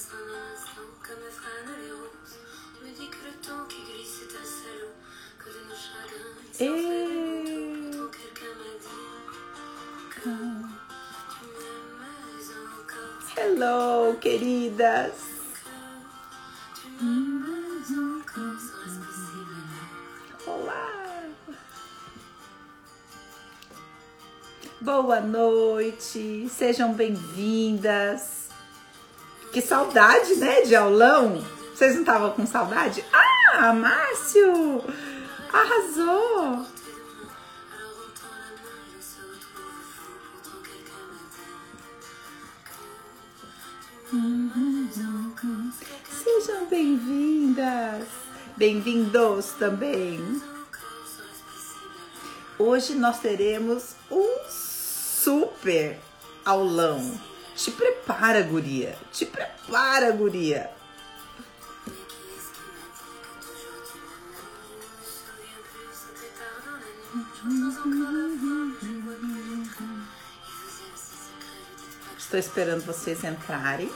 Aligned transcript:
passe 0.00 0.12
en 0.12 0.24
un 0.32 0.54
instant, 0.54 0.90
comme 1.02 1.22
un 1.26 1.30
frêne 1.30 1.70
les 1.82 1.92
roses. 1.92 2.36
On 2.76 2.86
me 2.86 2.92
dit 2.92 3.08
que 3.08 3.20
le 3.26 3.32
temps 3.46 3.64
qui 3.68 3.80
glisse 3.82 4.22
est 4.22 4.34
un 4.36 4.44
salaud, 4.44 4.94
que 5.38 5.48
de 5.48 5.60
nos 5.68 5.76
chagrins, 5.76 6.34
il 6.42 6.52
s'en 6.52 6.58
fait 6.58 6.64
Et... 6.64 7.90
Pourtant 7.90 8.10
quelqu'un 8.18 8.52
m'a 8.60 8.72
dit 8.80 9.02
que 10.10 10.30
tu 11.30 11.42
m'aimais 11.56 12.18
encore. 12.80 13.20
Hello, 13.36 14.14
queridas! 14.20 15.18
Olá! 20.46 20.86
Boa 24.80 25.20
noite, 25.20 26.48
sejam 26.48 26.94
bem-vindas. 26.94 28.39
Que 29.52 29.60
saudade, 29.60 30.36
né, 30.36 30.62
de 30.62 30.76
aulão? 30.76 31.44
Vocês 31.74 31.94
não 31.94 32.02
estavam 32.02 32.30
com 32.30 32.46
saudade? 32.46 33.04
Ah, 33.12 33.72
Márcio! 33.72 34.84
Arrasou! 35.52 36.66
Sejam 46.22 46.66
bem-vindas! 46.66 48.06
Bem-vindos 48.56 49.46
também! 49.58 50.40
Hoje 52.56 52.94
nós 52.94 53.18
teremos 53.18 53.96
um 54.10 54.48
super 54.48 55.98
aulão. 56.44 57.29
Te 57.60 57.70
prepara, 57.72 58.42
guria. 58.42 58.96
Te 59.12 59.26
prepara, 59.26 60.10
guria. 60.12 60.70
Estou 72.18 72.38
esperando 72.38 72.84
vocês 72.84 73.24
entrarem. 73.24 73.90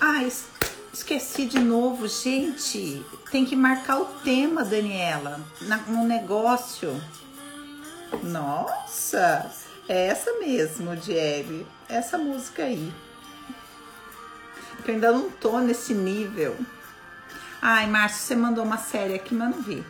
Ah, 0.00 0.22
es- 0.24 0.44
esqueci 0.92 1.46
de 1.46 1.58
novo, 1.58 2.06
gente. 2.08 3.04
Tem 3.30 3.44
que 3.44 3.56
marcar 3.56 3.98
o 4.00 4.04
tema, 4.22 4.64
Daniela, 4.64 5.40
no 5.88 6.04
negócio. 6.06 7.00
Nossa, 8.22 9.50
é 9.88 10.06
essa 10.06 10.32
mesmo, 10.38 10.96
Diele. 10.96 11.66
Essa 11.88 12.16
música 12.16 12.64
aí. 12.64 12.92
Eu 14.84 14.94
ainda 14.94 15.12
não 15.12 15.30
tô 15.30 15.58
nesse 15.60 15.94
nível. 15.94 16.56
Ai, 17.60 17.86
Márcio, 17.86 18.18
você 18.20 18.34
mandou 18.34 18.64
uma 18.64 18.78
série 18.78 19.14
aqui, 19.14 19.34
mas 19.34 19.50
não 19.50 19.62
vi. 19.62 19.84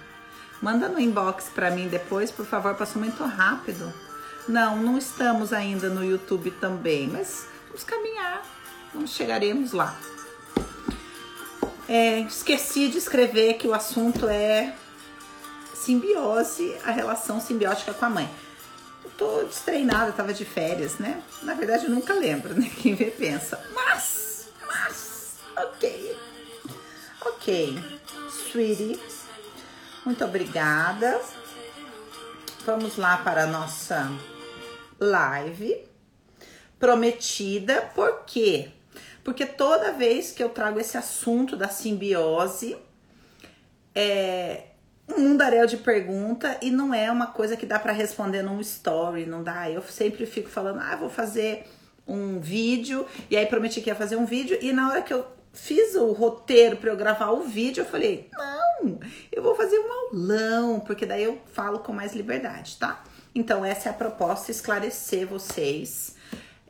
Manda 0.61 0.89
no 0.89 1.01
inbox 1.01 1.49
pra 1.55 1.71
mim 1.71 1.89
depois, 1.89 2.31
por 2.31 2.45
favor, 2.45 2.75
passou 2.75 3.01
muito 3.01 3.25
rápido. 3.25 3.93
Não, 4.49 4.77
não 4.77 4.99
estamos 4.99 5.53
ainda 5.53 5.89
no 5.89 6.05
YouTube 6.05 6.51
também, 6.53 7.09
mas 7.09 7.47
vamos 7.67 7.85
caminhar. 7.85 8.43
Nós 8.95 9.11
chegaremos 9.11 9.73
lá. 9.73 9.97
É, 11.89 12.21
esqueci 12.21 12.89
de 12.89 12.99
escrever 12.99 13.55
que 13.55 13.67
o 13.67 13.75
assunto 13.75 14.29
é 14.29 14.75
simbiose, 15.75 16.77
a 16.85 16.91
relação 16.91 17.41
simbiótica 17.41 17.93
com 17.93 18.05
a 18.05 18.11
mãe. 18.11 18.31
Eu 19.05 19.11
tô 19.13 19.43
destreinada, 19.45 20.13
tava 20.13 20.33
de 20.33 20.45
férias, 20.45 20.99
né? 20.99 21.23
Na 21.43 21.55
verdade, 21.55 21.85
eu 21.85 21.91
nunca 21.91 22.15
lembro, 22.15 22.55
né? 22.55 22.71
Quem 22.81 22.95
vê 22.95 23.07
pensa. 23.07 23.63
Mas, 23.75 24.49
mas, 24.67 25.37
ok. 25.57 26.17
Ok. 27.27 27.79
Sweetie, 28.51 29.01
muito 30.05 30.25
obrigada. 30.25 31.21
Vamos 32.65 32.97
lá 32.97 33.17
para 33.19 33.45
a 33.45 33.47
nossa 33.47 34.11
live 35.01 35.85
prometida. 36.79 37.83
Por 37.95 38.25
quê? 38.25 38.71
Porque 39.25 39.47
toda 39.47 39.93
vez 39.93 40.33
que 40.33 40.43
eu 40.43 40.49
trago 40.49 40.81
esse 40.81 40.97
assunto 40.97 41.57
da 41.57 41.69
simbiose, 41.69 42.77
é 43.95 44.72
um 45.09 45.21
mundaréu 45.21 45.67
de 45.67 45.77
pergunta 45.77 46.59
e 46.63 46.71
não 46.71 46.95
é 46.95 47.11
uma 47.11 47.27
coisa 47.27 47.57
que 47.57 47.67
dá 47.67 47.79
para 47.79 47.93
responder 47.93 48.43
num 48.43 48.61
story, 48.61 49.27
não 49.27 49.43
dá. 49.43 49.71
Eu 49.71 49.83
sempre 49.83 50.27
fico 50.27 50.49
falando, 50.49 50.81
ah, 50.81 50.97
vou 50.97 51.11
fazer 51.11 51.67
um 52.07 52.41
vídeo, 52.41 53.07
e 53.31 53.37
aí 53.37 53.47
prometi 53.47 53.81
que 53.81 53.89
ia 53.89 53.95
fazer 53.95 54.17
um 54.17 54.27
vídeo, 54.27 54.59
e 54.61 54.73
na 54.73 54.89
hora 54.89 55.03
que 55.03 55.15
eu 55.15 55.25
fiz 55.53 55.95
o 55.95 56.13
roteiro 56.13 56.77
para 56.77 56.91
eu 56.91 56.97
gravar 56.97 57.31
o 57.31 57.43
vídeo, 57.43 57.83
eu 57.83 57.87
falei, 57.87 58.29
não, 58.33 58.99
eu 59.31 59.43
vou 59.43 59.55
fazer 59.55 59.79
um 59.79 59.93
aulão, 59.93 60.81
porque 60.81 61.07
daí 61.07 61.23
eu 61.25 61.41
falo 61.53 61.81
com 61.81 61.93
mais 61.93 62.15
liberdade, 62.15 62.77
tá? 62.79 63.05
Então, 63.35 63.65
essa 63.65 63.89
é 63.89 63.93
a 63.93 63.95
proposta, 63.95 64.51
esclarecer 64.51 65.27
vocês 65.27 66.17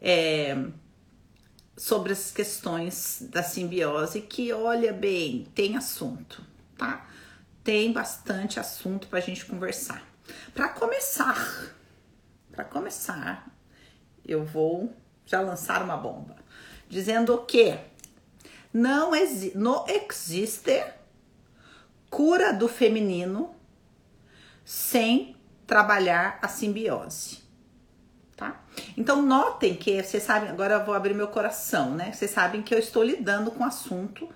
é, 0.01 0.57
sobre 1.77 2.13
as 2.13 2.31
questões 2.31 3.25
da 3.31 3.43
simbiose, 3.43 4.21
que, 4.21 4.53
olha 4.53 4.93
bem, 4.93 5.47
tem 5.55 5.77
assunto, 5.77 6.43
tá? 6.77 7.09
Tem 7.65 7.93
bastante 7.93 8.59
assunto 8.59 9.07
pra 9.07 9.21
gente 9.21 9.45
conversar. 9.47 10.03
Para 10.55 10.69
começar, 10.69 11.75
para 12.51 12.65
começar, 12.65 13.49
eu 14.25 14.45
vou 14.45 14.95
já 15.25 15.41
lançar 15.41 15.83
uma 15.83 15.97
bomba, 15.97 16.37
dizendo 16.89 17.37
que 17.47 17.79
não, 18.73 19.15
exi 19.15 19.53
não 19.55 19.85
existe 19.89 20.85
cura 22.11 22.53
do 22.53 22.69
feminino 22.69 23.55
sem 24.65 25.37
trabalhar 25.67 26.39
a 26.43 26.49
simbiose, 26.49 27.43
tá? 28.37 28.63
Então 28.97 29.23
notem 29.23 29.75
que 29.75 30.03
vocês 30.03 30.23
sabem, 30.23 30.51
agora 30.51 30.75
eu 30.75 30.85
vou 30.85 30.95
abrir 30.95 31.15
meu 31.15 31.29
coração, 31.29 31.95
né? 31.95 32.13
Vocês 32.13 32.31
sabem 32.31 32.63
que 32.63 32.75
eu 32.75 32.79
estou 32.79 33.03
lidando 33.03 33.51
com 33.51 33.65
assunto 33.65 34.29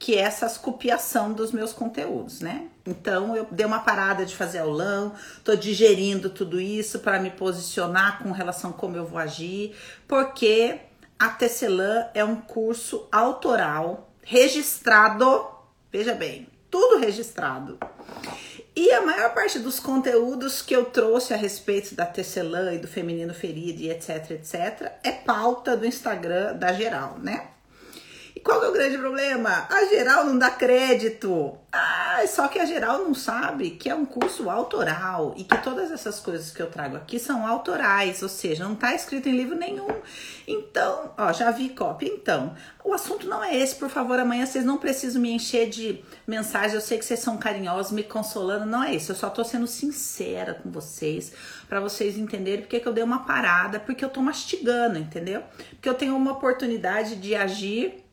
que 0.00 0.16
é 0.16 0.22
essa 0.22 0.48
copiação 0.58 1.30
dos 1.34 1.52
meus 1.52 1.74
conteúdos, 1.74 2.40
né? 2.40 2.68
Então 2.86 3.36
eu 3.36 3.46
dei 3.50 3.66
uma 3.66 3.80
parada 3.80 4.24
de 4.24 4.34
fazer 4.34 4.60
aulão, 4.60 5.12
tô 5.44 5.54
digerindo 5.54 6.30
tudo 6.30 6.58
isso 6.58 7.00
para 7.00 7.20
me 7.20 7.30
posicionar 7.30 8.22
com 8.22 8.32
relação 8.32 8.70
a 8.70 8.72
como 8.72 8.96
eu 8.96 9.04
vou 9.04 9.18
agir, 9.18 9.76
porque 10.08 10.78
a 11.18 11.28
Tecelã 11.28 12.06
é 12.14 12.24
um 12.24 12.36
curso 12.36 13.06
autoral, 13.12 14.10
registrado, 14.22 15.46
veja 15.92 16.14
bem, 16.14 16.48
tudo 16.70 16.98
registrado. 16.98 17.78
E 18.74 18.90
a 18.92 19.02
maior 19.02 19.34
parte 19.34 19.58
dos 19.58 19.78
conteúdos 19.78 20.62
que 20.62 20.74
eu 20.74 20.86
trouxe 20.86 21.34
a 21.34 21.36
respeito 21.36 21.94
da 21.94 22.06
tecelã 22.06 22.72
e 22.72 22.78
do 22.78 22.88
feminino 22.88 23.34
ferido 23.34 23.82
e 23.82 23.90
etc, 23.90 24.30
etc, 24.30 24.92
é 25.02 25.10
pauta 25.10 25.76
do 25.76 25.84
Instagram 25.84 26.54
da 26.54 26.72
geral, 26.72 27.18
né? 27.18 27.48
Qual 28.42 28.64
é 28.64 28.68
o 28.68 28.72
grande 28.72 28.96
problema? 28.96 29.66
A 29.70 29.84
geral 29.86 30.24
não 30.24 30.38
dá 30.38 30.50
crédito. 30.50 31.56
Ah, 31.72 32.22
só 32.26 32.48
que 32.48 32.58
a 32.58 32.64
geral 32.64 32.98
não 32.98 33.14
sabe 33.14 33.70
que 33.70 33.88
é 33.88 33.94
um 33.94 34.04
curso 34.04 34.50
autoral 34.50 35.34
e 35.36 35.44
que 35.44 35.56
todas 35.58 35.92
essas 35.92 36.18
coisas 36.18 36.50
que 36.50 36.60
eu 36.60 36.70
trago 36.70 36.96
aqui 36.96 37.18
são 37.18 37.46
autorais, 37.46 38.22
ou 38.22 38.28
seja, 38.28 38.64
não 38.64 38.74
tá 38.74 38.94
escrito 38.94 39.28
em 39.28 39.36
livro 39.36 39.56
nenhum. 39.56 39.88
Então, 40.48 41.12
ó, 41.16 41.32
já 41.32 41.50
vi 41.50 41.68
cópia. 41.68 42.08
Então, 42.08 42.54
o 42.84 42.92
assunto 42.92 43.28
não 43.28 43.44
é 43.44 43.56
esse, 43.56 43.76
por 43.76 43.88
favor, 43.88 44.18
amanhã 44.18 44.46
vocês 44.46 44.64
não 44.64 44.78
precisam 44.78 45.22
me 45.22 45.30
encher 45.30 45.68
de 45.68 46.02
mensagem. 46.26 46.74
Eu 46.74 46.80
sei 46.80 46.98
que 46.98 47.04
vocês 47.04 47.20
são 47.20 47.36
carinhosos, 47.36 47.92
me 47.92 48.02
consolando, 48.02 48.66
não 48.66 48.82
é 48.82 48.94
isso. 48.94 49.12
Eu 49.12 49.16
só 49.16 49.30
tô 49.30 49.44
sendo 49.44 49.66
sincera 49.66 50.54
com 50.54 50.70
vocês, 50.70 51.32
para 51.68 51.78
vocês 51.78 52.18
entenderem 52.18 52.62
porque 52.62 52.80
que 52.80 52.88
eu 52.88 52.92
dei 52.92 53.04
uma 53.04 53.24
parada, 53.24 53.78
porque 53.78 54.04
eu 54.04 54.08
tô 54.08 54.20
mastigando, 54.20 54.98
entendeu? 54.98 55.42
Porque 55.70 55.88
eu 55.88 55.94
tenho 55.94 56.16
uma 56.16 56.32
oportunidade 56.32 57.16
de 57.16 57.34
agir 57.34 58.09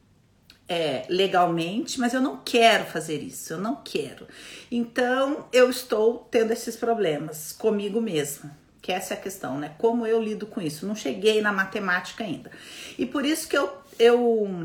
é, 0.67 1.05
legalmente, 1.09 1.99
mas 1.99 2.13
eu 2.13 2.21
não 2.21 2.37
quero 2.43 2.85
fazer 2.85 3.21
isso, 3.21 3.53
eu 3.53 3.57
não 3.57 3.75
quero. 3.83 4.27
Então 4.71 5.47
eu 5.51 5.69
estou 5.69 6.27
tendo 6.29 6.51
esses 6.51 6.75
problemas 6.75 7.51
comigo 7.53 8.01
mesma, 8.01 8.51
que 8.81 8.91
essa 8.91 9.13
é 9.13 9.17
a 9.17 9.19
questão, 9.19 9.57
né? 9.57 9.73
Como 9.77 10.05
eu 10.05 10.21
lido 10.21 10.45
com 10.45 10.61
isso? 10.61 10.85
Não 10.85 10.95
cheguei 10.95 11.41
na 11.41 11.51
matemática 11.51 12.23
ainda. 12.23 12.51
E 12.97 13.05
por 13.05 13.25
isso 13.25 13.47
que 13.47 13.57
eu, 13.57 13.69
eu 13.97 14.63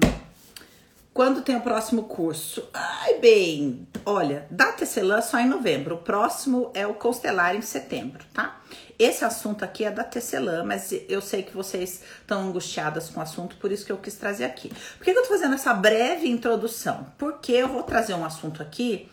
quando 1.14 1.42
tem 1.42 1.56
o 1.56 1.60
próximo 1.60 2.04
curso? 2.04 2.66
Ai, 2.72 3.18
bem, 3.18 3.86
olha, 4.04 4.46
da 4.50 4.72
Tecelã 4.72 5.20
só 5.20 5.38
em 5.38 5.48
novembro. 5.48 5.96
O 5.96 5.98
próximo 5.98 6.70
é 6.74 6.86
o 6.86 6.94
Constelar 6.94 7.54
em 7.54 7.60
setembro, 7.60 8.24
tá? 8.32 8.60
Esse 8.98 9.24
assunto 9.24 9.64
aqui 9.64 9.84
é 9.84 9.90
da 9.90 10.04
Tecelã, 10.04 10.64
mas 10.64 10.92
eu 11.08 11.20
sei 11.20 11.42
que 11.42 11.54
vocês 11.54 12.02
estão 12.20 12.48
angustiadas 12.48 13.08
com 13.08 13.20
o 13.20 13.22
assunto, 13.22 13.56
por 13.56 13.72
isso 13.72 13.84
que 13.84 13.92
eu 13.92 13.98
quis 13.98 14.14
trazer 14.14 14.44
aqui. 14.44 14.68
Por 14.98 15.04
que, 15.04 15.12
que 15.12 15.18
eu 15.18 15.22
tô 15.22 15.28
fazendo 15.28 15.54
essa 15.54 15.72
breve 15.74 16.28
introdução? 16.28 17.06
Porque 17.18 17.52
eu 17.52 17.68
vou 17.68 17.82
trazer 17.82 18.14
um 18.14 18.24
assunto 18.24 18.62
aqui 18.62 19.08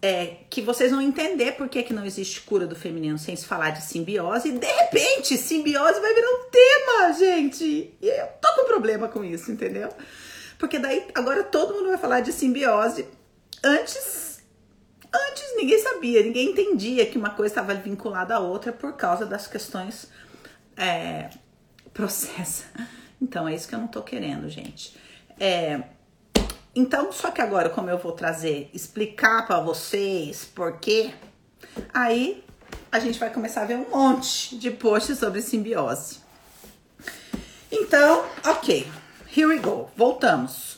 é, 0.00 0.36
que 0.48 0.62
vocês 0.62 0.90
vão 0.90 1.00
entender 1.00 1.52
por 1.52 1.68
que, 1.68 1.82
que 1.82 1.92
não 1.92 2.04
existe 2.04 2.40
cura 2.42 2.66
do 2.66 2.76
feminino 2.76 3.18
sem 3.18 3.34
se 3.34 3.44
falar 3.44 3.70
de 3.70 3.82
simbiose. 3.82 4.48
E 4.48 4.52
de 4.52 4.66
repente, 4.66 5.36
simbiose 5.36 6.00
vai 6.00 6.14
virar 6.14 6.30
um 6.30 6.50
tema, 6.50 7.12
gente. 7.12 7.94
E 8.00 8.08
eu 8.08 8.26
tô 8.40 8.54
com 8.54 8.64
problema 8.66 9.08
com 9.08 9.24
isso, 9.24 9.50
entendeu? 9.50 9.88
Porque 10.58 10.78
daí 10.78 11.06
agora 11.14 11.42
todo 11.44 11.74
mundo 11.74 11.88
vai 11.88 11.98
falar 11.98 12.20
de 12.20 12.32
simbiose. 12.32 13.06
Antes, 13.62 14.27
antes 15.12 15.56
ninguém 15.56 15.78
sabia, 15.78 16.22
ninguém 16.22 16.50
entendia 16.50 17.06
que 17.06 17.18
uma 17.18 17.30
coisa 17.30 17.52
estava 17.52 17.74
vinculada 17.74 18.34
à 18.34 18.38
outra 18.38 18.72
por 18.72 18.92
causa 18.94 19.24
das 19.26 19.46
questões 19.46 20.08
é, 20.76 21.30
processa. 21.92 22.64
Então 23.20 23.48
é 23.48 23.54
isso 23.54 23.68
que 23.68 23.74
eu 23.74 23.78
não 23.80 23.88
tô 23.88 24.02
querendo, 24.02 24.48
gente. 24.48 24.96
É, 25.40 25.82
então, 26.74 27.10
só 27.10 27.32
que 27.32 27.40
agora, 27.40 27.68
como 27.68 27.90
eu 27.90 27.98
vou 27.98 28.12
trazer, 28.12 28.70
explicar 28.72 29.46
para 29.46 29.58
vocês 29.58 30.44
por 30.44 30.78
quê, 30.78 31.12
aí 31.92 32.44
a 32.92 33.00
gente 33.00 33.18
vai 33.18 33.30
começar 33.30 33.62
a 33.62 33.64
ver 33.64 33.76
um 33.76 33.90
monte 33.90 34.56
de 34.56 34.70
posts 34.70 35.18
sobre 35.18 35.42
simbiose. 35.42 36.20
Então, 37.70 38.24
ok, 38.46 38.86
here 39.36 39.46
we 39.46 39.58
go, 39.58 39.90
voltamos. 39.96 40.77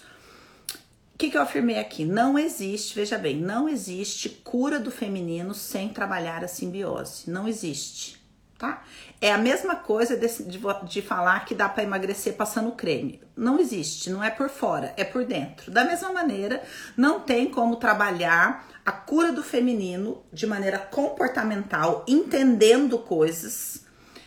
Que, 1.21 1.29
que 1.29 1.37
eu 1.37 1.43
afirmei 1.43 1.79
aqui? 1.79 2.07
Não 2.07 2.39
existe, 2.39 2.95
veja 2.95 3.19
bem, 3.19 3.37
não 3.37 3.69
existe 3.69 4.31
cura 4.31 4.81
do 4.81 4.91
feminino 4.91 5.53
sem 5.53 5.91
trabalhar 5.91 6.43
a 6.43 6.49
simbiose. 6.49 7.31
Não 7.31 7.47
existe 7.47 8.19
tá? 8.57 8.83
É 9.21 9.31
a 9.31 9.39
mesma 9.39 9.77
coisa 9.77 10.17
de, 10.17 10.29
de, 10.45 10.61
de 10.85 11.03
falar 11.03 11.45
que 11.45 11.55
dá 11.55 11.69
para 11.69 11.83
emagrecer 11.83 12.35
passando 12.35 12.73
creme. 12.73 13.21
Não 13.37 13.59
existe, 13.59 14.09
não 14.09 14.25
é 14.25 14.31
por 14.31 14.49
fora, 14.49 14.95
é 14.97 15.05
por 15.05 15.27
dentro. 15.27 15.71
Da 15.71 15.85
mesma 15.85 16.11
maneira, 16.11 16.63
não 16.97 17.21
tem 17.21 17.51
como 17.51 17.77
trabalhar 17.77 18.67
a 18.85 18.93
cura 18.93 19.31
do 19.31 19.43
feminino 19.43 20.23
de 20.33 20.47
maneira 20.47 20.79
comportamental, 20.79 22.03
entendendo 22.09 22.99
coisas, 22.99 23.85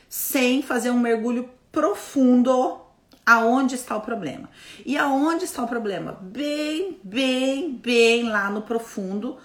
sem 0.08 0.62
fazer 0.62 0.92
um 0.92 1.00
mergulho 1.00 1.50
profundo 1.72 2.83
aonde 3.26 3.76
está 3.76 3.96
o 3.96 4.02
problema. 4.02 4.50
E 4.86 4.98
aonde 4.98 5.46
está 5.46 5.64
o 5.64 5.68
problema? 5.68 6.18
Bem, 6.22 7.00
bem, 7.04 7.72
bem 7.72 8.30
lá 8.30 8.50
no 8.50 8.62
profundo, 8.62 9.38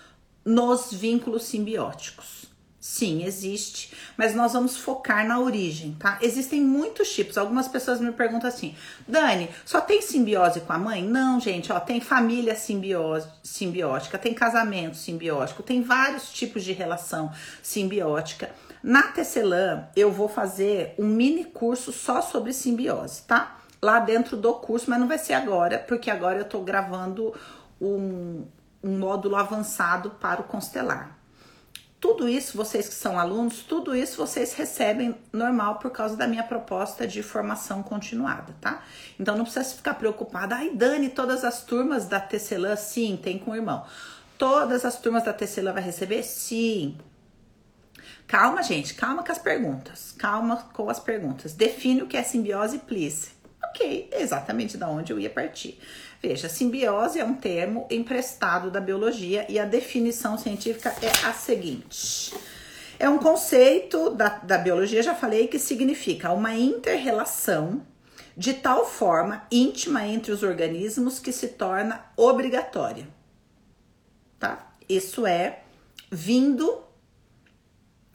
nos 0.44 0.92
vínculos 0.92 1.44
simbióticos. 1.44 2.38
Sim, 2.80 3.24
existe, 3.24 3.92
mas 4.16 4.34
nós 4.34 4.54
vamos 4.54 4.76
focar 4.76 5.26
na 5.26 5.38
origem, 5.40 5.96
tá? 5.98 6.16
Existem 6.22 6.62
muitos 6.62 7.12
tipos. 7.12 7.36
Algumas 7.36 7.68
pessoas 7.68 8.00
me 8.00 8.12
perguntam 8.12 8.48
assim: 8.48 8.74
Dani, 9.06 9.50
só 9.66 9.80
tem 9.80 10.00
simbiose 10.00 10.60
com 10.60 10.72
a 10.72 10.78
mãe? 10.78 11.02
Não, 11.02 11.38
gente, 11.38 11.70
ó, 11.72 11.78
tem 11.78 12.00
família 12.00 12.54
simbiose, 12.54 13.28
simbiótica, 13.42 14.16
tem 14.16 14.32
casamento 14.32 14.96
simbiótico, 14.96 15.62
tem 15.62 15.82
vários 15.82 16.30
tipos 16.30 16.64
de 16.64 16.72
relação 16.72 17.30
simbiótica. 17.62 18.50
Na 18.82 19.02
Tecelã, 19.02 19.88
eu 19.94 20.10
vou 20.10 20.28
fazer 20.28 20.94
um 20.98 21.06
mini 21.06 21.44
curso 21.44 21.92
só 21.92 22.22
sobre 22.22 22.52
simbiose, 22.52 23.22
tá? 23.22 23.57
Lá 23.80 24.00
dentro 24.00 24.36
do 24.36 24.54
curso, 24.54 24.90
mas 24.90 24.98
não 24.98 25.06
vai 25.06 25.18
ser 25.18 25.34
agora, 25.34 25.78
porque 25.78 26.10
agora 26.10 26.38
eu 26.38 26.44
tô 26.44 26.60
gravando 26.60 27.32
um, 27.80 28.44
um 28.82 28.98
módulo 28.98 29.36
avançado 29.36 30.10
para 30.10 30.40
o 30.40 30.44
Constelar. 30.44 31.16
Tudo 32.00 32.28
isso, 32.28 32.56
vocês 32.56 32.88
que 32.88 32.94
são 32.94 33.18
alunos, 33.18 33.62
tudo 33.62 33.94
isso 33.94 34.16
vocês 34.16 34.52
recebem 34.54 35.16
normal 35.32 35.80
por 35.80 35.90
causa 35.90 36.16
da 36.16 36.28
minha 36.28 36.44
proposta 36.44 37.04
de 37.08 37.24
formação 37.24 37.82
continuada, 37.82 38.54
tá? 38.60 38.84
Então 39.18 39.36
não 39.36 39.42
precisa 39.44 39.74
ficar 39.74 39.94
preocupada. 39.94 40.54
Ai, 40.54 40.70
Dani, 40.70 41.08
todas 41.08 41.44
as 41.44 41.64
turmas 41.64 42.06
da 42.06 42.20
Tecelã, 42.20 42.76
sim, 42.76 43.18
tem 43.20 43.36
com 43.36 43.50
o 43.50 43.56
irmão. 43.56 43.84
Todas 44.36 44.84
as 44.84 45.00
turmas 45.00 45.24
da 45.24 45.32
Tecelã 45.32 45.72
vai 45.72 45.82
receber? 45.82 46.22
Sim. 46.22 46.96
Calma, 48.28 48.62
gente, 48.62 48.94
calma 48.94 49.24
com 49.24 49.32
as 49.32 49.38
perguntas. 49.38 50.14
Calma 50.16 50.68
com 50.72 50.88
as 50.88 51.00
perguntas. 51.00 51.52
Define 51.52 52.02
o 52.02 52.06
que 52.06 52.16
é 52.16 52.22
simbiose, 52.22 52.78
please. 52.78 53.30
Ok, 53.78 54.10
exatamente 54.12 54.76
da 54.76 54.88
onde 54.88 55.12
eu 55.12 55.20
ia 55.20 55.30
partir. 55.30 55.78
Veja, 56.20 56.48
simbiose 56.48 57.20
é 57.20 57.24
um 57.24 57.34
termo 57.34 57.86
emprestado 57.88 58.72
da 58.72 58.80
biologia 58.80 59.46
e 59.48 59.56
a 59.56 59.64
definição 59.64 60.36
científica 60.36 60.92
é 61.00 61.26
a 61.26 61.32
seguinte. 61.32 62.34
É 62.98 63.08
um 63.08 63.18
conceito 63.18 64.10
da, 64.10 64.30
da 64.30 64.58
biologia, 64.58 65.00
já 65.00 65.14
falei, 65.14 65.46
que 65.46 65.60
significa 65.60 66.32
uma 66.32 66.56
interrelação 66.56 67.86
de 68.36 68.52
tal 68.52 68.84
forma 68.84 69.46
íntima 69.48 70.04
entre 70.08 70.32
os 70.32 70.42
organismos 70.42 71.20
que 71.20 71.30
se 71.30 71.46
torna 71.46 72.04
obrigatória. 72.16 73.06
Tá? 74.40 74.72
Isso 74.88 75.24
é 75.24 75.60
vindo 76.10 76.82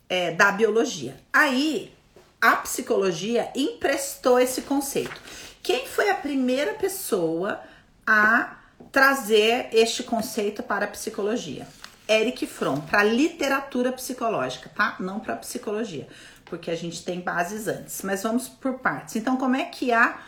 é, 0.09 0.31
da 0.31 0.51
biologia. 0.51 1.15
Aí 1.31 1.93
a 2.41 2.57
psicologia 2.57 3.49
emprestou 3.55 4.37
esse 4.37 4.63
conceito. 4.63 5.21
Quem 5.63 5.87
foi 5.87 6.09
a 6.09 6.15
primeira 6.15 6.73
pessoa 6.73 7.61
a 8.05 8.57
trazer 8.91 9.69
este 9.71 10.03
conceito 10.03 10.61
para 10.61 10.85
a 10.85 10.87
psicologia. 10.87 11.65
Eric 12.07 12.45
Fromm, 12.45 12.81
para 12.81 13.03
literatura 13.03 13.91
psicológica, 13.91 14.69
tá? 14.69 14.97
Não 14.99 15.19
para 15.19 15.37
psicologia, 15.37 16.07
porque 16.45 16.69
a 16.69 16.75
gente 16.75 17.03
tem 17.03 17.21
bases 17.21 17.67
antes. 17.67 18.01
Mas 18.03 18.21
vamos 18.21 18.49
por 18.49 18.79
partes. 18.79 19.15
Então, 19.15 19.37
como 19.37 19.55
é 19.55 19.63
que 19.63 19.91
há 19.91 20.19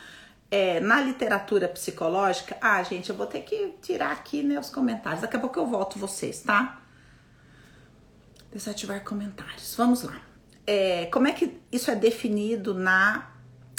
é, 0.49 0.79
na 0.79 1.01
literatura 1.01 1.67
psicológica? 1.67 2.57
Ah, 2.61 2.81
gente, 2.81 3.09
eu 3.09 3.15
vou 3.15 3.27
ter 3.27 3.41
que 3.41 3.75
tirar 3.81 4.13
aqui 4.13 4.41
né, 4.41 4.57
os 4.57 4.69
comentários. 4.69 5.21
Daqui 5.21 5.35
a 5.35 5.39
pouco 5.39 5.59
eu 5.59 5.67
volto 5.67 5.99
vocês, 5.99 6.41
tá? 6.41 6.81
Desativar 8.53 9.03
comentários. 9.03 9.75
Vamos 9.75 10.01
lá. 10.03 10.19
É, 10.65 11.07
como 11.07 11.27
é 11.27 11.33
que 11.33 11.59
isso 11.71 11.91
é 11.91 11.95
definido 11.95 12.73
na 12.73 13.34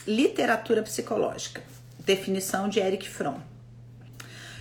literatura 0.06 0.82
psicológica? 0.82 1.62
Definição 1.99 2.69
de 2.69 2.79
Eric 2.79 3.08
Fromm. 3.08 3.41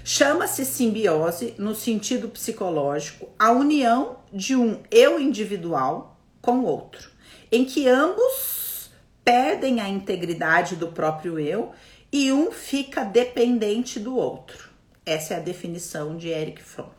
Chama-se 0.04 0.66
simbiose, 0.66 1.56
no 1.58 1.74
sentido 1.74 2.30
psicológico, 2.30 3.30
a 3.40 3.52
união 3.52 4.18
de 4.32 4.56
um 4.56 4.82
eu 4.92 5.20
individual 5.20 6.20
com 6.42 6.64
outro, 6.64 7.10
em 7.52 7.66
que 7.66 7.88
ambos 7.88 8.92
perdem 9.24 9.82
a 9.82 9.90
integridade 9.90 10.76
do 10.76 10.90
próprio 10.90 11.40
eu 11.40 11.74
e 12.12 12.32
um 12.32 12.52
fica 12.52 13.04
dependente 13.04 14.00
do 14.00 14.16
outro. 14.16 14.70
Essa 15.06 15.34
é 15.34 15.38
a 15.38 15.42
definição 15.42 16.18
de 16.18 16.30
Eric 16.30 16.62
Fromm. 16.62 16.90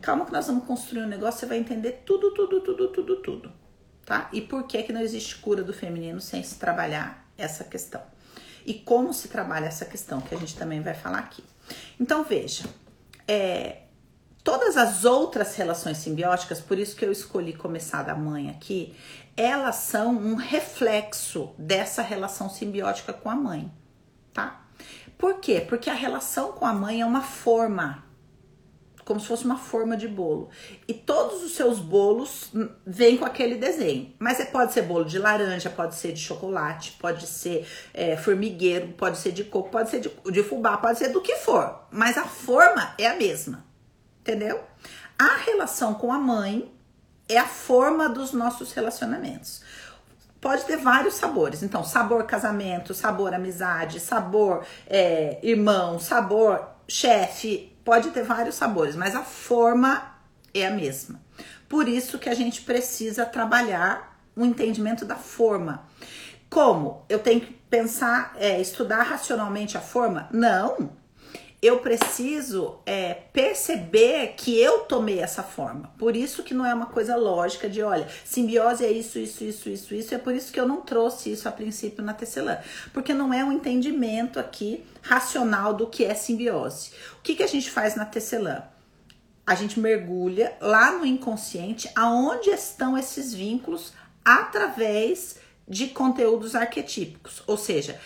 Calma 0.00 0.24
que 0.24 0.32
nós 0.32 0.46
vamos 0.46 0.64
construir 0.64 1.02
um 1.02 1.08
negócio, 1.08 1.40
você 1.40 1.46
vai 1.46 1.58
entender 1.58 2.02
tudo, 2.04 2.32
tudo, 2.32 2.60
tudo, 2.60 2.88
tudo, 2.88 3.16
tudo, 3.16 3.52
tá? 4.04 4.28
E 4.32 4.40
por 4.40 4.64
que 4.64 4.82
que 4.82 4.92
não 4.92 5.00
existe 5.00 5.36
cura 5.36 5.62
do 5.62 5.72
feminino 5.72 6.20
sem 6.20 6.42
se 6.42 6.58
trabalhar 6.58 7.19
essa 7.40 7.64
questão? 7.64 8.02
E 8.64 8.74
como 8.74 9.12
se 9.12 9.28
trabalha 9.28 9.66
essa 9.66 9.84
questão, 9.84 10.20
que 10.20 10.34
a 10.34 10.38
gente 10.38 10.56
também 10.56 10.80
vai 10.80 10.94
falar 10.94 11.18
aqui. 11.18 11.42
Então 11.98 12.22
veja, 12.24 12.64
é, 13.26 13.82
todas 14.44 14.76
as 14.76 15.04
outras 15.04 15.54
relações 15.56 15.98
simbióticas, 15.98 16.60
por 16.60 16.78
isso 16.78 16.96
que 16.96 17.04
eu 17.04 17.12
escolhi 17.12 17.52
começar 17.52 18.02
da 18.02 18.14
mãe 18.14 18.50
aqui, 18.50 18.94
elas 19.36 19.76
são 19.76 20.14
um 20.14 20.34
reflexo 20.34 21.54
dessa 21.56 22.02
relação 22.02 22.50
simbiótica 22.50 23.12
com 23.12 23.30
a 23.30 23.36
mãe, 23.36 23.72
tá? 24.32 24.66
Por 25.16 25.40
quê? 25.40 25.64
Porque 25.66 25.88
a 25.88 25.94
relação 25.94 26.52
com 26.52 26.66
a 26.66 26.72
mãe 26.72 27.00
é 27.00 27.06
uma 27.06 27.22
forma 27.22 28.04
como 29.10 29.18
se 29.18 29.26
fosse 29.26 29.44
uma 29.44 29.58
forma 29.58 29.96
de 29.96 30.06
bolo. 30.06 30.50
E 30.86 30.94
todos 30.94 31.42
os 31.42 31.56
seus 31.56 31.80
bolos 31.80 32.52
vêm 32.86 33.16
com 33.16 33.24
aquele 33.24 33.56
desenho. 33.56 34.14
Mas 34.20 34.38
é, 34.38 34.44
pode 34.44 34.72
ser 34.72 34.82
bolo 34.82 35.04
de 35.04 35.18
laranja, 35.18 35.68
pode 35.68 35.96
ser 35.96 36.12
de 36.12 36.20
chocolate, 36.20 36.92
pode 36.92 37.26
ser 37.26 37.66
é, 37.92 38.16
formigueiro, 38.16 38.92
pode 38.92 39.18
ser 39.18 39.32
de 39.32 39.42
coco, 39.42 39.68
pode 39.68 39.90
ser 39.90 39.98
de, 39.98 40.12
de 40.30 40.42
fubá, 40.44 40.76
pode 40.76 41.00
ser 41.00 41.08
do 41.08 41.20
que 41.20 41.34
for. 41.34 41.88
Mas 41.90 42.16
a 42.16 42.22
forma 42.22 42.94
é 42.96 43.08
a 43.08 43.16
mesma. 43.16 43.64
Entendeu? 44.20 44.60
A 45.18 45.38
relação 45.38 45.92
com 45.94 46.12
a 46.12 46.18
mãe 46.18 46.72
é 47.28 47.36
a 47.36 47.46
forma 47.46 48.08
dos 48.08 48.32
nossos 48.32 48.72
relacionamentos 48.72 49.60
pode 50.40 50.64
ter 50.64 50.78
vários 50.78 51.16
sabores. 51.16 51.62
Então, 51.62 51.84
sabor 51.84 52.24
casamento, 52.24 52.94
sabor 52.94 53.34
amizade, 53.34 54.00
sabor 54.00 54.64
é, 54.86 55.38
irmão, 55.42 55.98
sabor 55.98 56.66
chefe, 56.90 57.72
pode 57.84 58.10
ter 58.10 58.24
vários 58.24 58.56
sabores, 58.56 58.96
mas 58.96 59.14
a 59.14 59.22
forma 59.22 60.14
é 60.52 60.66
a 60.66 60.70
mesma. 60.70 61.20
Por 61.68 61.88
isso 61.88 62.18
que 62.18 62.28
a 62.28 62.34
gente 62.34 62.62
precisa 62.62 63.24
trabalhar 63.24 64.18
o 64.34 64.44
entendimento 64.44 65.04
da 65.04 65.14
forma. 65.14 65.84
Como? 66.48 67.04
Eu 67.08 67.20
tenho 67.20 67.40
que 67.40 67.52
pensar, 67.52 68.34
é, 68.36 68.60
estudar 68.60 69.02
racionalmente 69.02 69.78
a 69.78 69.80
forma? 69.80 70.28
Não 70.32 70.99
eu 71.62 71.80
preciso 71.80 72.78
é, 72.86 73.12
perceber 73.12 74.34
que 74.36 74.58
eu 74.58 74.80
tomei 74.80 75.18
essa 75.18 75.42
forma. 75.42 75.92
Por 75.98 76.16
isso 76.16 76.42
que 76.42 76.54
não 76.54 76.64
é 76.64 76.72
uma 76.72 76.86
coisa 76.86 77.16
lógica 77.16 77.68
de, 77.68 77.82
olha, 77.82 78.08
simbiose 78.24 78.84
é 78.84 78.90
isso, 78.90 79.18
isso, 79.18 79.44
isso, 79.44 79.68
isso, 79.68 79.94
isso. 79.94 80.14
É 80.14 80.18
por 80.18 80.34
isso 80.34 80.50
que 80.50 80.58
eu 80.58 80.66
não 80.66 80.80
trouxe 80.80 81.30
isso 81.30 81.46
a 81.48 81.52
princípio 81.52 82.02
na 82.02 82.14
tecelã. 82.14 82.58
Porque 82.94 83.12
não 83.12 83.32
é 83.32 83.44
um 83.44 83.52
entendimento 83.52 84.40
aqui 84.40 84.84
racional 85.02 85.74
do 85.74 85.86
que 85.86 86.02
é 86.02 86.14
simbiose. 86.14 86.92
O 87.18 87.22
que, 87.22 87.36
que 87.36 87.42
a 87.42 87.48
gente 87.48 87.70
faz 87.70 87.94
na 87.94 88.06
tecelã? 88.06 88.62
A 89.46 89.54
gente 89.54 89.78
mergulha 89.78 90.56
lá 90.62 90.92
no 90.92 91.04
inconsciente, 91.04 91.90
aonde 91.94 92.48
estão 92.50 92.96
esses 92.96 93.34
vínculos 93.34 93.92
através 94.24 95.36
de 95.68 95.88
conteúdos 95.88 96.54
arquetípicos. 96.54 97.42
Ou 97.46 97.58
seja, 97.58 98.00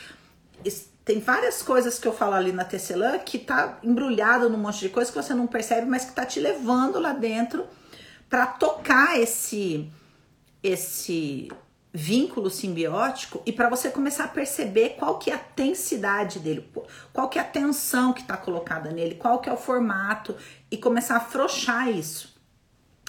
tem 1.05 1.21
várias 1.21 1.63
coisas 1.63 1.99
que 1.99 2.09
eu 2.09 2.15
falo 2.15 2.35
ali 2.35 2.51
na 2.51 2.65
tecelã 2.65 3.19
que 3.19 3.39
tá 3.39 3.79
embrulhado 3.83 4.49
num 4.49 4.57
monte 4.57 4.81
de 4.81 4.89
coisa 4.89 5.13
que 5.13 5.23
você 5.23 5.35
não 5.35 5.47
percebe, 5.47 5.87
mas 5.87 6.05
que 6.05 6.13
tá 6.13 6.25
te 6.25 6.41
levando 6.41 6.99
lá 6.99 7.13
dentro 7.13 7.67
para 8.29 8.47
tocar 8.47 9.21
esse 9.21 9.91
esse 10.63 11.51
vínculo 11.93 12.51
simbiótico 12.51 13.43
e 13.45 13.53
para 13.53 13.69
você 13.69 13.91
começar 13.91 14.25
a 14.25 14.29
perceber 14.29 14.97
qual 14.99 15.19
que 15.19 15.31
é 15.31 15.35
a 15.35 15.41
densidade 15.55 16.41
dele, 16.41 16.69
qual 17.13 17.29
que 17.29 17.39
é 17.39 17.43
a 17.43 17.45
tensão 17.45 18.13
que 18.13 18.23
está 18.23 18.37
colocada 18.37 18.91
nele, 18.91 19.15
qual 19.15 19.41
que 19.41 19.49
é 19.49 19.53
o 19.53 19.57
formato 19.59 20.35
e 20.71 20.79
começar 20.79 21.15
a 21.15 21.19
afrouxar 21.19 21.89
isso. 21.91 22.35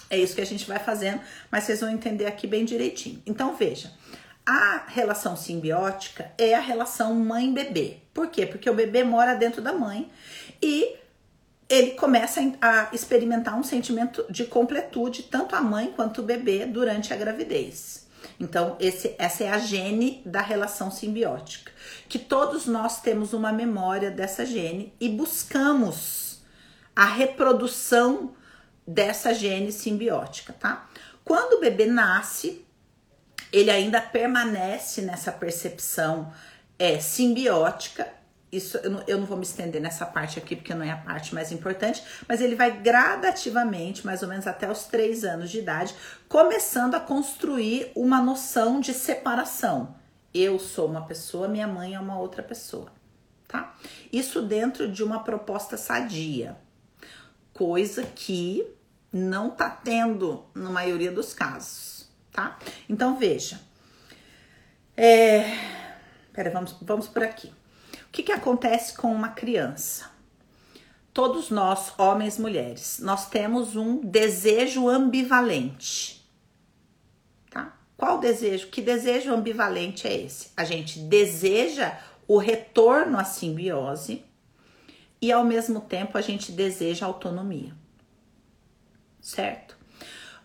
É 0.08 0.16
isso 0.16 0.36
que 0.36 0.40
a 0.40 0.46
gente 0.46 0.68
vai 0.68 0.78
fazendo, 0.78 1.20
mas 1.50 1.64
vocês 1.64 1.80
vão 1.80 1.90
entender 1.90 2.26
aqui 2.26 2.46
bem 2.46 2.64
direitinho. 2.64 3.20
Então 3.26 3.56
veja, 3.56 3.92
a 4.46 4.84
relação 4.86 5.36
simbiótica 5.36 6.30
é 6.38 6.54
a 6.54 6.60
relação 6.60 7.12
mãe-bebê. 7.14 7.96
Por 8.14 8.28
quê? 8.28 8.46
Porque 8.46 8.70
o 8.70 8.74
bebê 8.74 9.02
mora 9.02 9.34
dentro 9.34 9.60
da 9.60 9.72
mãe 9.72 10.08
e 10.62 10.94
ele 11.68 11.92
começa 11.92 12.40
a 12.60 12.88
experimentar 12.92 13.58
um 13.58 13.64
sentimento 13.64 14.24
de 14.30 14.44
completude, 14.44 15.24
tanto 15.24 15.56
a 15.56 15.60
mãe 15.60 15.92
quanto 15.96 16.20
o 16.20 16.24
bebê, 16.24 16.64
durante 16.64 17.12
a 17.12 17.16
gravidez. 17.16 18.06
Então, 18.38 18.76
esse, 18.78 19.14
essa 19.18 19.44
é 19.44 19.48
a 19.48 19.58
gene 19.58 20.22
da 20.24 20.40
relação 20.40 20.90
simbiótica, 20.90 21.72
que 22.08 22.18
todos 22.18 22.66
nós 22.66 23.00
temos 23.00 23.32
uma 23.32 23.52
memória 23.52 24.10
dessa 24.10 24.46
gene 24.46 24.92
e 25.00 25.08
buscamos 25.08 26.40
a 26.94 27.04
reprodução 27.04 28.34
dessa 28.86 29.34
gene 29.34 29.72
simbiótica, 29.72 30.52
tá? 30.52 30.88
Quando 31.24 31.54
o 31.54 31.60
bebê 31.60 31.86
nasce, 31.86 32.64
ele 33.52 33.70
ainda 33.70 34.00
permanece 34.00 35.02
nessa 35.02 35.32
percepção 35.32 36.32
é, 36.78 36.98
simbiótica. 36.98 38.08
Isso 38.50 38.78
eu 38.78 38.90
não, 38.90 39.02
eu 39.06 39.18
não 39.18 39.26
vou 39.26 39.36
me 39.36 39.42
estender 39.44 39.80
nessa 39.80 40.06
parte 40.06 40.38
aqui, 40.38 40.54
porque 40.54 40.74
não 40.74 40.84
é 40.84 40.90
a 40.90 40.96
parte 40.96 41.34
mais 41.34 41.50
importante, 41.50 42.02
mas 42.28 42.40
ele 42.40 42.54
vai 42.54 42.80
gradativamente, 42.80 44.06
mais 44.06 44.22
ou 44.22 44.28
menos 44.28 44.46
até 44.46 44.70
os 44.70 44.84
três 44.84 45.24
anos 45.24 45.50
de 45.50 45.58
idade, 45.58 45.94
começando 46.28 46.94
a 46.94 47.00
construir 47.00 47.90
uma 47.94 48.20
noção 48.20 48.80
de 48.80 48.94
separação. 48.94 49.96
Eu 50.32 50.58
sou 50.58 50.86
uma 50.86 51.04
pessoa, 51.06 51.48
minha 51.48 51.66
mãe 51.66 51.94
é 51.94 52.00
uma 52.00 52.18
outra 52.18 52.42
pessoa, 52.42 52.92
tá? 53.48 53.74
Isso 54.12 54.42
dentro 54.42 54.90
de 54.90 55.02
uma 55.02 55.24
proposta 55.24 55.76
sadia, 55.76 56.56
coisa 57.52 58.02
que 58.04 58.66
não 59.12 59.50
tá 59.50 59.70
tendo 59.70 60.44
na 60.54 60.68
maioria 60.68 61.10
dos 61.10 61.32
casos, 61.32 61.95
tá? 62.36 62.58
Então 62.88 63.16
veja. 63.16 63.60
É... 64.96 65.44
Pera, 66.32 66.50
vamos, 66.50 66.76
vamos 66.82 67.08
por 67.08 67.22
aqui. 67.22 67.48
O 67.48 68.12
que, 68.12 68.22
que 68.22 68.32
acontece 68.32 68.94
com 68.94 69.12
uma 69.12 69.30
criança? 69.30 70.10
Todos 71.12 71.50
nós, 71.50 71.98
homens 71.98 72.36
e 72.36 72.42
mulheres, 72.42 72.98
nós 73.00 73.28
temos 73.28 73.74
um 73.74 74.00
desejo 74.02 74.86
ambivalente. 74.86 76.22
Tá? 77.50 77.74
Qual 77.96 78.18
desejo? 78.18 78.68
Que 78.68 78.82
desejo 78.82 79.32
ambivalente 79.32 80.06
é 80.06 80.14
esse? 80.14 80.50
A 80.54 80.64
gente 80.64 80.98
deseja 80.98 81.98
o 82.28 82.36
retorno 82.36 83.18
à 83.18 83.24
simbiose 83.24 84.22
e 85.22 85.32
ao 85.32 85.42
mesmo 85.42 85.80
tempo 85.80 86.18
a 86.18 86.20
gente 86.20 86.52
deseja 86.52 87.06
autonomia 87.06 87.72
certo? 89.26 89.76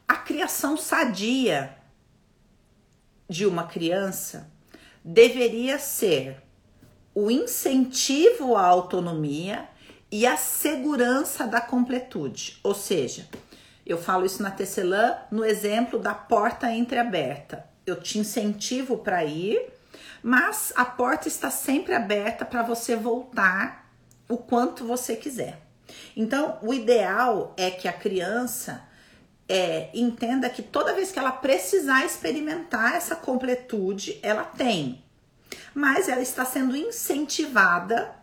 A 0.07 0.15
criação 0.15 0.75
sadia 0.75 1.77
de 3.31 3.45
uma 3.45 3.63
criança 3.63 4.51
deveria 5.01 5.79
ser 5.79 6.43
o 7.15 7.31
incentivo 7.31 8.57
à 8.57 8.65
autonomia 8.65 9.69
e 10.11 10.27
a 10.27 10.35
segurança 10.35 11.47
da 11.47 11.61
completude. 11.61 12.59
Ou 12.61 12.75
seja, 12.75 13.29
eu 13.85 13.97
falo 13.97 14.25
isso 14.25 14.43
na 14.43 14.51
tecelã 14.51 15.15
no 15.31 15.45
exemplo 15.45 15.97
da 15.97 16.13
porta 16.13 16.69
entreaberta. 16.73 17.65
Eu 17.85 18.01
te 18.01 18.19
incentivo 18.19 18.97
para 18.97 19.23
ir, 19.23 19.65
mas 20.21 20.73
a 20.75 20.83
porta 20.83 21.29
está 21.29 21.49
sempre 21.49 21.95
aberta 21.95 22.43
para 22.43 22.61
você 22.61 22.97
voltar 22.97 23.89
o 24.27 24.35
quanto 24.35 24.85
você 24.85 25.15
quiser. 25.15 25.61
Então, 26.17 26.59
o 26.61 26.73
ideal 26.73 27.53
é 27.55 27.71
que 27.71 27.87
a 27.87 27.93
criança 27.93 28.90
é, 29.51 29.89
entenda 29.93 30.49
que 30.49 30.61
toda 30.61 30.93
vez 30.93 31.11
que 31.11 31.19
ela 31.19 31.33
precisar 31.33 32.05
experimentar 32.05 32.95
essa 32.95 33.17
completude, 33.17 34.17
ela 34.23 34.45
tem. 34.45 35.03
Mas 35.75 36.07
ela 36.07 36.21
está 36.21 36.45
sendo 36.45 36.73
incentivada 36.73 38.15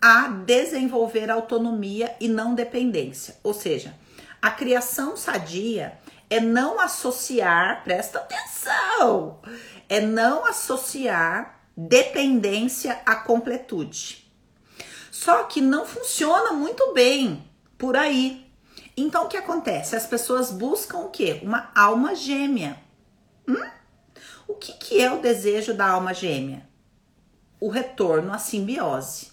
a 0.00 0.26
desenvolver 0.26 1.30
autonomia 1.30 2.16
e 2.20 2.26
não 2.26 2.56
dependência. 2.56 3.36
Ou 3.44 3.54
seja, 3.54 3.94
a 4.40 4.50
criação 4.50 5.16
sadia 5.16 5.96
é 6.28 6.40
não 6.40 6.80
associar, 6.80 7.84
presta 7.84 8.18
atenção, 8.18 9.38
é 9.88 10.00
não 10.00 10.44
associar 10.44 11.60
dependência 11.76 13.00
à 13.06 13.14
completude. 13.14 14.28
Só 15.08 15.44
que 15.44 15.60
não 15.60 15.86
funciona 15.86 16.50
muito 16.50 16.92
bem 16.92 17.48
por 17.78 17.96
aí. 17.96 18.41
Então 18.96 19.24
o 19.24 19.28
que 19.28 19.36
acontece? 19.36 19.96
As 19.96 20.06
pessoas 20.06 20.50
buscam 20.50 20.98
o 20.98 21.10
quê? 21.10 21.40
Uma 21.42 21.70
alma 21.74 22.14
gêmea. 22.14 22.78
Hum? 23.48 23.70
O 24.46 24.54
que, 24.54 24.72
que 24.72 25.00
é 25.00 25.10
o 25.12 25.20
desejo 25.20 25.74
da 25.74 25.88
alma 25.88 26.12
gêmea? 26.12 26.68
O 27.58 27.68
retorno 27.68 28.32
à 28.32 28.38
simbiose. 28.38 29.32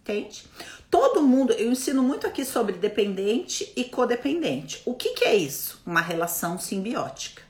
Entende? 0.00 0.46
Todo 0.90 1.22
mundo, 1.22 1.52
eu 1.52 1.70
ensino 1.70 2.02
muito 2.02 2.26
aqui 2.26 2.44
sobre 2.44 2.74
dependente 2.74 3.70
e 3.76 3.84
codependente. 3.84 4.80
O 4.86 4.94
que, 4.94 5.10
que 5.10 5.24
é 5.24 5.34
isso? 5.34 5.82
Uma 5.84 6.00
relação 6.00 6.58
simbiótica. 6.58 7.42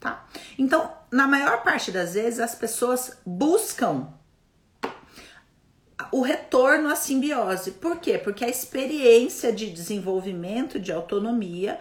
Tá? 0.00 0.26
Então, 0.58 0.90
na 1.10 1.26
maior 1.26 1.62
parte 1.62 1.90
das 1.90 2.14
vezes, 2.14 2.40
as 2.40 2.54
pessoas 2.54 3.18
buscam 3.24 4.08
o 6.10 6.22
retorno 6.22 6.88
à 6.88 6.96
simbiose. 6.96 7.72
Por 7.72 7.98
quê? 7.98 8.18
Porque 8.18 8.44
a 8.44 8.48
experiência 8.48 9.52
de 9.52 9.70
desenvolvimento 9.70 10.78
de 10.78 10.92
autonomia 10.92 11.78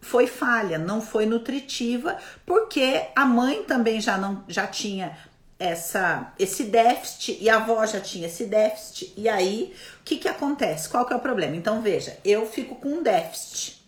foi 0.00 0.26
falha, 0.26 0.76
não 0.78 1.00
foi 1.00 1.24
nutritiva, 1.24 2.18
porque 2.44 3.06
a 3.16 3.24
mãe 3.24 3.62
também 3.64 4.00
já 4.00 4.18
não 4.18 4.44
já 4.46 4.66
tinha 4.66 5.16
essa 5.58 6.32
esse 6.38 6.64
déficit 6.64 7.38
e 7.40 7.48
a 7.48 7.56
avó 7.56 7.86
já 7.86 8.00
tinha 8.00 8.26
esse 8.26 8.44
déficit. 8.44 9.14
E 9.16 9.28
aí, 9.28 9.74
o 10.00 10.04
que 10.04 10.16
que 10.16 10.28
acontece? 10.28 10.88
Qual 10.88 11.06
que 11.06 11.14
é 11.14 11.16
o 11.16 11.20
problema? 11.20 11.56
Então 11.56 11.80
veja, 11.80 12.18
eu 12.24 12.46
fico 12.46 12.74
com 12.74 12.88
um 12.88 13.02
déficit. 13.02 13.82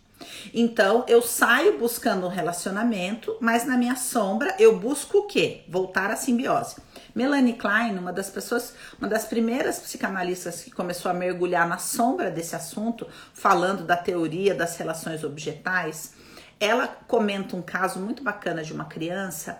Então 0.53 1.05
eu 1.07 1.21
saio 1.21 1.77
buscando 1.77 2.25
um 2.25 2.29
relacionamento, 2.29 3.37
mas 3.39 3.65
na 3.65 3.77
minha 3.77 3.95
sombra 3.95 4.55
eu 4.57 4.79
busco 4.79 5.19
o 5.19 5.27
quê? 5.27 5.63
Voltar 5.67 6.09
à 6.09 6.15
simbiose. 6.15 6.77
Melanie 7.17 7.53
Klein, 7.53 7.97
uma 7.97 8.13
das 8.13 8.29
pessoas, 8.29 8.75
uma 8.99 9.07
das 9.07 9.25
primeiras 9.25 9.79
psicanalistas 9.79 10.61
que 10.61 10.69
começou 10.69 11.09
a 11.09 11.15
mergulhar 11.15 11.67
na 11.67 11.79
sombra 11.79 12.29
desse 12.29 12.55
assunto, 12.55 13.07
falando 13.33 13.83
da 13.83 13.97
teoria 13.97 14.53
das 14.53 14.77
relações 14.77 15.23
objetais, 15.23 16.13
ela 16.59 16.87
comenta 16.87 17.55
um 17.55 17.61
caso 17.63 17.99
muito 17.99 18.23
bacana 18.23 18.63
de 18.63 18.71
uma 18.71 18.85
criança 18.85 19.59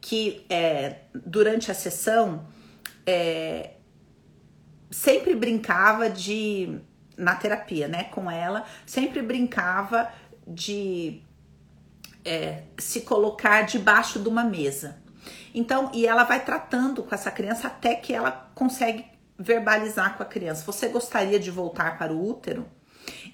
que 0.00 0.44
é, 0.50 1.02
durante 1.14 1.70
a 1.70 1.74
sessão 1.74 2.44
é, 3.06 3.74
sempre 4.90 5.36
brincava 5.36 6.10
de 6.10 6.80
na 7.16 7.36
terapia, 7.36 7.86
né, 7.86 8.04
com 8.04 8.28
ela, 8.28 8.64
sempre 8.84 9.22
brincava 9.22 10.10
de 10.44 11.22
é, 12.24 12.64
se 12.76 13.02
colocar 13.02 13.62
debaixo 13.62 14.18
de 14.18 14.28
uma 14.28 14.42
mesa. 14.42 15.05
Então, 15.54 15.90
e 15.92 16.06
ela 16.06 16.24
vai 16.24 16.44
tratando 16.44 17.02
com 17.02 17.14
essa 17.14 17.30
criança 17.30 17.68
até 17.68 17.94
que 17.94 18.12
ela 18.12 18.50
consegue 18.54 19.04
verbalizar 19.38 20.16
com 20.16 20.22
a 20.22 20.26
criança. 20.26 20.64
Você 20.64 20.88
gostaria 20.88 21.38
de 21.38 21.50
voltar 21.50 21.98
para 21.98 22.12
o 22.12 22.28
útero? 22.28 22.66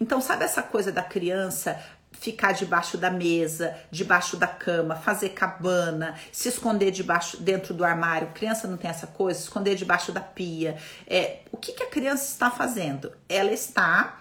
Então, 0.01 0.21
sabe 0.21 0.45
essa 0.45 0.63
coisa 0.63 0.91
da 0.93 1.03
criança 1.03 1.81
ficar 2.13 2.53
debaixo 2.53 2.97
da 2.97 3.11
mesa, 3.11 3.77
debaixo 3.91 4.37
da 4.37 4.47
cama, 4.47 4.95
fazer 4.95 5.31
cabana, 5.31 6.15
se 6.31 6.49
esconder 6.49 6.91
debaixo 6.91 7.39
dentro 7.39 7.75
do 7.75 7.85
armário. 7.85 8.29
Criança 8.33 8.69
não 8.69 8.77
tem 8.77 8.91
essa 8.91 9.07
coisa, 9.07 9.41
esconder 9.41 9.75
debaixo 9.75 10.13
da 10.13 10.21
pia. 10.21 10.77
É, 11.07 11.41
o 11.51 11.57
que, 11.57 11.73
que 11.73 11.83
a 11.83 11.91
criança 11.91 12.25
está 12.25 12.51
fazendo? 12.51 13.13
Ela 13.29 13.53
está 13.53 14.21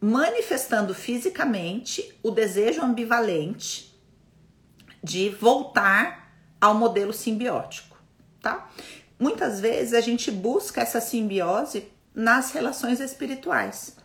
manifestando 0.00 0.94
fisicamente 0.94 2.14
o 2.22 2.30
desejo 2.30 2.82
ambivalente 2.82 3.98
de 5.02 5.30
voltar 5.30 6.17
ao 6.60 6.74
modelo 6.74 7.12
simbiótico, 7.12 7.96
tá? 8.40 8.68
Muitas 9.18 9.58
vezes 9.60 9.94
a 9.94 10.00
gente 10.00 10.30
busca 10.30 10.80
essa 10.80 11.00
simbiose 11.00 11.88
nas 12.14 12.52
relações 12.52 13.00
espirituais. 13.00 13.96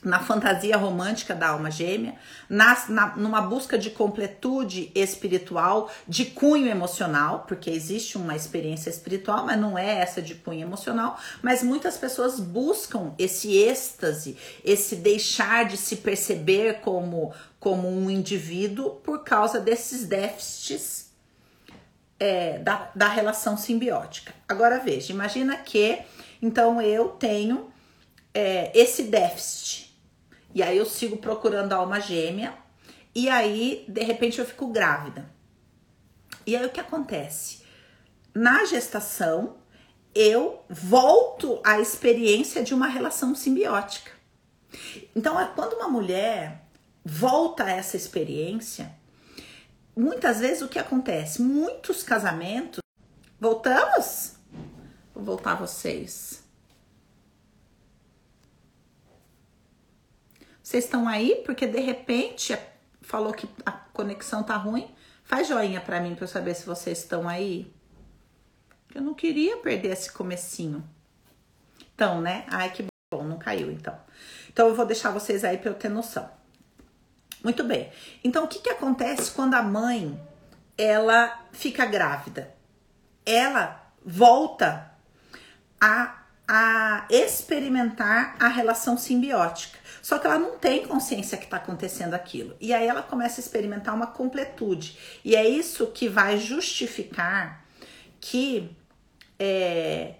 na 0.00 0.20
fantasia 0.20 0.76
romântica 0.76 1.34
da 1.34 1.48
alma 1.48 1.72
gêmea, 1.72 2.14
na, 2.48 2.88
na, 2.88 3.16
numa 3.16 3.42
busca 3.42 3.76
de 3.76 3.90
completude 3.90 4.92
espiritual, 4.94 5.90
de 6.06 6.26
cunho 6.26 6.68
emocional, 6.68 7.44
porque 7.48 7.68
existe 7.68 8.16
uma 8.16 8.36
experiência 8.36 8.90
espiritual, 8.90 9.44
mas 9.44 9.58
não 9.58 9.76
é 9.76 9.98
essa 9.98 10.22
de 10.22 10.36
cunho 10.36 10.62
emocional. 10.62 11.18
Mas 11.42 11.64
muitas 11.64 11.96
pessoas 11.96 12.38
buscam 12.38 13.12
esse 13.18 13.56
êxtase, 13.56 14.36
esse 14.64 14.94
deixar 14.94 15.64
de 15.64 15.76
se 15.76 15.96
perceber 15.96 16.80
como, 16.80 17.34
como 17.58 17.88
um 17.88 18.08
indivíduo 18.08 18.90
por 19.02 19.24
causa 19.24 19.58
desses 19.58 20.06
déficits 20.06 21.07
é, 22.18 22.58
da, 22.58 22.90
da 22.94 23.08
relação 23.08 23.56
simbiótica. 23.56 24.34
Agora 24.48 24.78
veja, 24.78 25.12
imagina 25.12 25.56
que 25.56 26.00
então 26.40 26.80
eu 26.80 27.08
tenho 27.08 27.72
é, 28.34 28.70
esse 28.74 29.04
déficit 29.04 29.88
e 30.54 30.62
aí 30.62 30.76
eu 30.76 30.86
sigo 30.86 31.16
procurando 31.18 31.72
a 31.72 31.76
alma 31.76 32.00
gêmea. 32.00 32.54
E 33.14 33.28
aí, 33.28 33.84
de 33.88 34.02
repente, 34.02 34.38
eu 34.38 34.44
fico 34.44 34.68
grávida. 34.68 35.28
E 36.46 36.56
aí 36.56 36.64
o 36.64 36.70
que 36.70 36.80
acontece? 36.80 37.62
Na 38.34 38.64
gestação, 38.64 39.56
eu 40.14 40.64
volto 40.68 41.60
à 41.64 41.80
experiência 41.80 42.62
de 42.62 42.74
uma 42.74 42.86
relação 42.86 43.34
simbiótica. 43.34 44.10
Então, 45.14 45.38
é 45.38 45.46
quando 45.54 45.74
uma 45.74 45.88
mulher 45.88 46.64
volta 47.04 47.64
a 47.64 47.70
essa 47.70 47.96
experiência, 47.96 48.92
muitas 49.98 50.38
vezes 50.40 50.62
o 50.62 50.68
que 50.68 50.78
acontece? 50.78 51.42
Muitos 51.42 52.02
casamentos. 52.02 52.80
Voltamos? 53.40 54.36
Vou 55.14 55.24
voltar 55.24 55.54
vocês. 55.56 56.42
Vocês 60.62 60.84
estão 60.84 61.08
aí 61.08 61.42
porque 61.44 61.66
de 61.66 61.80
repente 61.80 62.56
falou 63.00 63.32
que 63.32 63.48
a 63.64 63.72
conexão 63.72 64.42
tá 64.42 64.56
ruim? 64.56 64.94
Faz 65.24 65.48
joinha 65.48 65.80
para 65.80 66.00
mim 66.00 66.14
para 66.14 66.24
eu 66.24 66.28
saber 66.28 66.54
se 66.54 66.66
vocês 66.66 66.98
estão 66.98 67.28
aí. 67.28 67.72
Eu 68.94 69.02
não 69.02 69.14
queria 69.14 69.56
perder 69.58 69.92
esse 69.92 70.12
comecinho. 70.12 70.88
Então, 71.94 72.20
né? 72.20 72.44
Ai, 72.48 72.70
que 72.72 72.86
bom, 73.12 73.24
não 73.24 73.38
caiu 73.38 73.70
então. 73.70 73.98
Então 74.48 74.68
eu 74.68 74.74
vou 74.74 74.86
deixar 74.86 75.10
vocês 75.10 75.44
aí 75.44 75.58
para 75.58 75.70
eu 75.70 75.74
ter 75.74 75.88
noção. 75.88 76.37
Muito 77.42 77.64
bem. 77.64 77.90
Então, 78.22 78.44
o 78.44 78.48
que 78.48 78.58
que 78.58 78.70
acontece 78.70 79.30
quando 79.30 79.54
a 79.54 79.62
mãe 79.62 80.20
ela 80.76 81.46
fica 81.52 81.86
grávida? 81.86 82.54
Ela 83.24 83.92
volta 84.04 84.92
a, 85.80 86.22
a 86.46 87.06
experimentar 87.10 88.36
a 88.40 88.48
relação 88.48 88.96
simbiótica. 88.96 89.78
Só 90.02 90.18
que 90.18 90.26
ela 90.26 90.38
não 90.38 90.58
tem 90.58 90.86
consciência 90.86 91.36
que 91.36 91.44
está 91.44 91.58
acontecendo 91.58 92.14
aquilo. 92.14 92.56
E 92.60 92.72
aí 92.72 92.86
ela 92.86 93.02
começa 93.02 93.40
a 93.40 93.42
experimentar 93.42 93.94
uma 93.94 94.06
completude. 94.06 94.98
E 95.24 95.36
é 95.36 95.46
isso 95.46 95.88
que 95.88 96.08
vai 96.08 96.38
justificar 96.38 97.64
que. 98.20 98.74
É, 99.38 100.14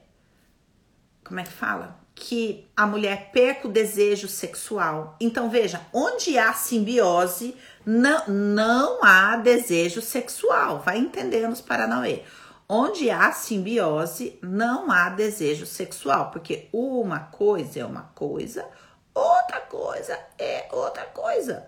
como 1.24 1.40
é 1.40 1.42
que 1.42 1.50
fala? 1.50 1.98
Que 2.20 2.68
a 2.76 2.84
mulher 2.84 3.30
perca 3.32 3.68
o 3.68 3.72
desejo 3.72 4.28
sexual. 4.28 5.16
Então 5.20 5.48
veja, 5.48 5.80
onde 5.92 6.36
há 6.36 6.52
simbiose, 6.52 7.56
não, 7.86 8.26
não 8.26 9.04
há 9.04 9.36
desejo 9.36 10.02
sexual. 10.02 10.80
Vai 10.80 10.98
entendendo 10.98 11.52
os 11.52 11.60
Paranauê. 11.60 12.22
Onde 12.68 13.08
há 13.08 13.32
simbiose, 13.32 14.38
não 14.42 14.90
há 14.90 15.08
desejo 15.08 15.64
sexual, 15.64 16.30
porque 16.30 16.68
uma 16.70 17.20
coisa 17.20 17.80
é 17.80 17.84
uma 17.84 18.10
coisa, 18.14 18.68
outra 19.14 19.60
coisa 19.60 20.18
é 20.38 20.68
outra 20.70 21.04
coisa. 21.04 21.66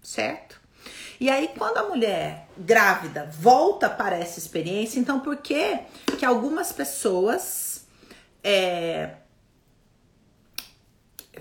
Certo? 0.00 0.60
E 1.18 1.30
aí, 1.30 1.50
quando 1.56 1.78
a 1.78 1.84
mulher 1.84 2.48
grávida 2.56 3.28
volta 3.32 3.88
para 3.88 4.16
essa 4.16 4.38
experiência, 4.38 4.98
então 4.98 5.20
por 5.20 5.36
que 5.36 5.78
que 6.18 6.24
algumas 6.24 6.72
pessoas. 6.72 7.86
É... 8.42 9.10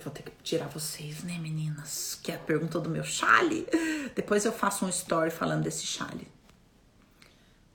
Eu 0.01 0.05
vou 0.05 0.13
ter 0.13 0.23
que 0.23 0.31
tirar 0.43 0.67
vocês, 0.67 1.23
né, 1.23 1.37
meninas? 1.37 2.17
Que 2.23 2.31
é 2.31 2.35
a 2.35 2.39
pergunta 2.39 2.79
do 2.79 2.89
meu 2.89 3.03
chale. 3.03 3.67
Depois 4.15 4.45
eu 4.45 4.51
faço 4.51 4.83
um 4.83 4.89
story 4.89 5.29
falando 5.29 5.61
desse 5.61 5.85
chale. 5.85 6.27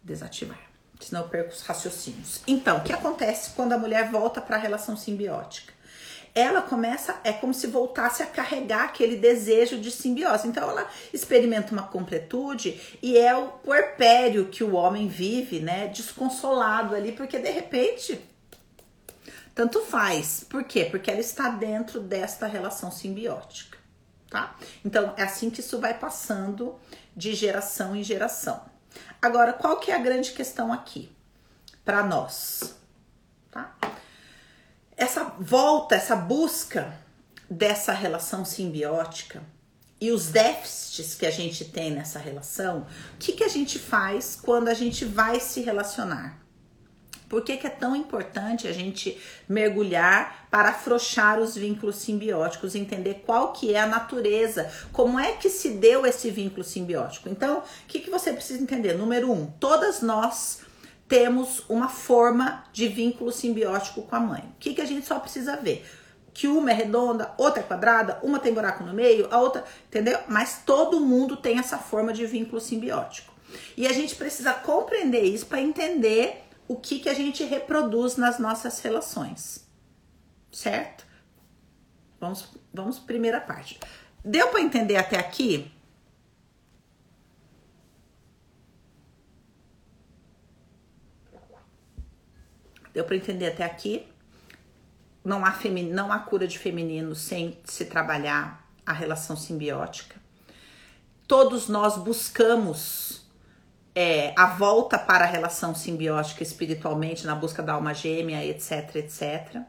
Desativar. 0.03 0.59
Senão 0.99 1.23
eu 1.23 1.29
perco 1.29 1.53
os 1.53 1.62
raciocínios. 1.62 2.41
Então, 2.45 2.79
o 2.79 2.83
que 2.83 2.93
acontece 2.93 3.51
quando 3.51 3.75
a 3.75 3.79
mulher 3.79 4.11
volta 4.11 4.41
para 4.41 4.57
a 4.57 4.59
relação 4.59 4.97
simbiótica? 4.97 5.73
ela 6.35 6.61
começa, 6.61 7.19
é 7.25 7.33
como 7.33 7.55
se 7.55 7.67
voltasse 7.67 8.23
a 8.23 8.27
carregar 8.27 8.85
aquele 8.85 9.17
desejo 9.17 9.79
de 9.79 9.91
simbiose. 9.91 10.47
Então 10.47 10.69
ela 10.69 10.87
experimenta 11.11 11.73
uma 11.73 11.85
completude 11.85 12.79
e 13.03 13.17
é 13.17 13.35
o 13.35 13.47
puerpério 13.47 14.45
que 14.45 14.62
o 14.62 14.75
homem 14.75 15.09
vive, 15.09 15.61
né, 15.61 15.87
desconsolado 15.87 16.95
ali, 16.95 17.12
porque 17.12 17.39
de 17.39 17.51
repente 17.51 18.21
tanto 19.57 19.81
faz. 19.81 20.45
Por 20.49 20.64
quê? 20.64 20.85
Porque 20.85 21.11
ela 21.11 21.19
está 21.19 21.49
dentro 21.49 21.99
desta 21.99 22.47
relação 22.47 22.92
simbiótica, 22.92 23.79
tá? 24.29 24.55
Então 24.85 25.14
é 25.16 25.23
assim 25.23 25.49
que 25.49 25.61
isso 25.61 25.81
vai 25.81 25.95
passando 25.99 26.79
de 27.16 27.35
geração 27.35 27.97
em 27.97 28.05
geração. 28.05 28.62
Agora, 29.21 29.55
qual 29.55 29.79
que 29.79 29.90
é 29.90 29.95
a 29.95 29.99
grande 29.99 30.33
questão 30.33 30.71
aqui 30.71 31.11
para 31.83 32.05
nós, 32.05 32.77
tá? 33.51 33.75
essa 34.95 35.25
volta, 35.38 35.95
essa 35.95 36.14
busca 36.14 36.95
dessa 37.49 37.92
relação 37.92 38.45
simbiótica 38.45 39.42
e 39.99 40.11
os 40.11 40.29
déficits 40.29 41.14
que 41.14 41.25
a 41.25 41.31
gente 41.31 41.64
tem 41.64 41.92
nessa 41.92 42.19
relação, 42.19 42.87
o 43.14 43.19
que, 43.19 43.33
que 43.33 43.45
a 43.45 43.49
gente 43.49 43.79
faz 43.79 44.37
quando 44.37 44.69
a 44.69 44.75
gente 44.75 45.07
vai 45.07 45.40
se 45.40 45.62
relacionar? 45.62 46.46
Por 47.29 47.43
que, 47.43 47.57
que 47.57 47.67
é 47.67 47.71
tão 47.71 47.97
importante 47.97 48.69
a 48.69 48.73
gente 48.73 49.21
mergulhar 49.49 50.47
para 50.51 50.69
afrouxar 50.69 51.41
os 51.41 51.57
vínculos 51.57 51.97
simbióticos, 51.97 52.75
entender 52.75 53.23
qual 53.27 53.53
que 53.53 53.75
é 53.75 53.81
a 53.81 53.87
natureza, 53.87 54.71
como 54.93 55.19
é 55.19 55.33
que 55.33 55.49
se 55.49 55.71
deu 55.71 56.07
esse 56.07 56.31
vínculo 56.31 56.62
simbiótico? 56.62 57.29
Então, 57.29 57.59
o 57.59 57.87
que, 57.89 58.01
que 58.01 58.11
você 58.11 58.33
precisa 58.33 58.62
entender? 58.62 58.95
Número 58.95 59.31
um, 59.31 59.47
todas 59.59 60.03
nós 60.03 60.61
temos 61.09 61.65
uma 61.69 61.89
forma 61.89 62.65
de 62.73 62.89
vínculo 62.89 63.33
simbiótico 63.33 64.03
com 64.03 64.17
a 64.17 64.21
mãe. 64.21 64.43
O 64.43 64.59
que, 64.59 64.75
que 64.75 64.81
a 64.81 64.87
gente 64.87 65.07
só 65.07 65.19
precisa 65.19 65.57
ver? 65.57 65.85
Que 66.33 66.47
uma 66.47 66.71
é 66.71 66.75
redonda, 66.75 67.33
outra 67.39 67.61
é 67.61 67.62
quadrada, 67.62 68.19
uma 68.23 68.39
tem 68.39 68.53
buraco 68.53 68.85
no 68.85 68.93
meio, 68.93 69.29
a 69.31 69.39
outra, 69.41 69.65
entendeu? 69.89 70.19
Mas 70.29 70.62
todo 70.67 71.01
mundo 71.01 71.37
tem 71.37 71.59
essa 71.59 71.79
forma 71.79 72.12
de 72.12 72.27
vínculo 72.27 72.61
simbiótico. 72.61 73.33
E 73.77 73.87
a 73.87 73.93
gente 73.93 74.15
precisa 74.15 74.53
compreender 74.53 75.23
isso 75.23 75.47
para 75.47 75.61
entender 75.61 76.46
o 76.68 76.76
que, 76.76 76.98
que 76.98 77.09
a 77.09 77.14
gente 77.14 77.44
reproduz 77.44 78.16
nas 78.16 78.38
nossas 78.38 78.81
relações. 78.81 79.66
Certo? 80.50 81.05
Vamos, 82.20 82.48
vamos 82.72 82.98
primeira 82.98 83.40
parte. 83.40 83.79
Deu 84.24 84.48
para 84.48 84.61
entender 84.61 84.96
até 84.96 85.18
aqui? 85.18 85.70
Deu 92.92 93.05
para 93.05 93.16
entender 93.16 93.48
até 93.48 93.62
aqui? 93.62 94.09
Não 95.22 95.44
há, 95.44 95.52
femin... 95.52 95.90
não 95.90 96.11
há 96.11 96.18
cura 96.18 96.48
de 96.48 96.59
feminino 96.59 97.14
sem 97.14 97.59
se 97.64 97.85
trabalhar 97.85 98.66
a 98.87 98.92
relação 98.92 99.37
simbiótica. 99.37 100.16
Todos 101.29 101.68
nós 101.68 101.98
buscamos 101.98 103.26
é, 103.97 104.35
a 104.37 104.45
volta 104.45 104.99
para 104.99 105.25
a 105.25 105.27
relação 105.27 105.75
simbiótica 105.75 106.43
espiritualmente, 106.43 107.27
na 107.27 107.35
busca 107.35 107.63
da 107.63 107.73
alma 107.73 107.95
gêmea, 107.95 108.45
etc, 108.45 108.97
etc. 108.97 109.63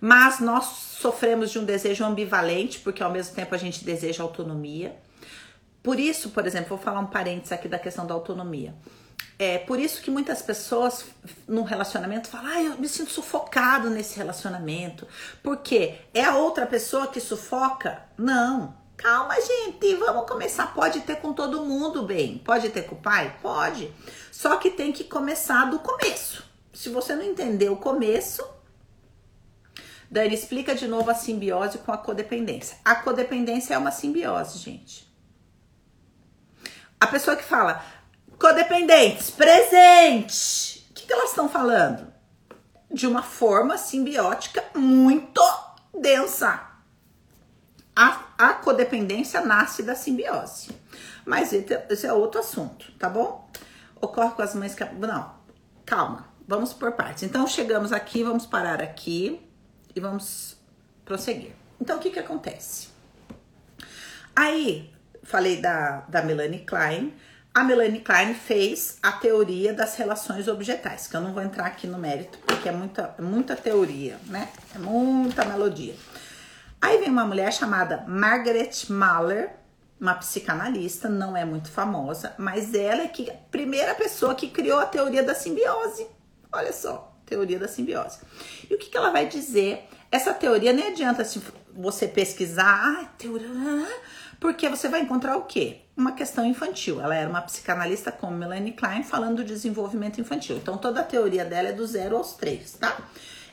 Mas 0.00 0.38
nós 0.38 0.64
sofremos 0.66 1.50
de 1.50 1.58
um 1.58 1.64
desejo 1.64 2.04
ambivalente, 2.04 2.78
porque 2.78 3.02
ao 3.02 3.10
mesmo 3.10 3.34
tempo 3.34 3.52
a 3.52 3.58
gente 3.58 3.84
deseja 3.84 4.22
autonomia. 4.22 4.94
Por 5.82 5.98
isso, 5.98 6.30
por 6.30 6.46
exemplo, 6.46 6.68
vou 6.68 6.78
falar 6.78 7.00
um 7.00 7.06
parênteses 7.06 7.50
aqui 7.50 7.66
da 7.66 7.78
questão 7.78 8.06
da 8.06 8.14
autonomia. 8.14 8.72
É 9.36 9.58
por 9.58 9.80
isso 9.80 10.00
que 10.00 10.10
muitas 10.10 10.42
pessoas 10.42 11.06
no 11.48 11.64
relacionamento 11.64 12.28
falam, 12.28 12.52
ah, 12.52 12.62
eu 12.62 12.78
me 12.78 12.88
sinto 12.88 13.10
sufocado 13.10 13.90
nesse 13.90 14.16
relacionamento. 14.16 15.08
Porque 15.42 15.96
é 16.14 16.22
a 16.24 16.36
outra 16.36 16.66
pessoa 16.66 17.08
que 17.08 17.20
sufoca? 17.20 18.02
Não. 18.16 18.79
Calma, 19.00 19.34
gente, 19.40 19.94
vamos 19.94 20.28
começar. 20.28 20.74
Pode 20.74 21.00
ter 21.00 21.16
com 21.16 21.32
todo 21.32 21.64
mundo, 21.64 22.02
bem. 22.02 22.36
Pode 22.36 22.68
ter 22.68 22.82
com 22.82 22.94
o 22.94 23.00
pai? 23.00 23.34
Pode. 23.40 23.90
Só 24.30 24.56
que 24.58 24.70
tem 24.70 24.92
que 24.92 25.04
começar 25.04 25.70
do 25.70 25.78
começo. 25.78 26.44
Se 26.70 26.90
você 26.90 27.14
não 27.14 27.24
entender 27.24 27.70
o 27.70 27.76
começo, 27.76 28.46
Dani, 30.10 30.34
explica 30.34 30.74
de 30.74 30.86
novo 30.86 31.10
a 31.10 31.14
simbiose 31.14 31.78
com 31.78 31.90
a 31.92 31.96
codependência. 31.96 32.76
A 32.84 32.96
codependência 32.96 33.72
é 33.72 33.78
uma 33.78 33.90
simbiose, 33.90 34.58
gente. 34.58 35.10
A 37.00 37.06
pessoa 37.06 37.34
que 37.34 37.42
fala, 37.44 37.82
Codependentes, 38.40 39.30
presente. 39.30 40.86
O 40.90 40.94
que, 40.94 41.06
que 41.06 41.12
elas 41.12 41.28
estão 41.28 41.46
falando? 41.46 42.10
De 42.90 43.06
uma 43.06 43.22
forma 43.22 43.76
simbiótica 43.76 44.62
muito 44.74 45.42
densa. 45.98 46.68
A, 47.94 48.29
a 48.40 48.54
codependência 48.54 49.42
nasce 49.42 49.82
da 49.82 49.94
simbiose. 49.94 50.70
Mas 51.26 51.52
esse 51.52 52.06
é 52.06 52.12
outro 52.12 52.40
assunto, 52.40 52.90
tá 52.98 53.06
bom? 53.06 53.46
Ocorre 54.00 54.30
com 54.30 54.40
as 54.40 54.54
mães 54.54 54.74
que. 54.74 54.82
Não, 54.82 55.34
calma, 55.84 56.26
vamos 56.48 56.72
por 56.72 56.92
partes. 56.92 57.22
Então, 57.22 57.46
chegamos 57.46 57.92
aqui, 57.92 58.24
vamos 58.24 58.46
parar 58.46 58.80
aqui 58.80 59.46
e 59.94 60.00
vamos 60.00 60.56
prosseguir. 61.04 61.52
Então, 61.78 61.98
o 61.98 62.00
que 62.00 62.08
que 62.08 62.18
acontece? 62.18 62.88
Aí, 64.34 64.90
falei 65.22 65.60
da, 65.60 66.00
da 66.08 66.22
Melanie 66.22 66.64
Klein. 66.64 67.12
A 67.52 67.62
Melanie 67.62 68.00
Klein 68.00 68.32
fez 68.32 68.98
a 69.02 69.12
teoria 69.12 69.74
das 69.74 69.96
relações 69.96 70.48
objetais, 70.48 71.08
que 71.08 71.14
eu 71.14 71.20
não 71.20 71.34
vou 71.34 71.42
entrar 71.42 71.66
aqui 71.66 71.86
no 71.86 71.98
mérito, 71.98 72.38
porque 72.38 72.68
é 72.70 72.72
muita, 72.72 73.14
muita 73.18 73.54
teoria, 73.54 74.16
né? 74.26 74.48
É 74.74 74.78
muita 74.78 75.44
melodia. 75.44 75.94
Aí 76.80 76.98
vem 76.98 77.10
uma 77.10 77.26
mulher 77.26 77.52
chamada 77.52 78.04
Margaret 78.08 78.70
Mahler, 78.88 79.50
uma 80.00 80.14
psicanalista, 80.14 81.08
não 81.08 81.36
é 81.36 81.44
muito 81.44 81.70
famosa, 81.70 82.34
mas 82.38 82.72
ela 82.74 83.02
é 83.02 83.08
que, 83.08 83.30
a 83.30 83.34
primeira 83.50 83.94
pessoa 83.94 84.34
que 84.34 84.48
criou 84.48 84.78
a 84.78 84.86
teoria 84.86 85.22
da 85.22 85.34
simbiose. 85.34 86.06
Olha 86.50 86.72
só, 86.72 87.14
teoria 87.26 87.58
da 87.58 87.68
simbiose. 87.68 88.18
E 88.68 88.74
o 88.74 88.78
que, 88.78 88.88
que 88.88 88.96
ela 88.96 89.10
vai 89.10 89.26
dizer? 89.26 89.86
Essa 90.10 90.32
teoria 90.32 90.72
nem 90.72 90.88
adianta 90.88 91.24
se 91.24 91.40
você 91.72 92.08
pesquisar, 92.08 93.14
porque 94.40 94.68
você 94.68 94.88
vai 94.88 95.02
encontrar 95.02 95.36
o 95.36 95.42
quê? 95.42 95.82
Uma 95.94 96.12
questão 96.12 96.46
infantil. 96.46 97.00
Ela 97.00 97.14
era 97.14 97.28
uma 97.28 97.42
psicanalista 97.42 98.10
como 98.10 98.36
Melanie 98.36 98.72
Klein 98.72 99.02
falando 99.04 99.36
do 99.36 99.44
desenvolvimento 99.44 100.20
infantil. 100.20 100.56
Então 100.56 100.78
toda 100.78 101.00
a 101.00 101.04
teoria 101.04 101.44
dela 101.44 101.68
é 101.68 101.72
do 101.72 101.86
zero 101.86 102.16
aos 102.16 102.32
três, 102.34 102.72
tá? 102.72 102.96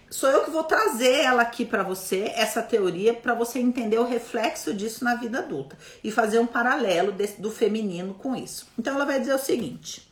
Sou 0.10 0.30
eu 0.30 0.46
que 0.46 0.52
vou 0.52 0.64
trazer 0.64 1.22
ela 1.22 1.42
aqui 1.42 1.66
para 1.66 1.84
você, 1.84 2.32
essa 2.36 2.62
teoria, 2.62 3.14
para 3.14 3.34
você 3.34 3.60
entender 3.60 4.00
o 4.00 4.06
reflexo 4.06 4.74
disso 4.74 5.04
na 5.04 5.16
vida 5.16 5.40
adulta 5.40 5.78
e 6.02 6.12
fazer 6.12 6.40
um 6.40 6.48
paralelo 6.48 7.12
desse, 7.12 7.42
do 7.42 7.52
feminino 7.52 8.14
com 8.14 8.36
isso. 8.36 8.68
Então 8.80 8.96
ela 8.96 9.06
vai 9.06 9.20
dizer 9.20 9.34
o 9.34 9.40
seguinte: 9.40 10.10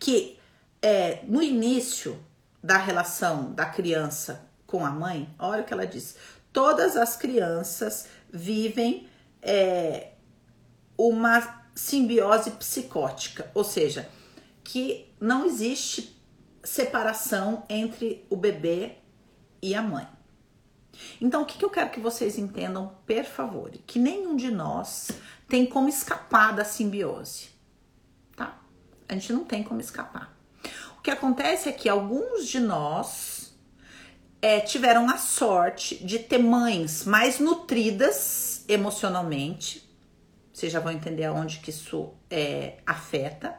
que 0.00 0.36
é, 0.82 1.20
no 1.28 1.42
início 1.42 2.18
da 2.62 2.76
relação 2.76 3.52
da 3.52 3.66
criança 3.66 4.44
com 4.66 4.84
a 4.84 4.90
mãe, 4.90 5.32
olha 5.38 5.62
o 5.62 5.64
que 5.64 5.72
ela 5.72 5.86
diz: 5.86 6.16
todas 6.52 6.96
as 6.96 7.16
crianças 7.16 8.08
vivem 8.32 9.08
é, 9.40 10.08
uma 10.98 11.64
simbiose 11.72 12.50
psicótica, 12.52 13.48
ou 13.54 13.62
seja, 13.62 14.08
que 14.64 15.08
não 15.20 15.46
existe 15.46 16.15
separação 16.66 17.62
entre 17.68 18.26
o 18.28 18.36
bebê 18.36 18.96
e 19.62 19.74
a 19.74 19.80
mãe. 19.80 20.06
Então, 21.20 21.42
o 21.42 21.46
que, 21.46 21.62
eu 21.64 21.70
quero 21.70 21.90
que 21.90 22.00
vocês 22.00 22.38
entendam, 22.38 22.92
por 23.06 23.24
favor? 23.24 23.70
Que 23.86 23.98
nenhum 23.98 24.34
de 24.34 24.50
nós 24.50 25.10
tem 25.48 25.64
como 25.64 25.88
escapar 25.88 26.54
da 26.54 26.64
simbiose, 26.64 27.50
tá? 28.34 28.58
A 29.08 29.14
gente 29.14 29.32
não 29.32 29.44
tem 29.44 29.62
como 29.62 29.80
escapar. 29.80 30.36
O 30.98 31.02
que 31.02 31.10
acontece 31.10 31.68
é 31.68 31.72
que 31.72 31.88
alguns 31.88 32.48
de 32.48 32.58
nós 32.58 33.56
é, 34.42 34.58
tiveram 34.60 35.08
a 35.08 35.18
sorte 35.18 35.96
de 36.04 36.18
ter 36.18 36.38
mães 36.38 37.04
mais 37.04 37.38
nutridas 37.38 38.64
emocionalmente, 38.68 39.88
vocês 40.52 40.72
já 40.72 40.80
vão 40.80 40.92
entender 40.92 41.24
aonde 41.24 41.58
que 41.58 41.70
isso 41.70 42.14
é, 42.30 42.78
afeta, 42.86 43.54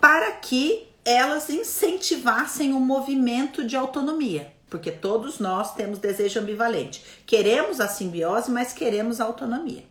para 0.00 0.32
que 0.32 0.89
elas 1.10 1.50
incentivassem 1.50 2.72
o 2.72 2.76
um 2.76 2.80
movimento 2.80 3.64
de 3.64 3.76
autonomia, 3.76 4.52
porque 4.68 4.90
todos 4.92 5.38
nós 5.38 5.74
temos 5.74 5.98
desejo 5.98 6.40
ambivalente. 6.40 7.04
Queremos 7.26 7.80
a 7.80 7.88
simbiose, 7.88 8.50
mas 8.50 8.72
queremos 8.72 9.20
a 9.20 9.24
autonomia. 9.24 9.84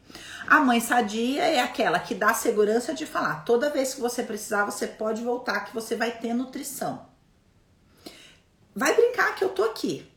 A 0.47 0.59
mãe 0.59 0.79
sadia 0.79 1.43
é 1.43 1.59
aquela 1.59 1.99
que 1.99 2.15
dá 2.15 2.33
segurança 2.33 2.93
de 2.93 3.05
falar: 3.05 3.43
toda 3.43 3.69
vez 3.69 3.93
que 3.93 4.01
você 4.01 4.23
precisar, 4.23 4.65
você 4.65 4.87
pode 4.87 5.21
voltar, 5.21 5.65
que 5.65 5.73
você 5.73 5.95
vai 5.95 6.11
ter 6.11 6.33
nutrição. 6.33 7.07
Vai 8.73 8.95
brincar 8.95 9.35
que 9.35 9.43
eu 9.43 9.49
tô 9.49 9.63
aqui. 9.63 10.09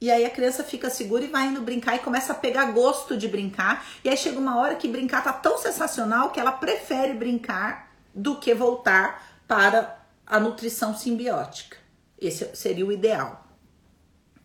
E 0.00 0.10
aí 0.10 0.24
a 0.24 0.30
criança 0.30 0.62
fica 0.62 0.90
segura 0.90 1.24
e 1.24 1.28
vai 1.28 1.46
indo 1.46 1.62
brincar 1.62 1.96
e 1.96 2.00
começa 2.00 2.32
a 2.32 2.36
pegar 2.36 2.66
gosto 2.72 3.16
de 3.16 3.26
brincar. 3.26 3.84
E 4.04 4.08
aí 4.08 4.16
chega 4.16 4.38
uma 4.38 4.58
hora 4.58 4.76
que 4.76 4.86
brincar 4.86 5.24
tá 5.24 5.32
tão 5.32 5.58
sensacional 5.58 6.30
que 6.30 6.38
ela 6.38 6.52
prefere 6.52 7.14
brincar 7.14 7.90
do 8.14 8.36
que 8.36 8.54
voltar 8.54 9.40
para 9.48 10.03
a 10.26 10.40
nutrição 10.40 10.96
simbiótica. 10.96 11.76
Esse 12.18 12.54
seria 12.54 12.86
o 12.86 12.92
ideal, 12.92 13.46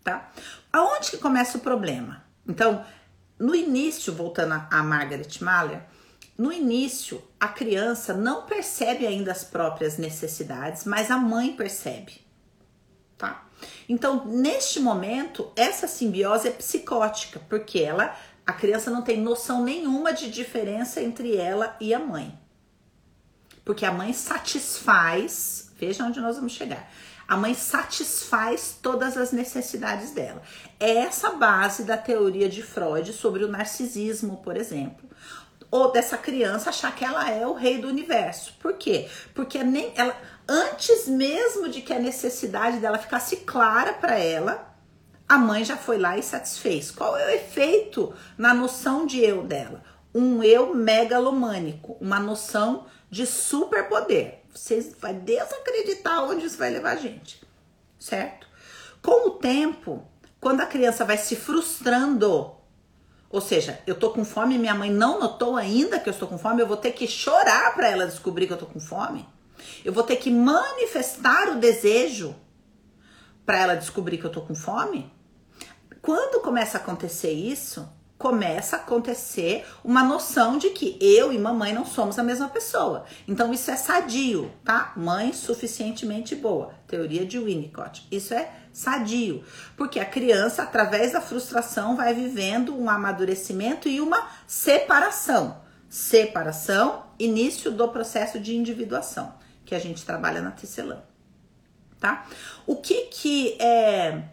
tá? 0.04 0.32
Aonde 0.72 1.12
que 1.12 1.18
começa 1.18 1.58
o 1.58 1.62
problema? 1.62 2.24
Então, 2.48 2.86
no 3.38 3.56
início, 3.56 4.13
voltando 4.13 4.54
a 4.70 4.84
Margaret 4.84 5.30
Mahler, 5.42 5.82
no 6.38 6.52
início 6.52 7.22
a 7.39 7.48
criança 7.48 8.13
não 8.13 8.44
percebe 8.44 9.06
ainda 9.06 9.32
as 9.32 9.44
próprias 9.44 9.98
necessidades, 9.98 10.86
mas 10.86 11.12
a 11.12 11.18
mãe 11.18 11.56
percebe, 11.56 12.22
tá? 13.18 13.46
Então, 13.88 14.26
neste 14.26 14.80
momento, 14.80 15.52
essa 15.56 15.88
simbiose 15.88 16.48
é 16.48 16.52
psicótica, 16.52 17.42
porque 17.50 17.80
ela, 17.80 18.15
a 18.46 18.54
criança 18.54 18.89
não 18.89 19.02
tem 19.02 19.20
noção 19.20 19.63
nenhuma 19.63 20.13
de 20.13 20.30
diferença 20.30 21.02
entre 21.02 21.36
ela 21.36 21.76
e 21.80 21.94
a 21.94 22.00
mãe. 22.00 22.38
Porque 23.65 23.86
a 23.86 23.92
mãe 23.92 24.13
satisfaz 24.13 25.68
Veja 25.80 26.04
onde 26.04 26.20
nós 26.20 26.36
vamos 26.36 26.52
chegar. 26.52 26.92
A 27.28 27.38
mãe 27.38 27.54
satisfaz 27.54 28.78
todas 28.82 29.15
as 29.15 29.32
necessidades 29.32 30.12
dela. 30.12 30.42
É 30.80 30.98
essa 30.98 31.32
base 31.32 31.84
da 31.84 31.96
teoria 31.96 32.50
de 32.50 32.62
Freud 32.62 33.13
sobre 33.13 33.44
o 33.44 33.48
narcisismo, 33.48 34.38
por 34.38 34.58
exemplo. 34.58 35.08
Ou 35.72 35.92
dessa 35.92 36.18
criança 36.18 36.72
achar 36.72 36.94
que 36.96 37.06
ela 37.06 37.30
é 37.30 37.46
o 37.46 37.54
rei 37.54 37.78
do 37.78 37.88
universo. 37.88 38.54
Por 38.60 38.74
quê? 38.74 39.08
Porque 39.34 39.63
nem 39.63 39.94
ela 39.96 40.15
antes 40.48 41.08
mesmo 41.08 41.70
de 41.70 41.82
que 41.82 41.94
a 41.94 42.00
necessidade 42.00 42.78
dela 42.78 42.98
ficasse 42.98 43.38
clara 43.38 43.94
para 43.94 44.18
ela, 44.18 44.76
a 45.28 45.38
mãe 45.38 45.63
já 45.63 45.78
foi 45.78 46.00
lá 46.00 46.18
e 46.18 46.24
satisfez. 46.24 46.89
Qual 46.89 47.15
é 47.15 47.28
o 47.28 47.36
efeito 47.36 48.12
na 48.36 48.52
noção 48.52 49.06
de 49.06 49.20
eu 49.20 49.44
dela? 49.44 49.84
Um 50.13 50.42
eu 50.42 50.74
megalomânico, 50.74 51.96
uma 52.02 52.20
noção 52.20 52.88
de 53.12 53.28
superpoder. 53.28 54.38
Você 54.53 54.93
vai 54.99 55.13
desacreditar 55.13 56.23
onde 56.23 56.45
isso 56.45 56.57
vai 56.57 56.69
levar 56.69 56.91
a 56.91 56.95
gente, 56.95 57.41
certo? 57.99 58.47
Com 59.01 59.29
o 59.29 59.31
tempo, 59.31 60.05
quando 60.39 60.62
a 60.62 60.65
criança 60.65 61.05
vai 61.05 61.17
se 61.17 61.35
frustrando, 61.35 62.55
ou 63.29 63.41
seja, 63.41 63.79
eu 63.85 63.95
tô 63.95 64.09
com 64.09 64.25
fome 64.25 64.55
e 64.55 64.57
minha 64.57 64.73
mãe 64.73 64.91
não 64.91 65.19
notou 65.19 65.55
ainda 65.55 65.99
que 65.99 66.09
eu 66.09 66.13
estou 66.13 66.27
com 66.27 66.38
fome, 66.38 66.62
eu 66.62 66.67
vou 66.67 66.77
ter 66.77 66.91
que 66.91 67.07
chorar 67.07 67.73
para 67.75 67.89
ela 67.89 68.05
descobrir 68.05 68.47
que 68.47 68.53
eu 68.53 68.57
tô 68.57 68.65
com 68.65 68.79
fome. 68.79 69.27
Eu 69.83 69.93
vou 69.93 70.03
ter 70.03 70.15
que 70.15 70.31
manifestar 70.31 71.49
o 71.49 71.59
desejo 71.59 72.35
para 73.45 73.59
ela 73.59 73.75
descobrir 73.75 74.17
que 74.17 74.25
eu 74.25 74.31
tô 74.31 74.41
com 74.41 74.55
fome. 74.55 75.12
Quando 76.01 76.41
começa 76.41 76.77
a 76.77 76.81
acontecer 76.81 77.31
isso, 77.31 77.88
começa 78.19 78.75
a 78.75 78.79
acontecer 78.79 79.65
uma 79.82 80.03
noção 80.03 80.58
de 80.58 80.71
que 80.71 80.97
eu 80.99 81.32
e 81.32 81.39
mamãe 81.39 81.73
não 81.73 81.86
somos 81.86 82.19
a 82.19 82.23
mesma 82.23 82.49
pessoa. 82.49 83.05
Então 83.25 83.53
isso 83.53 83.71
é 83.71 83.77
sadio, 83.77 84.51
tá? 84.63 84.91
Mãe 84.97 85.32
suficientemente 85.32 86.36
boa. 86.36 86.73
Teoria 86.86 87.25
de 87.25 87.39
Winnicott. 87.39 88.05
Isso 88.12 88.34
é 88.34 88.51
sadio, 88.73 89.43
porque 89.77 90.01
a 90.01 90.05
criança 90.05 90.63
através 90.63 91.13
da 91.13 91.21
frustração 91.21 91.95
vai 91.95 92.13
vivendo 92.13 92.77
um 92.77 92.89
amadurecimento 92.89 93.88
e 93.88 94.01
uma 94.01 94.29
separação. 94.45 95.62
Separação, 95.88 97.05
início 97.17 97.71
do 97.71 97.88
processo 97.88 98.38
de 98.38 98.53
individuação, 98.53 99.34
que 99.65 99.73
a 99.73 99.79
gente 99.79 100.05
trabalha 100.05 100.41
na 100.41 100.51
tecelã, 100.51 100.97
tá? 101.99 102.27
O 102.67 102.75
que 102.75 103.05
que 103.05 103.58
é 103.60 104.23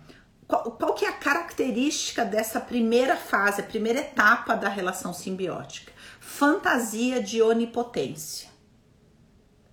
qual, 0.46 0.70
qual 0.72 0.94
que 0.94 1.04
é 1.04 1.08
a 1.08 1.12
característica 1.12 2.24
dessa 2.24 2.60
primeira 2.60 3.16
fase, 3.16 3.60
a 3.60 3.64
primeira 3.64 4.00
etapa 4.00 4.54
da 4.54 4.68
relação 4.68 5.12
simbiótica? 5.12 5.92
Fantasia 6.20 7.22
de 7.22 7.42
onipotência. 7.42 8.48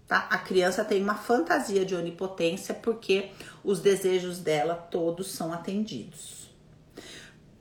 Tá? 0.08 0.28
A 0.30 0.38
criança 0.38 0.84
tem 0.84 1.02
uma 1.02 1.16
fantasia 1.16 1.86
de 1.86 1.96
onipotência 1.96 2.74
porque 2.74 3.32
os 3.64 3.80
desejos 3.80 4.40
dela 4.40 4.76
todos 4.76 5.32
são 5.32 5.54
atendidos. 5.54 6.50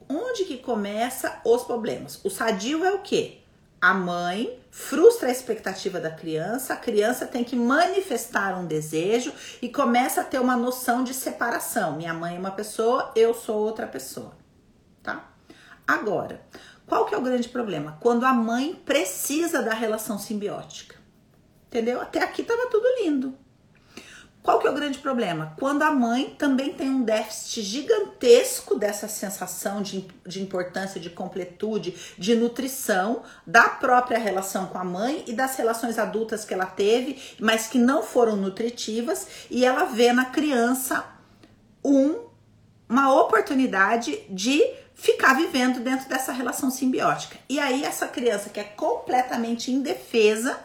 Onde 0.08 0.44
que 0.44 0.58
começa 0.58 1.40
os 1.44 1.64
problemas? 1.64 2.20
O 2.24 2.30
sadio 2.30 2.84
é 2.84 2.92
o 2.92 3.00
quê? 3.00 3.41
A 3.82 3.92
mãe 3.92 4.60
frustra 4.70 5.28
a 5.28 5.32
expectativa 5.32 5.98
da 5.98 6.08
criança, 6.08 6.72
a 6.72 6.76
criança 6.76 7.26
tem 7.26 7.42
que 7.42 7.56
manifestar 7.56 8.56
um 8.56 8.64
desejo 8.64 9.32
e 9.60 9.68
começa 9.68 10.20
a 10.20 10.24
ter 10.24 10.38
uma 10.38 10.56
noção 10.56 11.02
de 11.02 11.12
separação. 11.12 11.96
Minha 11.96 12.14
mãe 12.14 12.36
é 12.36 12.38
uma 12.38 12.52
pessoa, 12.52 13.10
eu 13.16 13.34
sou 13.34 13.58
outra 13.58 13.88
pessoa, 13.88 14.36
tá? 15.02 15.28
Agora, 15.84 16.40
qual 16.86 17.06
que 17.06 17.14
é 17.14 17.18
o 17.18 17.22
grande 17.22 17.48
problema? 17.48 17.98
Quando 18.00 18.24
a 18.24 18.32
mãe 18.32 18.80
precisa 18.84 19.60
da 19.60 19.74
relação 19.74 20.16
simbiótica. 20.16 20.94
Entendeu? 21.66 22.00
Até 22.00 22.22
aqui 22.22 22.44
tava 22.44 22.68
tudo 22.70 22.86
lindo. 23.02 23.36
Qual 24.42 24.58
que 24.58 24.66
é 24.66 24.70
o 24.70 24.74
grande 24.74 24.98
problema? 24.98 25.54
Quando 25.56 25.82
a 25.82 25.92
mãe 25.92 26.34
também 26.36 26.72
tem 26.72 26.90
um 26.90 27.02
déficit 27.02 27.62
gigantesco 27.62 28.74
dessa 28.74 29.06
sensação 29.06 29.80
de, 29.80 30.04
de 30.26 30.42
importância, 30.42 31.00
de 31.00 31.08
completude, 31.10 31.94
de 32.18 32.34
nutrição 32.34 33.22
da 33.46 33.68
própria 33.68 34.18
relação 34.18 34.66
com 34.66 34.78
a 34.78 34.84
mãe 34.84 35.22
e 35.28 35.32
das 35.32 35.56
relações 35.56 35.96
adultas 35.96 36.44
que 36.44 36.52
ela 36.52 36.66
teve, 36.66 37.22
mas 37.38 37.68
que 37.68 37.78
não 37.78 38.02
foram 38.02 38.34
nutritivas, 38.34 39.28
e 39.48 39.64
ela 39.64 39.84
vê 39.84 40.12
na 40.12 40.24
criança 40.24 41.04
um, 41.84 42.24
uma 42.88 43.14
oportunidade 43.14 44.24
de 44.28 44.60
ficar 44.92 45.34
vivendo 45.34 45.80
dentro 45.80 46.08
dessa 46.08 46.32
relação 46.32 46.68
simbiótica. 46.68 47.38
E 47.48 47.60
aí 47.60 47.84
essa 47.84 48.08
criança 48.08 48.50
que 48.50 48.58
é 48.58 48.64
completamente 48.64 49.70
indefesa, 49.70 50.58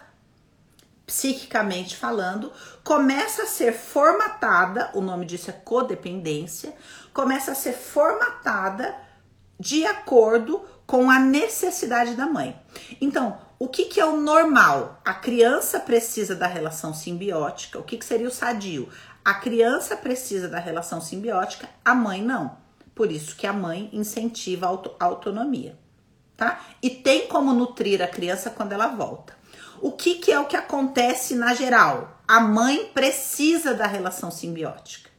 psiquicamente 1.07 1.95
falando, 1.95 2.51
começa 2.83 3.43
a 3.43 3.47
ser 3.47 3.71
formatada, 3.71 4.91
o 4.93 4.99
nome 4.99 5.25
disso 5.25 5.49
é 5.49 5.53
codependência, 5.53 6.73
começa 7.13 7.53
a 7.53 7.55
ser 7.55 7.71
formatada 7.71 8.93
de 9.57 9.85
acordo 9.85 10.63
com 10.85 11.09
a 11.09 11.17
necessidade 11.17 12.13
da 12.13 12.25
mãe. 12.25 12.61
Então, 12.99 13.37
o 13.57 13.69
que, 13.69 13.85
que 13.85 14.01
é 14.01 14.05
o 14.05 14.17
normal? 14.17 15.01
A 15.03 15.13
criança 15.13 15.79
precisa 15.79 16.35
da 16.35 16.45
relação 16.45 16.93
simbiótica. 16.93 17.79
O 17.79 17.83
que, 17.83 17.97
que 17.97 18.05
seria 18.05 18.27
o 18.27 18.31
sadio? 18.31 18.89
A 19.23 19.33
criança 19.33 19.95
precisa 19.95 20.47
da 20.47 20.59
relação 20.59 21.01
simbiótica, 21.01 21.69
a 21.83 21.95
mãe 21.95 22.21
não. 22.21 22.57
Por 22.93 23.11
isso 23.11 23.35
que 23.35 23.47
a 23.47 23.53
mãe 23.53 23.89
incentiva 23.93 24.65
a 24.65 24.69
auto 24.69 24.95
autonomia, 24.99 25.77
tá? 26.35 26.59
E 26.81 26.89
tem 26.89 27.27
como 27.27 27.53
nutrir 27.53 28.01
a 28.01 28.07
criança 28.07 28.49
quando 28.49 28.73
ela 28.73 28.87
volta. 28.87 29.36
O 29.81 29.91
que, 29.91 30.15
que 30.15 30.31
é 30.31 30.39
o 30.39 30.45
que 30.45 30.55
acontece 30.55 31.35
na 31.35 31.53
geral? 31.53 32.21
A 32.27 32.39
mãe 32.39 32.91
precisa 32.93 33.73
da 33.73 33.87
relação 33.87 34.31
simbiótica. 34.31 35.09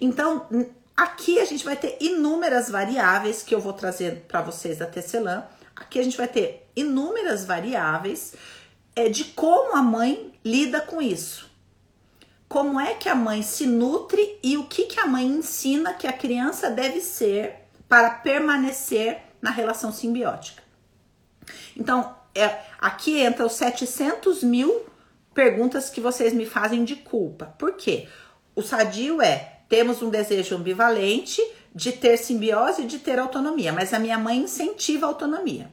Então, 0.00 0.46
aqui 0.96 1.38
a 1.38 1.44
gente 1.44 1.64
vai 1.64 1.76
ter 1.76 1.96
inúmeras 2.00 2.70
variáveis 2.70 3.42
que 3.42 3.54
eu 3.54 3.60
vou 3.60 3.72
trazer 3.72 4.24
para 4.28 4.42
vocês 4.42 4.78
da 4.78 4.86
Tecelã. 4.86 5.44
Aqui 5.76 5.98
a 5.98 6.02
gente 6.02 6.16
vai 6.16 6.28
ter 6.28 6.70
inúmeras 6.74 7.44
variáveis 7.44 8.34
é, 8.94 9.08
de 9.08 9.24
como 9.24 9.76
a 9.76 9.82
mãe 9.82 10.32
lida 10.44 10.80
com 10.80 11.00
isso. 11.00 11.50
Como 12.48 12.80
é 12.80 12.94
que 12.94 13.08
a 13.08 13.14
mãe 13.14 13.42
se 13.42 13.66
nutre 13.66 14.38
e 14.42 14.56
o 14.56 14.64
que, 14.64 14.86
que 14.86 14.98
a 14.98 15.06
mãe 15.06 15.24
ensina 15.24 15.94
que 15.94 16.06
a 16.06 16.12
criança 16.12 16.70
deve 16.70 17.00
ser 17.00 17.60
para 17.88 18.10
permanecer 18.10 19.22
na 19.42 19.50
relação 19.50 19.92
simbiótica. 19.92 20.62
Então, 21.76 22.14
é, 22.34 22.60
aqui 22.80 23.18
entra 23.20 23.46
os 23.46 23.52
700 23.54 24.42
mil 24.42 24.86
perguntas 25.34 25.90
que 25.90 26.00
vocês 26.00 26.32
me 26.32 26.46
fazem 26.46 26.84
de 26.84 26.96
culpa. 26.96 27.54
Por 27.58 27.74
quê? 27.74 28.08
O 28.54 28.62
sadio 28.62 29.20
é: 29.22 29.60
temos 29.68 30.02
um 30.02 30.10
desejo 30.10 30.56
ambivalente 30.56 31.42
de 31.74 31.92
ter 31.92 32.16
simbiose 32.16 32.82
e 32.82 32.86
de 32.86 32.98
ter 32.98 33.18
autonomia, 33.18 33.72
mas 33.72 33.94
a 33.94 33.98
minha 33.98 34.18
mãe 34.18 34.38
incentiva 34.38 35.06
a 35.06 35.08
autonomia. 35.08 35.70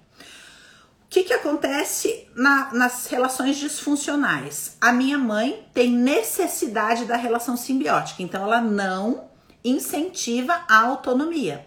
O 1.08 1.10
que, 1.10 1.24
que 1.24 1.34
acontece 1.34 2.28
na, 2.36 2.74
nas 2.74 3.08
relações 3.08 3.56
disfuncionais? 3.56 4.76
A 4.80 4.92
minha 4.92 5.18
mãe 5.18 5.66
tem 5.74 5.90
necessidade 5.90 7.06
da 7.06 7.16
relação 7.16 7.56
simbiótica, 7.56 8.22
então 8.22 8.44
ela 8.44 8.60
não 8.60 9.30
incentiva 9.64 10.66
a 10.68 10.80
autonomia. 10.80 11.66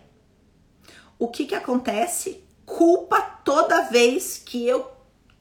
O 1.18 1.28
que, 1.28 1.46
que 1.46 1.54
acontece? 1.54 2.44
Culpa 2.76 3.20
toda 3.20 3.82
vez 3.82 4.40
que 4.44 4.66
eu 4.66 4.90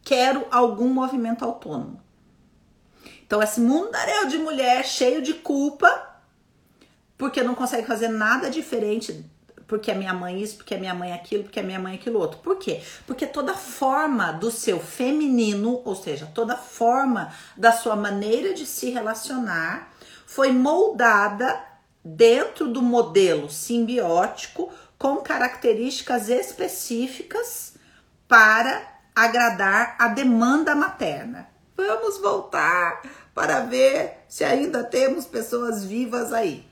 quero 0.03 0.45
algum 0.51 0.89
movimento 0.89 1.45
autônomo. 1.45 2.01
Então, 3.25 3.41
esse 3.43 3.61
mundaréu 3.61 4.27
de 4.27 4.37
mulher 4.39 4.83
cheio 4.83 5.21
de 5.21 5.35
culpa, 5.35 5.87
porque 7.17 7.43
não 7.43 7.53
consegue 7.53 7.85
fazer 7.85 8.07
nada 8.07 8.49
diferente, 8.49 9.23
porque 9.67 9.91
a 9.91 9.95
minha 9.95 10.13
mãe 10.13 10.41
isso, 10.41 10.57
porque 10.57 10.73
a 10.73 10.79
minha 10.79 10.95
mãe 10.95 11.13
aquilo, 11.13 11.43
porque 11.43 11.59
a 11.59 11.63
minha 11.63 11.79
mãe 11.79 11.95
aquilo 11.95 12.19
outro. 12.19 12.39
Por 12.39 12.57
quê? 12.57 12.81
Porque 13.05 13.27
toda 13.27 13.53
forma 13.53 14.31
do 14.31 14.49
seu 14.49 14.79
feminino, 14.79 15.81
ou 15.85 15.95
seja, 15.95 16.25
toda 16.33 16.57
forma 16.57 17.31
da 17.55 17.71
sua 17.71 17.95
maneira 17.95 18.53
de 18.53 18.65
se 18.65 18.89
relacionar, 18.89 19.93
foi 20.25 20.51
moldada 20.51 21.63
dentro 22.03 22.67
do 22.67 22.81
modelo 22.81 23.49
simbiótico 23.49 24.71
com 24.99 25.17
características 25.21 26.27
específicas 26.27 27.73
para 28.27 28.99
agradar 29.15 29.95
a 29.97 30.09
demanda 30.09 30.75
materna. 30.75 31.49
Vamos 31.75 32.19
voltar 32.19 33.01
para 33.33 33.61
ver 33.61 34.25
se 34.27 34.43
ainda 34.43 34.83
temos 34.83 35.25
pessoas 35.25 35.85
vivas 35.85 36.33
aí. 36.33 36.67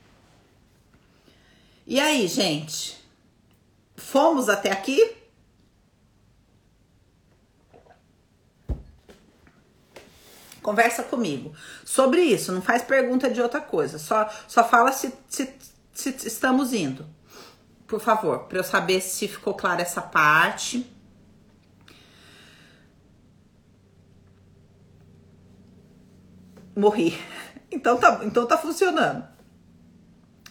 E 1.86 1.98
aí, 1.98 2.28
gente? 2.28 3.02
Fomos 3.96 4.50
até 4.50 4.70
aqui? 4.70 5.16
Conversa 10.62 11.02
comigo 11.02 11.54
sobre 11.82 12.20
isso. 12.20 12.52
Não 12.52 12.60
faz 12.60 12.82
pergunta 12.82 13.30
de 13.30 13.40
outra 13.40 13.62
coisa. 13.62 13.98
Só, 13.98 14.28
só 14.46 14.62
fala 14.68 14.92
se, 14.92 15.14
se, 15.30 15.50
se 15.94 16.10
estamos 16.26 16.74
indo 16.74 17.17
por 17.88 18.00
favor, 18.00 18.40
para 18.40 18.58
eu 18.58 18.64
saber 18.64 19.00
se 19.00 19.26
ficou 19.26 19.54
clara 19.54 19.80
essa 19.80 20.02
parte. 20.02 20.86
Morri. 26.76 27.18
Então 27.70 27.98
tá, 27.98 28.20
então 28.22 28.46
tá 28.46 28.56
funcionando. 28.56 29.28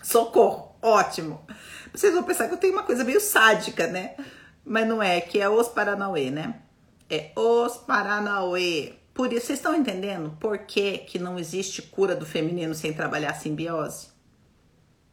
Socorro, 0.04 0.76
ótimo. 0.84 1.44
Vocês 1.92 2.14
vão 2.14 2.22
pensar 2.22 2.48
que 2.48 2.54
eu 2.54 2.60
tenho 2.60 2.74
uma 2.74 2.84
coisa 2.84 3.04
meio 3.04 3.20
sádica, 3.20 3.88
né? 3.88 4.16
Mas 4.64 4.88
não 4.88 5.02
é, 5.02 5.20
que 5.20 5.40
é 5.42 5.50
os 5.50 5.68
Paranauê, 5.68 6.30
né? 6.30 6.62
É 7.10 7.32
os 7.36 7.78
Paranauê. 7.78 8.94
Por 9.16 9.34
isso, 9.34 9.48
vocês 9.48 9.58
estão 9.58 9.74
entendendo 9.74 10.38
por 10.40 10.60
que, 10.60 11.00
que 11.00 11.18
não 11.18 11.40
existe 11.40 11.82
cura 11.82 12.16
do 12.16 12.24
feminino 12.24 12.76
sem 12.76 12.94
trabalhar 12.94 13.32
a 13.32 13.34
simbiose? 13.34 14.10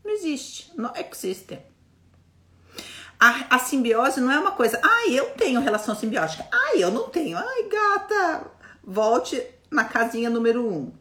Não 0.05 0.13
existe, 0.13 0.73
não 0.77 0.93
existe. 0.95 1.59
A, 3.25 3.57
a, 3.57 3.59
simbiose 3.59 4.21
não 4.21 4.31
é 4.31 4.39
uma 4.39 4.53
coisa, 4.53 4.79
ai, 4.83 5.19
eu 5.19 5.31
tenho 5.31 5.59
relação 5.63 5.95
simbiótica, 5.95 6.47
ai, 6.53 6.85
eu 6.85 6.91
não 6.91 7.09
tenho, 7.09 7.39
ai, 7.39 7.63
gata, 7.71 8.51
volte 8.83 9.43
na 9.71 9.83
casinha 9.83 10.29
número 10.29 10.71
um. 10.71 10.93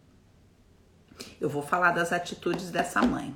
Eu 1.41 1.49
vou 1.49 1.61
falar 1.61 1.91
das 1.91 2.13
atitudes 2.13 2.71
dessa 2.71 3.01
mãe. 3.01 3.35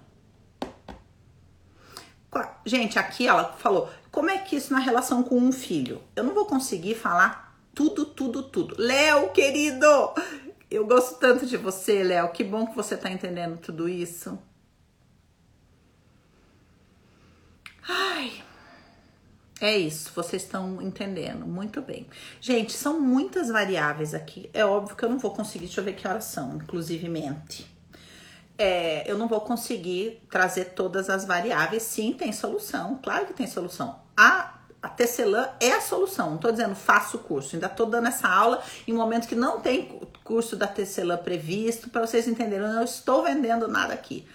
Gente, 2.65 2.97
aqui 2.97 3.27
ela 3.27 3.51
falou, 3.57 3.89
como 4.09 4.29
é 4.29 4.37
que 4.37 4.55
isso 4.55 4.71
na 4.71 4.79
relação 4.79 5.21
com 5.21 5.37
um 5.37 5.51
filho? 5.51 6.01
Eu 6.15 6.23
não 6.23 6.33
vou 6.33 6.45
conseguir 6.45 6.95
falar 6.95 7.59
tudo, 7.75 8.05
tudo, 8.05 8.41
tudo. 8.41 8.75
Léo, 8.77 9.31
querido, 9.31 9.85
eu 10.71 10.87
gosto 10.87 11.19
tanto 11.19 11.45
de 11.45 11.57
você, 11.57 12.03
Léo. 12.03 12.31
Que 12.31 12.41
bom 12.41 12.65
que 12.65 12.75
você 12.75 12.95
tá 12.95 13.11
entendendo 13.11 13.57
tudo 13.57 13.89
isso. 13.89 14.39
Ai, 17.85 18.46
é 19.59 19.75
isso, 19.75 20.11
vocês 20.15 20.43
estão 20.43 20.81
entendendo 20.81 21.45
muito 21.45 21.81
bem. 21.81 22.07
Gente, 22.39 22.73
são 22.73 22.99
muitas 22.99 23.49
variáveis 23.49 24.13
aqui. 24.13 24.49
É 24.53 24.63
óbvio 24.63 24.95
que 24.95 25.03
eu 25.03 25.09
não 25.09 25.17
vou 25.17 25.31
conseguir, 25.31 25.65
deixa 25.65 25.81
eu 25.81 25.85
ver 25.85 25.93
que 25.93 26.07
horas 26.07 26.25
são, 26.25 26.57
inclusivemente. 26.57 27.75
É, 28.55 29.09
eu 29.09 29.17
não 29.17 29.27
vou 29.27 29.41
conseguir 29.41 30.21
trazer 30.29 30.65
todas 30.65 31.09
as 31.09 31.25
variáveis. 31.25 31.83
Sim, 31.83 32.13
tem 32.13 32.31
solução, 32.31 32.99
claro 33.01 33.25
que 33.25 33.33
tem 33.33 33.47
solução. 33.47 33.99
A, 34.15 34.59
a 34.81 34.89
Tecelã 34.89 35.49
é 35.59 35.71
a 35.71 35.81
solução. 35.81 36.31
Não 36.31 36.37
tô 36.37 36.51
dizendo 36.51 36.75
faça 36.75 37.17
o 37.17 37.19
curso, 37.19 37.55
ainda 37.55 37.67
tô 37.67 37.85
dando 37.85 38.07
essa 38.07 38.27
aula 38.27 38.63
em 38.87 38.93
um 38.93 38.97
momento 38.97 39.27
que 39.27 39.35
não 39.35 39.59
tem 39.59 40.01
curso 40.23 40.55
da 40.55 40.67
Tecelã 40.67 41.17
previsto, 41.17 41.89
para 41.89 42.05
vocês 42.05 42.27
entenderem. 42.27 42.67
Eu 42.67 42.73
não 42.73 42.83
estou 42.83 43.23
vendendo 43.23 43.67
nada 43.67 43.93
aqui. 43.93 44.27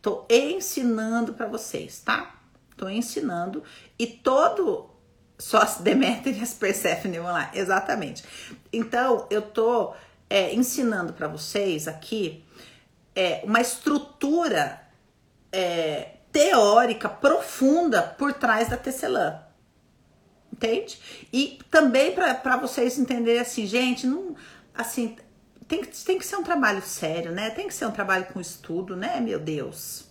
Tô 0.00 0.24
ensinando 0.30 1.34
para 1.34 1.46
vocês, 1.46 2.00
tá? 2.00 2.41
Tô 2.82 2.88
ensinando 2.88 3.62
e 3.96 4.08
todo 4.08 4.90
só 5.38 5.62
Deméter 5.78 6.36
e 6.36 6.42
as 6.42 6.52
Persephone 6.52 7.20
vão 7.20 7.32
lá, 7.32 7.48
exatamente. 7.54 8.24
Então, 8.72 9.24
eu 9.30 9.40
tô 9.40 9.94
é, 10.28 10.52
ensinando 10.52 11.12
para 11.12 11.28
vocês 11.28 11.86
aqui 11.86 12.44
é, 13.14 13.40
uma 13.44 13.60
estrutura 13.60 14.82
é, 15.52 16.14
teórica 16.32 17.08
profunda 17.08 18.02
por 18.02 18.32
trás 18.32 18.68
da 18.68 18.76
tecelã. 18.76 19.38
Entende? 20.52 20.98
E 21.32 21.60
também 21.70 22.12
para 22.12 22.56
vocês 22.56 22.98
entenderem 22.98 23.40
assim, 23.40 23.64
gente, 23.64 24.08
não, 24.08 24.34
assim, 24.74 25.16
tem, 25.68 25.84
tem 25.84 26.18
que 26.18 26.26
ser 26.26 26.34
um 26.34 26.42
trabalho 26.42 26.82
sério, 26.82 27.30
né? 27.30 27.48
Tem 27.50 27.68
que 27.68 27.74
ser 27.74 27.86
um 27.86 27.92
trabalho 27.92 28.26
com 28.32 28.40
estudo, 28.40 28.96
né, 28.96 29.20
meu 29.20 29.38
Deus? 29.38 30.10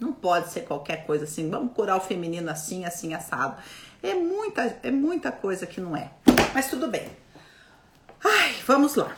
Não 0.00 0.12
pode 0.12 0.50
ser 0.50 0.60
qualquer 0.62 1.04
coisa 1.06 1.24
assim, 1.24 1.50
vamos 1.50 1.72
curar 1.72 1.96
o 1.96 2.00
feminino 2.00 2.50
assim, 2.50 2.84
assim, 2.84 3.14
assado. 3.14 3.56
É 4.02 4.14
muita, 4.14 4.78
é 4.82 4.90
muita 4.90 5.32
coisa 5.32 5.66
que 5.66 5.80
não 5.80 5.96
é. 5.96 6.10
Mas 6.54 6.70
tudo 6.70 6.88
bem. 6.88 7.08
Ai, 8.24 8.54
vamos 8.66 8.94
lá. 8.94 9.16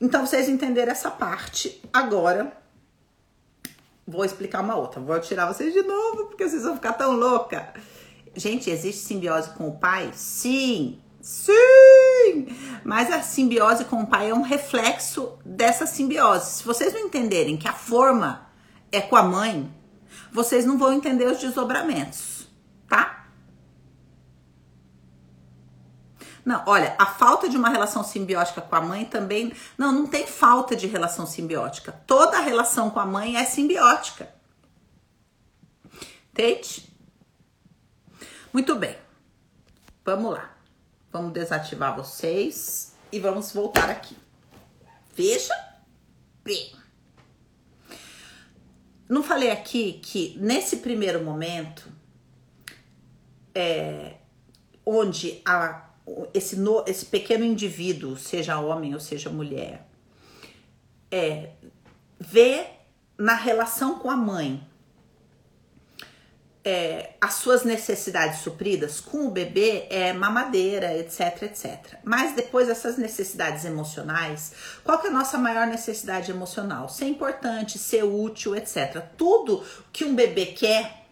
Então, 0.00 0.26
vocês 0.26 0.48
entenderam 0.48 0.92
essa 0.92 1.10
parte. 1.10 1.80
Agora, 1.92 2.52
vou 4.06 4.24
explicar 4.24 4.62
uma 4.62 4.76
outra. 4.76 5.00
Vou 5.00 5.18
tirar 5.20 5.46
vocês 5.46 5.72
de 5.72 5.82
novo, 5.82 6.26
porque 6.26 6.48
vocês 6.48 6.62
vão 6.62 6.74
ficar 6.74 6.92
tão 6.94 7.12
louca. 7.12 7.72
Gente, 8.34 8.70
existe 8.70 9.02
simbiose 9.02 9.50
com 9.50 9.68
o 9.68 9.76
pai? 9.76 10.10
Sim, 10.14 11.00
sim! 11.20 12.46
Mas 12.84 13.12
a 13.12 13.20
simbiose 13.20 13.84
com 13.84 14.02
o 14.02 14.06
pai 14.06 14.30
é 14.30 14.34
um 14.34 14.42
reflexo 14.42 15.36
dessa 15.44 15.86
simbiose. 15.86 16.58
Se 16.58 16.64
vocês 16.64 16.92
não 16.92 17.00
entenderem 17.00 17.56
que 17.56 17.66
a 17.66 17.72
forma 17.72 18.47
é 18.90 19.00
com 19.00 19.16
a 19.16 19.22
mãe, 19.22 19.72
vocês 20.32 20.64
não 20.64 20.78
vão 20.78 20.92
entender 20.92 21.26
os 21.26 21.38
desdobramentos, 21.38 22.48
tá? 22.88 23.26
Não, 26.44 26.62
olha, 26.66 26.94
a 26.98 27.04
falta 27.04 27.46
de 27.46 27.58
uma 27.58 27.68
relação 27.68 28.02
simbiótica 28.02 28.62
com 28.62 28.74
a 28.74 28.80
mãe 28.80 29.04
também. 29.04 29.52
Não, 29.76 29.92
não 29.92 30.06
tem 30.06 30.26
falta 30.26 30.74
de 30.74 30.86
relação 30.86 31.26
simbiótica. 31.26 31.92
Toda 32.06 32.40
relação 32.40 32.88
com 32.88 32.98
a 32.98 33.04
mãe 33.04 33.36
é 33.36 33.44
simbiótica. 33.44 34.32
Entende? 36.32 36.90
Muito 38.50 38.74
bem. 38.76 38.96
Vamos 40.02 40.32
lá. 40.32 40.56
Vamos 41.12 41.34
desativar 41.34 41.94
vocês 41.94 42.94
e 43.12 43.20
vamos 43.20 43.52
voltar 43.52 43.90
aqui. 43.90 44.16
Veja 45.14 45.54
bem. 46.42 46.72
Não 49.08 49.22
falei 49.22 49.50
aqui 49.50 49.94
que 50.02 50.36
nesse 50.38 50.78
primeiro 50.78 51.24
momento, 51.24 51.90
é, 53.54 54.16
onde 54.84 55.40
a 55.44 55.88
esse, 56.32 56.56
no, 56.56 56.84
esse 56.86 57.06
pequeno 57.06 57.44
indivíduo, 57.44 58.16
seja 58.16 58.58
homem 58.58 58.94
ou 58.94 59.00
seja 59.00 59.30
mulher, 59.30 59.86
é, 61.10 61.50
vê 62.18 62.66
na 63.16 63.34
relação 63.34 63.98
com 63.98 64.10
a 64.10 64.16
mãe 64.16 64.66
é, 66.68 67.14
as 67.18 67.34
suas 67.34 67.64
necessidades 67.64 68.40
supridas 68.40 69.00
com 69.00 69.26
o 69.26 69.30
bebê 69.30 69.86
é 69.88 70.12
mamadeira, 70.12 70.94
etc, 70.98 71.44
etc. 71.44 71.94
Mas 72.04 72.34
depois 72.34 72.68
essas 72.68 72.98
necessidades 72.98 73.64
emocionais, 73.64 74.52
qual 74.84 75.02
é 75.02 75.08
a 75.08 75.10
nossa 75.10 75.38
maior 75.38 75.66
necessidade 75.66 76.30
emocional? 76.30 76.86
Ser 76.90 77.06
importante, 77.06 77.78
ser 77.78 78.04
útil, 78.04 78.54
etc. 78.54 79.02
Tudo 79.16 79.64
que 79.90 80.04
um 80.04 80.14
bebê 80.14 80.44
quer, 80.44 81.06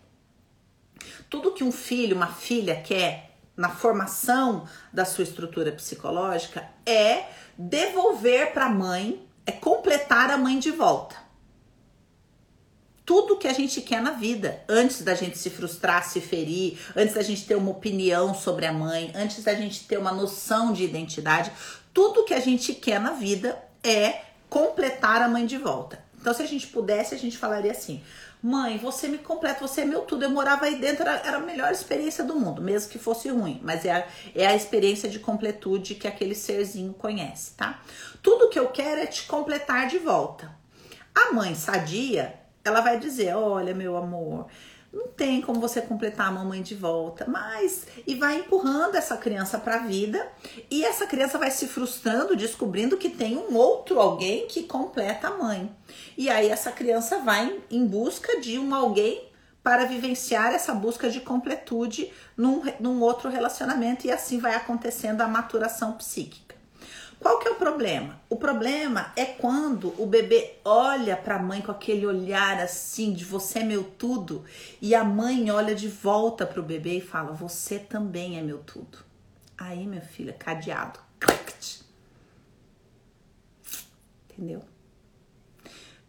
tudo 1.31 1.55
que 1.55 1.65
um 1.65 1.73
filho, 1.73 2.15
uma 2.15 2.29
filha 2.35 2.77
quer, 2.77 3.39
na 3.57 3.71
formação 3.71 4.69
da 4.93 5.07
sua 5.07 5.25
estrutura 5.25 5.73
psicológica 5.73 6.69
é 6.85 7.25
devolver 7.57 8.53
para 8.53 8.67
a 8.67 8.71
mãe, 8.71 9.27
é 9.47 9.53
completar 9.53 10.31
a 10.31 10.37
mãe 10.37 10.59
de 10.59 10.71
volta. 10.71 11.26
Tudo 13.07 13.39
que 13.39 13.47
a 13.47 13.53
gente 13.53 13.81
quer 13.81 14.03
na 14.03 14.11
vida, 14.11 14.63
antes 14.69 15.01
da 15.01 15.15
gente 15.15 15.39
se 15.39 15.49
frustrar, 15.49 16.07
se 16.07 16.21
ferir, 16.21 16.77
antes 16.95 17.15
da 17.15 17.23
gente 17.23 17.47
ter 17.47 17.55
uma 17.55 17.71
opinião 17.71 18.35
sobre 18.35 18.67
a 18.67 18.73
mãe, 18.73 19.13
antes 19.15 19.45
da 19.45 19.55
gente 19.55 19.87
ter 19.87 19.97
uma 19.97 20.13
noção 20.13 20.73
de 20.73 20.83
identidade, 20.83 21.53
tudo 21.95 22.25
que 22.25 22.35
a 22.35 22.41
gente 22.41 22.75
quer 22.75 23.01
na 23.01 23.13
vida 23.13 23.57
é 23.83 24.23
completar 24.51 25.23
a 25.23 25.29
mãe 25.29 25.47
de 25.47 25.57
volta. 25.57 26.05
Então, 26.21 26.35
se 26.35 26.43
a 26.43 26.47
gente 26.47 26.67
pudesse, 26.67 27.15
a 27.15 27.19
gente 27.19 27.39
falaria 27.39 27.71
assim: 27.71 28.03
Mãe, 28.43 28.79
você 28.79 29.09
me 29.09 29.19
completa, 29.19 29.67
você 29.67 29.81
é 29.81 29.85
meu 29.85 30.03
tudo. 30.03 30.25
Eu 30.25 30.31
morava 30.31 30.67
aí 30.67 30.77
dentro, 30.77 31.03
era, 31.03 31.37
a 31.37 31.41
melhor 31.41 31.73
experiência 31.73 32.23
do 32.23 32.35
mundo, 32.35 32.61
mesmo 32.61 32.91
que 32.91 32.99
fosse 32.99 33.29
ruim. 33.29 33.61
Mas 33.63 33.85
é 33.85 33.93
a, 33.93 34.07
é 34.35 34.47
a 34.47 34.55
experiência 34.55 35.09
de 35.09 35.19
completude 35.19 35.95
que 35.95 36.07
aquele 36.07 36.35
serzinho 36.35 36.93
conhece, 36.95 37.53
tá? 37.53 37.81
Tudo 38.23 38.49
que 38.49 38.59
eu 38.59 38.69
quero 38.69 39.01
é 39.01 39.07
te 39.07 39.25
completar 39.27 39.87
de 39.87 39.99
volta. 39.99 40.51
A 41.15 41.33
mãe 41.33 41.55
sadia, 41.55 42.39
ela 42.69 42.81
vai 42.81 42.99
dizer: 42.99 43.35
Olha, 43.35 43.75
meu 43.75 43.97
amor, 43.97 44.47
não 44.93 45.09
tem 45.09 45.43
como 45.43 45.61
você 45.61 45.83
completar 45.83 46.29
a 46.29 46.33
mamãe 46.33 46.63
de 46.63 46.75
volta, 46.75 47.27
mas 47.29 47.87
e 48.07 48.15
vai 48.15 48.41
empurrando 48.41 48.95
essa 48.95 49.17
criança 49.17 49.59
para 49.59 49.77
a 49.77 49.87
vida 49.87 50.27
e 50.71 50.85
essa 50.85 51.07
criança 51.07 51.39
vai 51.39 51.51
se 51.51 51.67
frustrando, 51.67 52.37
descobrindo 52.37 52.97
que 52.97 53.11
tem 53.11 53.37
um 53.37 53.55
outro 53.57 54.01
alguém 54.01 54.47
que 54.47 54.63
completa 54.63 55.29
a 55.29 55.37
mãe. 55.37 55.71
E 56.17 56.31
aí 56.31 56.49
essa 56.49 56.73
criança 56.73 57.19
vai 57.19 57.61
em 57.71 57.87
busca 57.87 58.41
de 58.41 58.59
um 58.59 58.75
alguém 58.75 59.29
para 59.63 59.85
vivenciar 59.85 60.55
essa 60.55 60.73
busca 60.73 61.11
de 61.11 61.21
completude 61.21 62.13
num, 62.37 62.63
num 62.79 63.01
outro 63.01 63.29
relacionamento 63.29 64.07
e 64.07 64.13
assim 64.13 64.39
vai 64.39 64.55
acontecendo 64.55 65.23
a 65.23 65.29
maturação 65.29 65.93
psíquica. 65.95 66.46
Qual 67.21 67.39
que 67.39 67.49
é 67.49 67.51
o 67.51 67.57
problema? 67.57 68.21
O 68.29 68.37
problema 68.37 69.13
é 69.17 69.25
quando 69.25 69.95
o 70.01 70.07
bebê 70.07 70.55
olha 70.65 71.17
para 71.17 71.37
a 71.37 71.43
mãe 71.43 71.63
com 71.63 71.73
aquele 71.73 72.07
olhar 72.07 72.61
assim 72.61 73.13
de 73.13 73.25
você 73.25 73.61
é 73.61 73.65
meu 73.65 73.85
tudo 73.85 74.45
e 74.81 74.95
a 74.95 75.03
mãe 75.03 75.51
olha 75.51 75.75
de 75.75 75.89
volta 75.89 76.47
para 76.47 76.61
o 76.61 76.65
bebê 76.65 76.99
e 76.99 77.01
fala 77.01 77.33
você 77.33 77.79
também 77.79 78.39
é 78.39 78.43
meu 78.43 78.59
tudo. 78.59 78.99
Aí, 79.57 79.87
minha 79.87 80.03
filha, 80.03 80.35
cadeado. 80.35 81.01
Entendeu? 84.29 84.63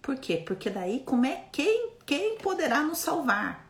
Por 0.01 0.17
quê? 0.17 0.43
Porque 0.45 0.69
daí 0.69 1.01
como 1.05 1.25
é 1.25 1.45
quem 1.51 1.91
quem 2.05 2.37
poderá 2.37 2.81
nos 2.83 2.99
salvar? 2.99 3.69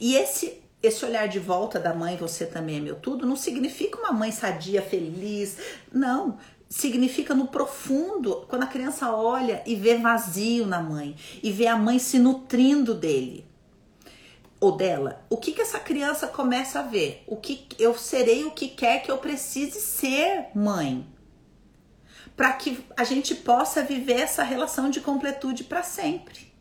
E 0.00 0.16
esse 0.16 0.61
esse 0.82 1.04
olhar 1.04 1.28
de 1.28 1.38
volta 1.38 1.78
da 1.78 1.94
mãe, 1.94 2.16
você 2.16 2.44
também 2.44 2.78
é 2.78 2.80
meu 2.80 2.96
tudo, 2.96 3.26
não 3.26 3.36
significa 3.36 3.98
uma 3.98 4.12
mãe 4.12 4.32
sadia, 4.32 4.82
feliz. 4.82 5.56
Não. 5.92 6.38
Significa 6.68 7.34
no 7.34 7.48
profundo, 7.48 8.46
quando 8.48 8.62
a 8.62 8.66
criança 8.66 9.14
olha 9.14 9.62
e 9.66 9.76
vê 9.76 9.96
vazio 9.96 10.66
na 10.66 10.80
mãe, 10.80 11.14
e 11.42 11.52
vê 11.52 11.66
a 11.66 11.76
mãe 11.76 11.98
se 11.98 12.18
nutrindo 12.18 12.94
dele 12.94 13.46
ou 14.58 14.72
dela. 14.72 15.24
O 15.28 15.36
que, 15.36 15.52
que 15.52 15.60
essa 15.60 15.78
criança 15.78 16.26
começa 16.26 16.78
a 16.78 16.82
ver? 16.82 17.24
O 17.26 17.36
que 17.36 17.66
eu 17.78 17.98
serei 17.98 18.44
o 18.44 18.52
que 18.52 18.68
quer 18.68 19.02
que 19.02 19.10
eu 19.10 19.18
precise 19.18 19.80
ser 19.80 20.46
mãe. 20.54 21.06
Para 22.36 22.52
que 22.52 22.82
a 22.96 23.04
gente 23.04 23.34
possa 23.34 23.82
viver 23.82 24.20
essa 24.20 24.42
relação 24.42 24.88
de 24.88 25.00
completude 25.00 25.64
para 25.64 25.82
sempre. 25.82 26.51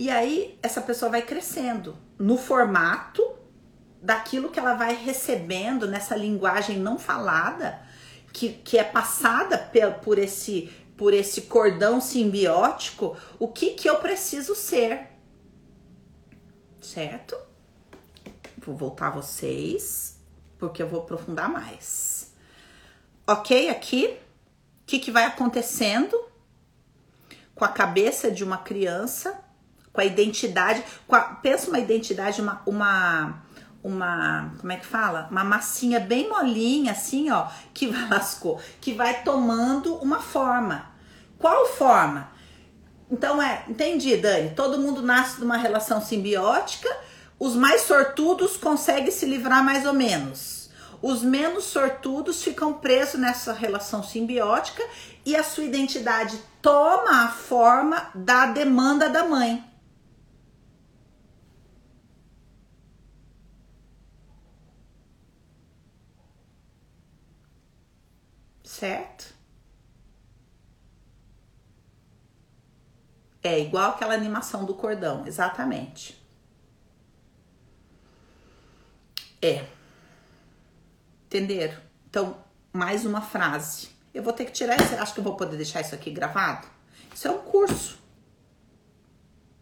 E 0.00 0.08
aí 0.08 0.58
essa 0.62 0.80
pessoa 0.80 1.10
vai 1.10 1.20
crescendo 1.20 1.94
no 2.18 2.38
formato 2.38 3.22
daquilo 4.00 4.48
que 4.48 4.58
ela 4.58 4.72
vai 4.72 4.94
recebendo 4.94 5.86
nessa 5.86 6.16
linguagem 6.16 6.78
não 6.78 6.98
falada, 6.98 7.82
que, 8.32 8.48
que 8.48 8.78
é 8.78 8.82
passada 8.82 9.58
por, 9.58 9.92
por 10.02 10.18
esse 10.18 10.72
por 10.96 11.12
esse 11.12 11.42
cordão 11.42 12.00
simbiótico, 12.00 13.14
o 13.38 13.48
que 13.48 13.72
que 13.72 13.90
eu 13.90 13.96
preciso 13.96 14.54
ser. 14.54 15.06
Certo? 16.80 17.36
Vou 18.56 18.74
voltar 18.74 19.10
vocês, 19.10 20.18
porque 20.56 20.82
eu 20.82 20.88
vou 20.88 21.00
aprofundar 21.00 21.50
mais. 21.50 22.32
Ok 23.26 23.68
aqui? 23.68 24.16
O 24.80 24.86
que, 24.86 24.98
que 24.98 25.10
vai 25.10 25.26
acontecendo 25.26 26.18
com 27.54 27.66
a 27.66 27.68
cabeça 27.68 28.30
de 28.30 28.42
uma 28.42 28.56
criança 28.56 29.49
com 29.92 30.00
a 30.00 30.04
identidade, 30.04 30.82
com 31.06 31.16
a, 31.16 31.20
pensa 31.20 31.68
uma 31.68 31.78
identidade, 31.78 32.40
uma, 32.40 32.62
uma, 32.64 33.42
uma, 33.82 34.52
como 34.58 34.72
é 34.72 34.76
que 34.76 34.86
fala? 34.86 35.28
Uma 35.30 35.44
massinha 35.44 35.98
bem 35.98 36.28
molinha, 36.28 36.92
assim, 36.92 37.30
ó, 37.30 37.48
que 37.74 37.86
lascou, 38.08 38.60
que 38.80 38.92
vai 38.92 39.22
tomando 39.22 39.94
uma 39.96 40.20
forma. 40.20 40.86
Qual 41.38 41.66
forma? 41.66 42.30
Então 43.10 43.42
é, 43.42 43.64
entendi, 43.68 44.16
Dani. 44.16 44.50
Todo 44.50 44.78
mundo 44.78 45.02
nasce 45.02 45.38
de 45.38 45.44
uma 45.44 45.56
relação 45.56 46.00
simbiótica. 46.00 46.88
Os 47.38 47.56
mais 47.56 47.82
sortudos 47.82 48.56
conseguem 48.56 49.10
se 49.10 49.26
livrar 49.26 49.64
mais 49.64 49.84
ou 49.86 49.94
menos. 49.94 50.70
Os 51.02 51.22
menos 51.22 51.64
sortudos 51.64 52.42
ficam 52.42 52.74
presos 52.74 53.18
nessa 53.18 53.54
relação 53.54 54.02
simbiótica 54.02 54.82
e 55.24 55.34
a 55.34 55.42
sua 55.42 55.64
identidade 55.64 56.38
toma 56.60 57.24
a 57.24 57.28
forma 57.28 58.10
da 58.14 58.46
demanda 58.46 59.08
da 59.08 59.24
mãe. 59.24 59.64
Certo? 68.80 69.34
É 73.42 73.58
igual 73.60 73.90
aquela 73.90 74.14
animação 74.14 74.64
do 74.64 74.74
cordão, 74.74 75.26
exatamente. 75.26 76.18
É. 79.42 79.66
Entenderam? 81.26 81.78
Então, 82.08 82.42
mais 82.72 83.04
uma 83.04 83.20
frase. 83.20 83.90
Eu 84.12 84.22
vou 84.22 84.32
ter 84.32 84.46
que 84.46 84.52
tirar 84.52 84.80
isso. 84.80 84.94
Acho 84.96 85.14
que 85.14 85.20
eu 85.20 85.24
vou 85.24 85.36
poder 85.36 85.56
deixar 85.56 85.80
isso 85.82 85.94
aqui 85.94 86.10
gravado. 86.10 86.66
Isso 87.14 87.28
é 87.28 87.30
um 87.30 87.38
curso. 87.38 87.98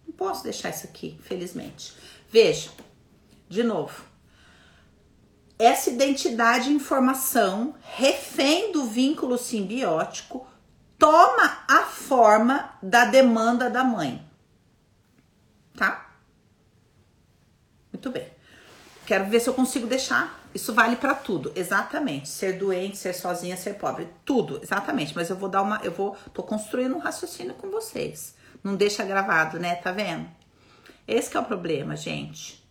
Não 0.06 0.14
posso 0.14 0.42
deixar 0.44 0.70
isso 0.70 0.86
aqui, 0.86 1.18
felizmente. 1.22 1.94
Veja, 2.28 2.70
de 3.48 3.62
novo. 3.62 4.07
Essa 5.58 5.90
identidade 5.90 6.70
informação, 6.70 7.74
refém 7.96 8.70
do 8.70 8.84
vínculo 8.84 9.36
simbiótico, 9.36 10.46
toma 10.96 11.64
a 11.68 11.82
forma 11.82 12.78
da 12.82 13.04
demanda 13.06 13.68
da 13.68 13.82
mãe. 13.82 14.24
Tá? 15.76 16.12
Muito 17.92 18.10
bem. 18.10 18.28
Quero 19.04 19.24
ver 19.26 19.40
se 19.40 19.48
eu 19.48 19.54
consigo 19.54 19.86
deixar. 19.86 20.38
Isso 20.54 20.72
vale 20.72 20.96
para 20.96 21.14
tudo, 21.14 21.52
exatamente. 21.56 22.28
Ser 22.28 22.58
doente, 22.58 22.96
ser 22.96 23.14
sozinha, 23.14 23.56
ser 23.56 23.74
pobre, 23.74 24.08
tudo, 24.24 24.60
exatamente. 24.62 25.14
Mas 25.14 25.30
eu 25.30 25.36
vou 25.36 25.48
dar 25.48 25.62
uma, 25.62 25.80
eu 25.82 25.92
vou, 25.92 26.16
tô 26.32 26.42
construindo 26.42 26.94
um 26.94 26.98
raciocínio 26.98 27.54
com 27.54 27.70
vocês. 27.70 28.34
Não 28.62 28.76
deixa 28.76 29.04
gravado, 29.04 29.58
né? 29.58 29.76
Tá 29.76 29.92
vendo? 29.92 30.28
Esse 31.06 31.36
é 31.36 31.40
o 31.40 31.44
problema, 31.44 31.96
gente. 31.96 32.67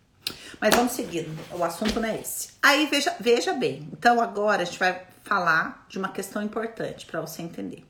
Mas 0.60 0.76
vamos 0.76 0.94
seguindo. 0.94 1.38
O 1.52 1.64
assunto 1.64 2.00
não 2.00 2.10
é 2.10 2.20
esse. 2.20 2.50
Aí 2.62 2.86
veja, 2.88 3.16
veja 3.20 3.54
bem. 3.54 3.88
Então 3.92 4.22
agora 4.22 4.62
a 4.62 4.66
gente 4.66 4.80
vai 4.80 5.02
falar 5.24 5.86
de 5.90 5.98
uma 5.98 6.10
questão 6.10 6.42
importante 6.42 7.06
para 7.06 7.22
você 7.22 7.42
entender. 7.42 7.86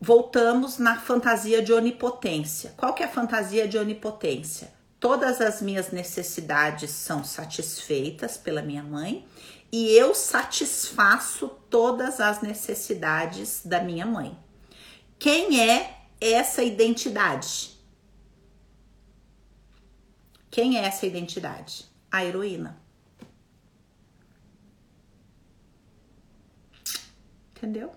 Voltamos 0.00 0.78
na 0.78 0.96
fantasia 0.96 1.60
de 1.60 1.72
onipotência. 1.72 2.72
Qual 2.76 2.94
que 2.94 3.02
é 3.02 3.06
a 3.06 3.10
fantasia 3.10 3.66
de 3.66 3.76
onipotência? 3.76 4.72
Todas 5.00 5.40
as 5.40 5.60
minhas 5.60 5.90
necessidades 5.90 6.90
são 6.90 7.22
satisfeitas 7.22 8.36
pela 8.36 8.62
minha 8.62 8.82
mãe 8.82 9.26
e 9.70 9.90
eu 9.90 10.14
satisfaço 10.14 11.48
todas 11.68 12.20
as 12.20 12.40
necessidades 12.40 13.62
da 13.64 13.80
minha 13.80 14.06
mãe. 14.06 14.36
Quem 15.18 15.60
é 15.60 15.98
essa 16.20 16.62
identidade? 16.62 17.77
Quem 20.50 20.78
é 20.78 20.84
essa 20.84 21.06
identidade? 21.06 21.86
A 22.10 22.24
heroína. 22.24 22.76
Entendeu? 27.56 27.92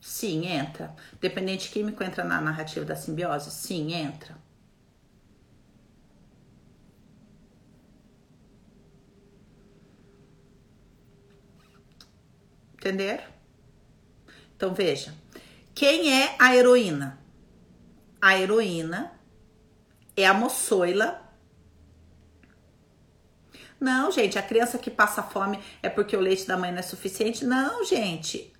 Sim, 0.00 0.46
entra. 0.46 0.94
Dependente 1.20 1.70
químico 1.70 2.02
entra 2.02 2.24
na 2.24 2.40
narrativa 2.40 2.84
da 2.84 2.96
simbiose? 2.96 3.50
Sim, 3.50 3.92
entra. 3.92 4.36
Entenderam? 12.74 13.24
Então 14.56 14.74
veja, 14.74 15.14
quem 15.74 16.12
é 16.20 16.34
a 16.38 16.56
heroína? 16.56 17.18
A 18.20 18.38
heroína 18.38 19.12
é 20.16 20.26
a 20.26 20.34
moçoila. 20.34 21.20
Não, 23.80 24.12
gente, 24.12 24.38
a 24.38 24.42
criança 24.42 24.78
que 24.78 24.90
passa 24.90 25.22
fome 25.22 25.58
é 25.82 25.88
porque 25.88 26.16
o 26.16 26.20
leite 26.20 26.46
da 26.46 26.56
mãe 26.56 26.70
não 26.70 26.78
é 26.78 26.82
suficiente? 26.82 27.44
Não, 27.44 27.84
gente. 27.84 28.52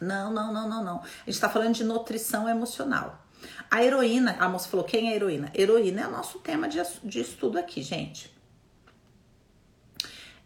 Não, 0.00 0.32
não, 0.32 0.52
não, 0.52 0.68
não, 0.68 0.84
não. 0.84 1.02
A 1.02 1.30
gente 1.30 1.40
tá 1.40 1.48
falando 1.48 1.74
de 1.74 1.84
nutrição 1.84 2.48
emocional. 2.48 3.26
A 3.70 3.82
heroína, 3.82 4.36
a 4.38 4.48
moça 4.48 4.68
falou, 4.68 4.84
quem 4.84 5.08
é 5.08 5.12
a 5.12 5.16
heroína? 5.16 5.50
Heroína 5.54 6.02
é 6.02 6.06
o 6.06 6.10
nosso 6.10 6.38
tema 6.38 6.68
de, 6.68 6.78
de 7.04 7.20
estudo 7.20 7.58
aqui, 7.58 7.82
gente. 7.82 8.34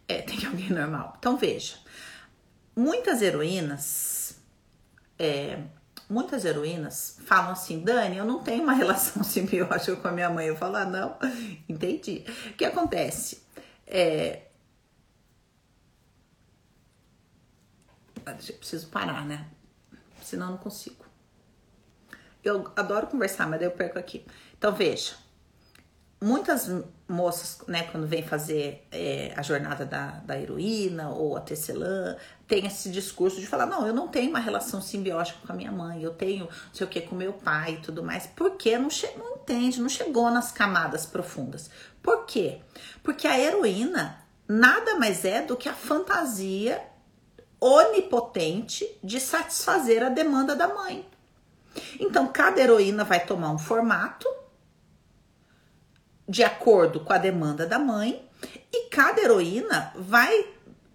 É, 0.07 0.21
tem 0.21 0.45
alguém 0.45 0.69
normal. 0.69 1.15
Então, 1.17 1.37
veja. 1.37 1.75
Muitas 2.75 3.21
heroínas 3.21 4.35
é, 5.17 5.61
muitas 6.11 6.43
heroínas 6.45 7.17
falam 7.25 7.51
assim, 7.51 7.79
Dani, 7.79 8.17
eu 8.17 8.25
não 8.25 8.43
tenho 8.43 8.63
uma 8.63 8.73
relação 8.75 9.23
simbiótica 9.23 9.95
com 9.95 10.07
a 10.07 10.11
minha 10.11 10.29
mãe. 10.29 10.47
Eu 10.47 10.55
falo, 10.55 10.75
ah, 10.75 10.85
não, 10.85 11.17
entendi. 11.67 12.25
O 12.47 12.53
que 12.53 12.65
acontece? 12.65 13.41
É... 13.87 14.43
Ah, 18.25 18.35
eu 18.47 18.55
preciso 18.55 18.87
parar, 18.89 19.25
né? 19.25 19.47
Senão 20.21 20.47
eu 20.47 20.51
não 20.51 20.57
consigo. 20.57 21.05
Eu 22.43 22.71
adoro 22.75 23.07
conversar, 23.07 23.47
mas 23.47 23.59
daí 23.59 23.67
eu 23.67 23.71
perco 23.71 23.97
aqui. 23.97 24.25
Então, 24.57 24.73
veja 24.73 25.15
muitas 26.21 26.69
moças, 27.07 27.57
né, 27.67 27.83
quando 27.91 28.05
vem 28.05 28.23
fazer 28.23 28.87
é, 28.91 29.33
a 29.35 29.41
jornada 29.41 29.85
da, 29.85 30.11
da 30.23 30.39
heroína 30.39 31.09
ou 31.09 31.35
a 31.35 31.41
tecelã, 31.41 32.15
tem 32.47 32.65
esse 32.67 32.89
discurso 32.91 33.41
de 33.41 33.47
falar: 33.47 33.65
não, 33.65 33.87
eu 33.87 33.93
não 33.93 34.07
tenho 34.07 34.29
uma 34.29 34.39
relação 34.39 34.81
simbiótica 34.81 35.39
com 35.45 35.51
a 35.51 35.55
minha 35.55 35.71
mãe, 35.71 36.03
eu 36.03 36.13
tenho 36.13 36.45
não 36.45 36.73
sei 36.73 36.85
o 36.85 36.89
que 36.89 37.01
com 37.01 37.15
meu 37.15 37.33
pai 37.33 37.73
e 37.73 37.77
tudo 37.77 38.03
mais. 38.03 38.27
Porque 38.27 38.77
não, 38.77 38.89
não 39.17 39.35
entende, 39.37 39.81
não 39.81 39.89
chegou 39.89 40.29
nas 40.29 40.51
camadas 40.51 41.05
profundas. 41.05 41.69
Por 42.01 42.25
quê? 42.25 42.61
Porque 43.01 43.27
a 43.27 43.39
heroína 43.39 44.17
nada 44.47 44.95
mais 44.95 45.25
é 45.25 45.41
do 45.41 45.57
que 45.57 45.67
a 45.67 45.73
fantasia 45.73 46.83
onipotente 47.59 48.87
de 49.03 49.19
satisfazer 49.19 50.03
a 50.03 50.09
demanda 50.09 50.55
da 50.55 50.67
mãe. 50.67 51.07
Então, 51.99 52.27
cada 52.27 52.59
heroína 52.59 53.03
vai 53.03 53.23
tomar 53.23 53.51
um 53.51 53.57
formato 53.57 54.27
de 56.27 56.43
acordo 56.43 56.99
com 56.99 57.13
a 57.13 57.17
demanda 57.17 57.65
da 57.65 57.79
mãe 57.79 58.27
e 58.71 58.89
cada 58.89 59.21
heroína 59.21 59.91
vai 59.95 60.47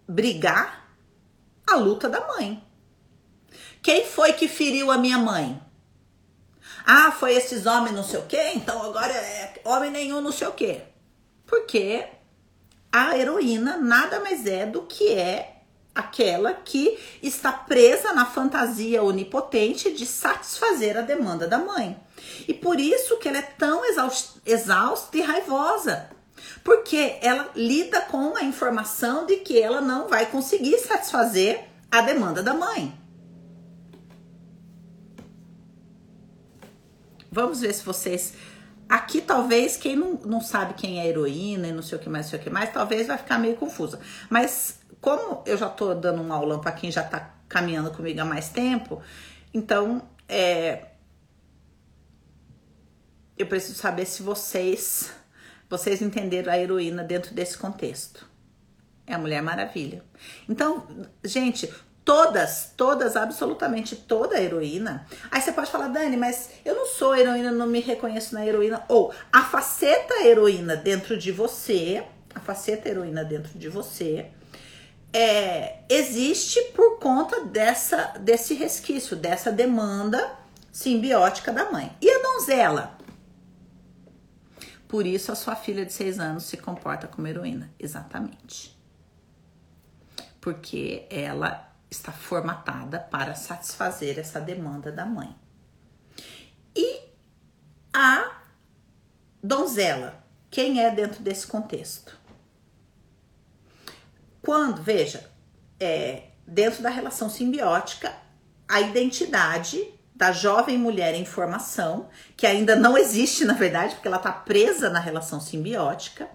brigar 0.08 0.88
a 1.66 1.76
luta 1.76 2.08
da 2.08 2.26
mãe. 2.26 2.62
Quem 3.82 4.04
foi 4.04 4.32
que 4.32 4.48
feriu 4.48 4.90
a 4.90 4.98
minha 4.98 5.18
mãe? 5.18 5.60
Ah, 6.84 7.10
foi 7.10 7.34
esses 7.34 7.66
homens 7.66 7.94
não 7.94 8.04
sei 8.04 8.20
o 8.20 8.26
quê, 8.26 8.52
então 8.54 8.82
agora 8.82 9.12
é 9.12 9.60
homem 9.64 9.90
nenhum 9.90 10.20
não 10.20 10.32
sei 10.32 10.46
o 10.46 10.52
quê. 10.52 10.82
Porque 11.44 12.06
a 12.92 13.16
heroína 13.16 13.76
nada 13.76 14.20
mais 14.20 14.46
é 14.46 14.64
do 14.64 14.82
que 14.82 15.12
é 15.12 15.62
aquela 15.94 16.52
que 16.52 16.98
está 17.22 17.52
presa 17.52 18.12
na 18.12 18.26
fantasia 18.26 19.02
onipotente 19.02 19.92
de 19.92 20.04
satisfazer 20.04 20.96
a 20.96 21.00
demanda 21.00 21.48
da 21.48 21.58
mãe. 21.58 21.98
E 22.48 22.54
por 22.54 22.78
isso 22.78 23.18
que 23.18 23.28
ela 23.28 23.38
é 23.38 23.42
tão 23.42 23.82
exausta 24.44 25.16
e 25.16 25.20
raivosa. 25.20 26.10
Porque 26.62 27.18
ela 27.22 27.50
lida 27.54 28.00
com 28.02 28.36
a 28.36 28.42
informação 28.42 29.26
de 29.26 29.36
que 29.36 29.60
ela 29.60 29.80
não 29.80 30.08
vai 30.08 30.26
conseguir 30.26 30.78
satisfazer 30.78 31.64
a 31.90 32.00
demanda 32.02 32.42
da 32.42 32.54
mãe. 32.54 32.92
Vamos 37.30 37.60
ver 37.60 37.72
se 37.74 37.84
vocês. 37.84 38.34
Aqui, 38.88 39.20
talvez, 39.20 39.76
quem 39.76 39.96
não, 39.96 40.14
não 40.24 40.40
sabe 40.40 40.74
quem 40.74 41.00
é 41.00 41.06
heroína 41.06 41.68
e 41.68 41.72
não 41.72 41.82
sei 41.82 41.98
o 41.98 42.00
que 42.00 42.08
mais, 42.08 42.26
não 42.26 42.30
sei 42.30 42.38
o 42.38 42.42
que 42.42 42.50
mais, 42.50 42.72
talvez 42.72 43.06
vai 43.06 43.18
ficar 43.18 43.38
meio 43.38 43.56
confusa. 43.56 43.98
Mas 44.30 44.78
como 45.00 45.42
eu 45.44 45.56
já 45.56 45.68
tô 45.68 45.94
dando 45.94 46.22
um 46.22 46.32
aulão 46.32 46.60
para 46.60 46.72
quem 46.72 46.90
já 46.90 47.02
tá 47.02 47.34
caminhando 47.48 47.90
comigo 47.90 48.20
há 48.20 48.24
mais 48.24 48.48
tempo, 48.48 49.02
então 49.52 50.02
é, 50.28 50.86
eu 53.38 53.46
preciso 53.46 53.78
saber 53.78 54.06
se 54.06 54.22
vocês 54.22 55.12
vocês 55.68 56.00
entenderam 56.00 56.52
a 56.52 56.58
heroína 56.58 57.02
dentro 57.02 57.34
desse 57.34 57.58
contexto. 57.58 58.26
É 59.06 59.14
a 59.14 59.18
Mulher 59.18 59.42
Maravilha. 59.42 60.02
Então, 60.48 60.86
gente, 61.24 61.72
todas, 62.04 62.72
todas, 62.76 63.16
absolutamente 63.16 63.96
toda 63.96 64.40
heroína. 64.40 65.06
Aí 65.30 65.40
você 65.40 65.52
pode 65.52 65.70
falar, 65.70 65.88
Dani, 65.88 66.16
mas 66.16 66.50
eu 66.64 66.74
não 66.74 66.86
sou 66.86 67.16
heroína, 67.16 67.50
não 67.50 67.66
me 67.66 67.80
reconheço 67.80 68.34
na 68.34 68.46
heroína. 68.46 68.84
Ou 68.88 69.12
a 69.32 69.42
faceta 69.42 70.14
heroína 70.24 70.76
dentro 70.76 71.16
de 71.16 71.32
você, 71.32 72.04
a 72.34 72.40
faceta 72.40 72.88
heroína 72.88 73.24
dentro 73.24 73.58
de 73.58 73.68
você, 73.68 74.26
é, 75.12 75.78
existe 75.88 76.60
por 76.74 76.98
conta 76.98 77.44
dessa, 77.44 78.14
desse 78.20 78.54
resquício, 78.54 79.16
dessa 79.16 79.50
demanda 79.50 80.32
simbiótica 80.70 81.52
da 81.52 81.70
mãe. 81.72 81.90
E 82.00 82.10
a 82.10 82.18
donzela? 82.22 82.96
Por 84.88 85.06
isso 85.06 85.32
a 85.32 85.34
sua 85.34 85.56
filha 85.56 85.84
de 85.84 85.92
seis 85.92 86.18
anos 86.18 86.44
se 86.44 86.56
comporta 86.56 87.08
como 87.08 87.26
heroína. 87.26 87.72
Exatamente. 87.78 88.76
Porque 90.40 91.06
ela 91.10 91.72
está 91.90 92.12
formatada 92.12 93.00
para 93.00 93.34
satisfazer 93.34 94.18
essa 94.18 94.40
demanda 94.40 94.92
da 94.92 95.04
mãe. 95.04 95.34
E 96.74 97.00
a 97.92 98.42
donzela, 99.42 100.24
quem 100.50 100.82
é 100.82 100.90
dentro 100.90 101.22
desse 101.22 101.46
contexto? 101.46 102.16
Quando, 104.42 104.82
veja, 104.82 105.28
é, 105.80 106.28
dentro 106.46 106.82
da 106.82 106.90
relação 106.90 107.28
simbiótica, 107.28 108.14
a 108.68 108.80
identidade 108.80 109.95
da 110.16 110.32
jovem 110.32 110.78
mulher 110.78 111.14
em 111.14 111.26
formação, 111.26 112.08
que 112.36 112.46
ainda 112.46 112.74
não 112.74 112.96
existe, 112.96 113.44
na 113.44 113.52
verdade, 113.52 113.94
porque 113.94 114.08
ela 114.08 114.16
está 114.16 114.32
presa 114.32 114.88
na 114.88 114.98
relação 114.98 115.40
simbiótica, 115.40 116.28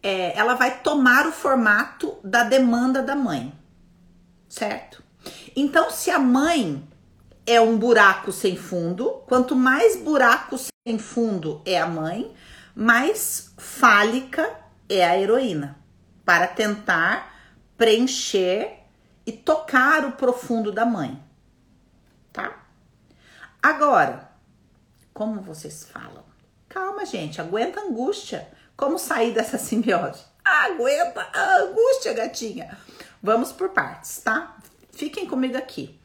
é, 0.00 0.38
ela 0.38 0.54
vai 0.54 0.78
tomar 0.78 1.26
o 1.26 1.32
formato 1.32 2.16
da 2.22 2.44
demanda 2.44 3.02
da 3.02 3.16
mãe, 3.16 3.52
certo? 4.48 5.02
Então, 5.56 5.90
se 5.90 6.08
a 6.10 6.20
mãe 6.20 6.86
é 7.44 7.60
um 7.60 7.76
buraco 7.76 8.30
sem 8.30 8.56
fundo, 8.56 9.22
quanto 9.26 9.56
mais 9.56 9.96
buraco 9.96 10.56
sem 10.56 10.98
fundo 10.98 11.60
é 11.64 11.80
a 11.80 11.86
mãe, 11.88 12.32
mais 12.76 13.52
fálica 13.58 14.48
é 14.88 15.04
a 15.04 15.18
heroína, 15.18 15.76
para 16.24 16.46
tentar 16.46 17.34
preencher 17.76 18.84
e 19.26 19.32
tocar 19.32 20.04
o 20.04 20.12
profundo 20.12 20.70
da 20.70 20.84
mãe? 20.84 21.23
Agora, 23.64 24.28
como 25.14 25.40
vocês 25.40 25.88
falam? 25.90 26.22
Calma, 26.68 27.06
gente, 27.06 27.40
aguenta 27.40 27.80
a 27.80 27.84
angústia. 27.84 28.46
Como 28.76 28.98
sair 28.98 29.32
dessa 29.32 29.56
simbiose? 29.56 30.22
Aguenta 30.44 31.26
a 31.32 31.56
angústia, 31.62 32.12
gatinha. 32.12 32.76
Vamos 33.22 33.52
por 33.52 33.70
partes, 33.70 34.18
tá? 34.18 34.54
Fiquem 34.92 35.26
comigo 35.26 35.56
aqui. 35.56 35.98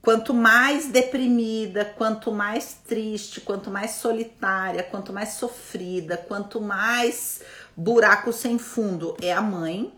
Quanto 0.00 0.32
mais 0.32 0.86
deprimida, 0.86 1.84
quanto 1.84 2.30
mais 2.30 2.74
triste, 2.74 3.40
quanto 3.40 3.72
mais 3.72 3.96
solitária, 3.96 4.84
quanto 4.84 5.12
mais 5.12 5.30
sofrida, 5.30 6.16
quanto 6.16 6.60
mais 6.60 7.42
buraco 7.76 8.32
sem 8.32 8.56
fundo 8.56 9.16
é 9.20 9.32
a 9.32 9.42
mãe, 9.42 9.92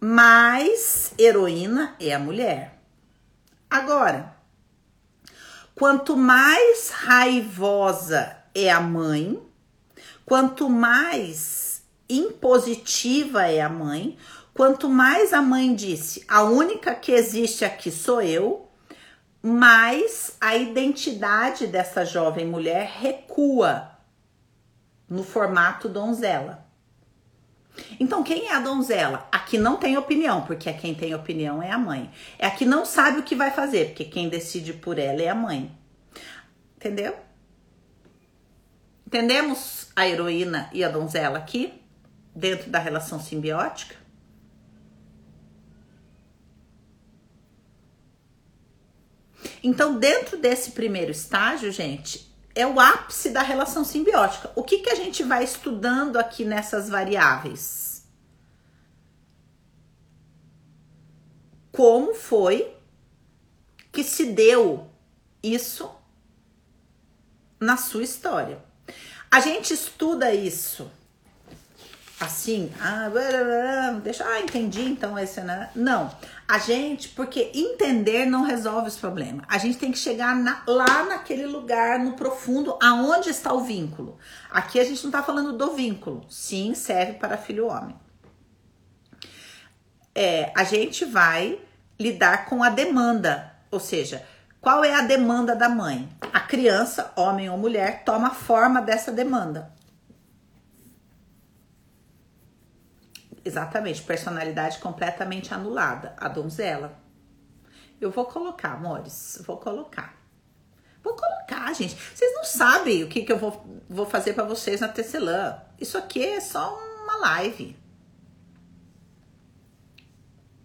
mais 0.00 1.12
heroína 1.18 1.94
é 2.00 2.14
a 2.14 2.18
mulher. 2.18 2.78
Agora, 3.68 4.35
quanto 5.76 6.16
mais 6.16 6.88
raivosa 6.88 8.34
é 8.54 8.70
a 8.70 8.80
mãe, 8.80 9.38
quanto 10.24 10.70
mais 10.70 11.82
impositiva 12.08 13.46
é 13.46 13.60
a 13.60 13.68
mãe, 13.68 14.16
quanto 14.54 14.88
mais 14.88 15.34
a 15.34 15.42
mãe 15.42 15.74
disse, 15.74 16.24
a 16.26 16.42
única 16.42 16.94
que 16.94 17.12
existe 17.12 17.62
aqui 17.62 17.90
sou 17.90 18.22
eu, 18.22 18.70
mais 19.42 20.34
a 20.40 20.56
identidade 20.56 21.66
dessa 21.66 22.06
jovem 22.06 22.46
mulher 22.46 22.90
recua 22.98 23.90
no 25.06 25.22
formato 25.22 25.90
donzela. 25.90 26.65
Então, 27.98 28.22
quem 28.22 28.48
é 28.48 28.54
a 28.54 28.60
donzela? 28.60 29.28
A 29.30 29.38
que 29.38 29.58
não 29.58 29.76
tem 29.76 29.96
opinião, 29.96 30.42
porque 30.42 30.72
quem 30.72 30.94
tem 30.94 31.14
opinião 31.14 31.62
é 31.62 31.70
a 31.70 31.78
mãe. 31.78 32.10
É 32.38 32.46
a 32.46 32.50
que 32.50 32.64
não 32.64 32.84
sabe 32.84 33.18
o 33.18 33.22
que 33.22 33.34
vai 33.34 33.50
fazer, 33.50 33.88
porque 33.88 34.04
quem 34.04 34.28
decide 34.28 34.72
por 34.72 34.98
ela 34.98 35.22
é 35.22 35.28
a 35.28 35.34
mãe. 35.34 35.70
Entendeu? 36.76 37.16
Entendemos 39.06 39.88
a 39.94 40.06
heroína 40.06 40.68
e 40.72 40.82
a 40.82 40.88
donzela 40.88 41.38
aqui, 41.38 41.80
dentro 42.34 42.70
da 42.70 42.78
relação 42.78 43.20
simbiótica? 43.20 43.94
Então, 49.62 49.98
dentro 49.98 50.36
desse 50.36 50.72
primeiro 50.72 51.10
estágio, 51.10 51.72
gente, 51.72 52.32
é 52.56 52.66
o 52.66 52.80
ápice 52.80 53.28
da 53.28 53.42
relação 53.42 53.84
simbiótica. 53.84 54.50
O 54.56 54.62
que, 54.62 54.78
que 54.78 54.88
a 54.88 54.94
gente 54.94 55.22
vai 55.22 55.44
estudando 55.44 56.16
aqui 56.16 56.42
nessas 56.42 56.88
variáveis? 56.88 58.02
Como 61.70 62.14
foi 62.14 62.74
que 63.92 64.02
se 64.02 64.32
deu 64.32 64.90
isso 65.42 65.94
na 67.60 67.76
sua 67.76 68.02
história? 68.02 68.64
A 69.30 69.40
gente 69.40 69.74
estuda 69.74 70.34
isso 70.34 70.90
assim, 72.18 72.72
ah, 72.80 73.10
deixa, 74.02 74.24
ah, 74.24 74.40
entendi, 74.40 74.82
então 74.82 75.18
esse, 75.18 75.40
né? 75.42 75.70
Não, 75.74 76.10
a 76.48 76.58
gente, 76.58 77.10
porque 77.10 77.50
entender 77.54 78.24
não 78.24 78.42
resolve 78.42 78.88
os 78.88 78.96
problemas. 78.96 79.44
A 79.48 79.58
gente 79.58 79.76
tem 79.76 79.92
que 79.92 79.98
chegar 79.98 80.34
na, 80.34 80.62
lá 80.66 81.04
naquele 81.04 81.46
lugar, 81.46 81.98
no 81.98 82.12
profundo, 82.12 82.78
aonde 82.82 83.28
está 83.28 83.52
o 83.52 83.60
vínculo. 83.60 84.18
Aqui 84.50 84.80
a 84.80 84.84
gente 84.84 85.02
não 85.02 85.10
está 85.10 85.22
falando 85.22 85.52
do 85.52 85.74
vínculo. 85.74 86.24
Sim, 86.30 86.74
serve 86.74 87.14
para 87.14 87.36
filho 87.36 87.66
homem. 87.66 87.94
É, 90.14 90.50
a 90.56 90.64
gente 90.64 91.04
vai 91.04 91.58
lidar 92.00 92.46
com 92.46 92.62
a 92.62 92.70
demanda, 92.70 93.52
ou 93.70 93.78
seja, 93.78 94.24
qual 94.58 94.82
é 94.82 94.94
a 94.94 95.02
demanda 95.02 95.54
da 95.54 95.68
mãe? 95.68 96.08
A 96.32 96.40
criança, 96.40 97.12
homem 97.14 97.50
ou 97.50 97.58
mulher, 97.58 98.02
toma 98.04 98.30
forma 98.30 98.80
dessa 98.80 99.12
demanda. 99.12 99.75
Exatamente, 103.46 104.02
personalidade 104.02 104.78
completamente 104.78 105.54
anulada, 105.54 106.14
a 106.16 106.26
donzela. 106.26 106.98
Eu 108.00 108.10
vou 108.10 108.24
colocar, 108.24 108.72
amores, 108.72 109.40
vou 109.46 109.56
colocar. 109.58 110.20
Vou 111.00 111.14
colocar, 111.14 111.72
gente. 111.72 111.94
Vocês 111.94 112.34
não 112.34 112.42
sabem 112.42 113.04
o 113.04 113.08
que, 113.08 113.22
que 113.22 113.30
eu 113.30 113.38
vou, 113.38 113.64
vou 113.88 114.04
fazer 114.04 114.32
para 114.32 114.42
vocês 114.42 114.80
na 114.80 114.88
Tecelã. 114.88 115.62
Isso 115.80 115.96
aqui 115.96 116.24
é 116.24 116.40
só 116.40 116.76
uma 117.04 117.18
live. 117.18 117.78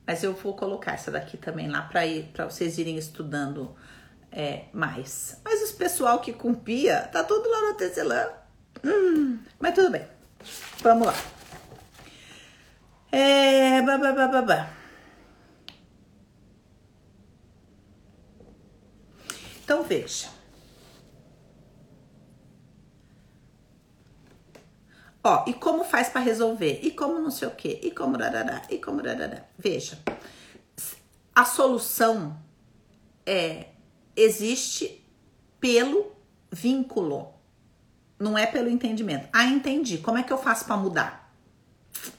Mas 0.08 0.24
eu 0.24 0.34
vou 0.34 0.56
colocar 0.56 0.94
essa 0.94 1.12
daqui 1.12 1.38
também 1.38 1.70
lá 1.70 1.84
para 2.34 2.46
vocês 2.46 2.80
irem 2.80 2.98
estudando 2.98 3.76
é, 4.32 4.66
mais. 4.74 5.40
Mas 5.46 5.62
os 5.62 5.72
pessoal 5.72 6.20
que 6.20 6.34
cumpia, 6.34 7.02
tá 7.12 7.24
tudo 7.24 7.48
lá 7.48 7.62
na 7.62 7.74
Tecelã. 7.76 8.28
Hum, 8.84 9.38
mas 9.60 9.76
tudo 9.76 9.92
bem. 9.92 10.08
Vamos 10.82 11.06
lá. 11.06 11.41
É. 13.12 13.82
Babá. 13.82 14.70
Então 19.64 19.84
veja. 19.84 20.30
Ó, 25.24 25.46
e 25.48 25.54
como 25.54 25.84
faz 25.84 26.10
para 26.10 26.22
resolver? 26.22 26.80
E 26.82 26.92
como 26.92 27.20
não 27.20 27.30
sei 27.30 27.48
o 27.48 27.52
quê? 27.52 27.80
E 27.84 27.92
como 27.92 28.18
rarará? 28.18 28.64
E 28.70 28.80
como 28.80 29.02
rarará? 29.02 29.46
Veja. 29.58 30.00
A 31.36 31.46
solução 31.46 32.38
é 33.26 33.68
existe 34.16 35.06
pelo 35.60 36.12
vínculo. 36.52 37.34
Não 38.20 38.38
é 38.38 38.46
pelo 38.46 38.70
entendimento. 38.70 39.30
Ah, 39.32 39.46
entendi. 39.46 40.00
Como 40.00 40.18
é 40.18 40.24
que 40.24 40.34
eu 40.34 40.38
faço 40.38 40.66
para 40.66 40.78
mudar? 40.78 41.21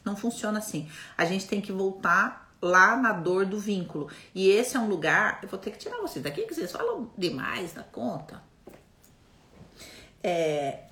Não 0.05 0.17
funciona 0.17 0.59
assim. 0.59 0.89
A 1.17 1.25
gente 1.25 1.47
tem 1.47 1.61
que 1.61 1.73
voltar 1.73 2.55
lá 2.61 2.97
na 2.97 3.13
dor 3.13 3.45
do 3.45 3.59
vínculo. 3.59 4.09
E 4.35 4.49
esse 4.49 4.77
é 4.77 4.81
um 4.81 4.89
lugar. 4.89 5.41
Eu 5.43 5.49
vou 5.49 5.59
ter 5.59 5.71
que 5.73 5.79
tirar 5.79 5.99
vocês 5.99 6.23
daqui, 6.23 6.43
que 6.43 6.55
vocês 6.55 6.71
falam 6.71 7.11
demais 7.19 7.73
da 7.73 7.83
conta. 7.83 8.43
É, 10.23 10.85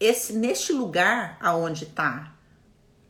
esse, 0.00 0.32
neste 0.32 0.72
lugar 0.72 1.38
aonde 1.40 1.84
está 1.84 2.34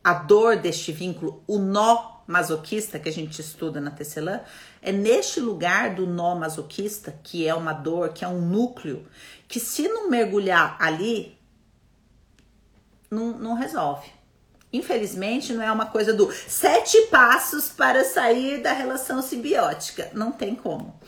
a 0.03 0.13
dor 0.13 0.57
deste 0.57 0.91
vínculo, 0.91 1.43
o 1.47 1.57
nó 1.57 2.17
masoquista 2.27 2.99
que 2.99 3.09
a 3.09 3.11
gente 3.11 3.41
estuda 3.41 3.81
na 3.81 3.89
tecelã, 3.89 4.41
é 4.81 4.91
neste 4.91 5.39
lugar 5.39 5.95
do 5.95 6.05
nó 6.05 6.35
masoquista, 6.35 7.17
que 7.23 7.47
é 7.47 7.53
uma 7.53 7.73
dor, 7.73 8.09
que 8.09 8.23
é 8.23 8.27
um 8.27 8.41
núcleo, 8.41 9.07
que 9.47 9.59
se 9.59 9.87
não 9.87 10.09
mergulhar 10.09 10.77
ali, 10.79 11.37
não, 13.09 13.37
não 13.37 13.53
resolve. 13.53 14.16
Infelizmente, 14.71 15.53
não 15.53 15.63
é 15.63 15.71
uma 15.71 15.85
coisa 15.85 16.13
do 16.13 16.29
sete 16.31 17.03
passos 17.03 17.69
para 17.69 18.03
sair 18.03 18.61
da 18.61 18.73
relação 18.73 19.21
simbiótica. 19.21 20.09
Não 20.13 20.31
tem 20.31 20.55
como. 20.55 20.99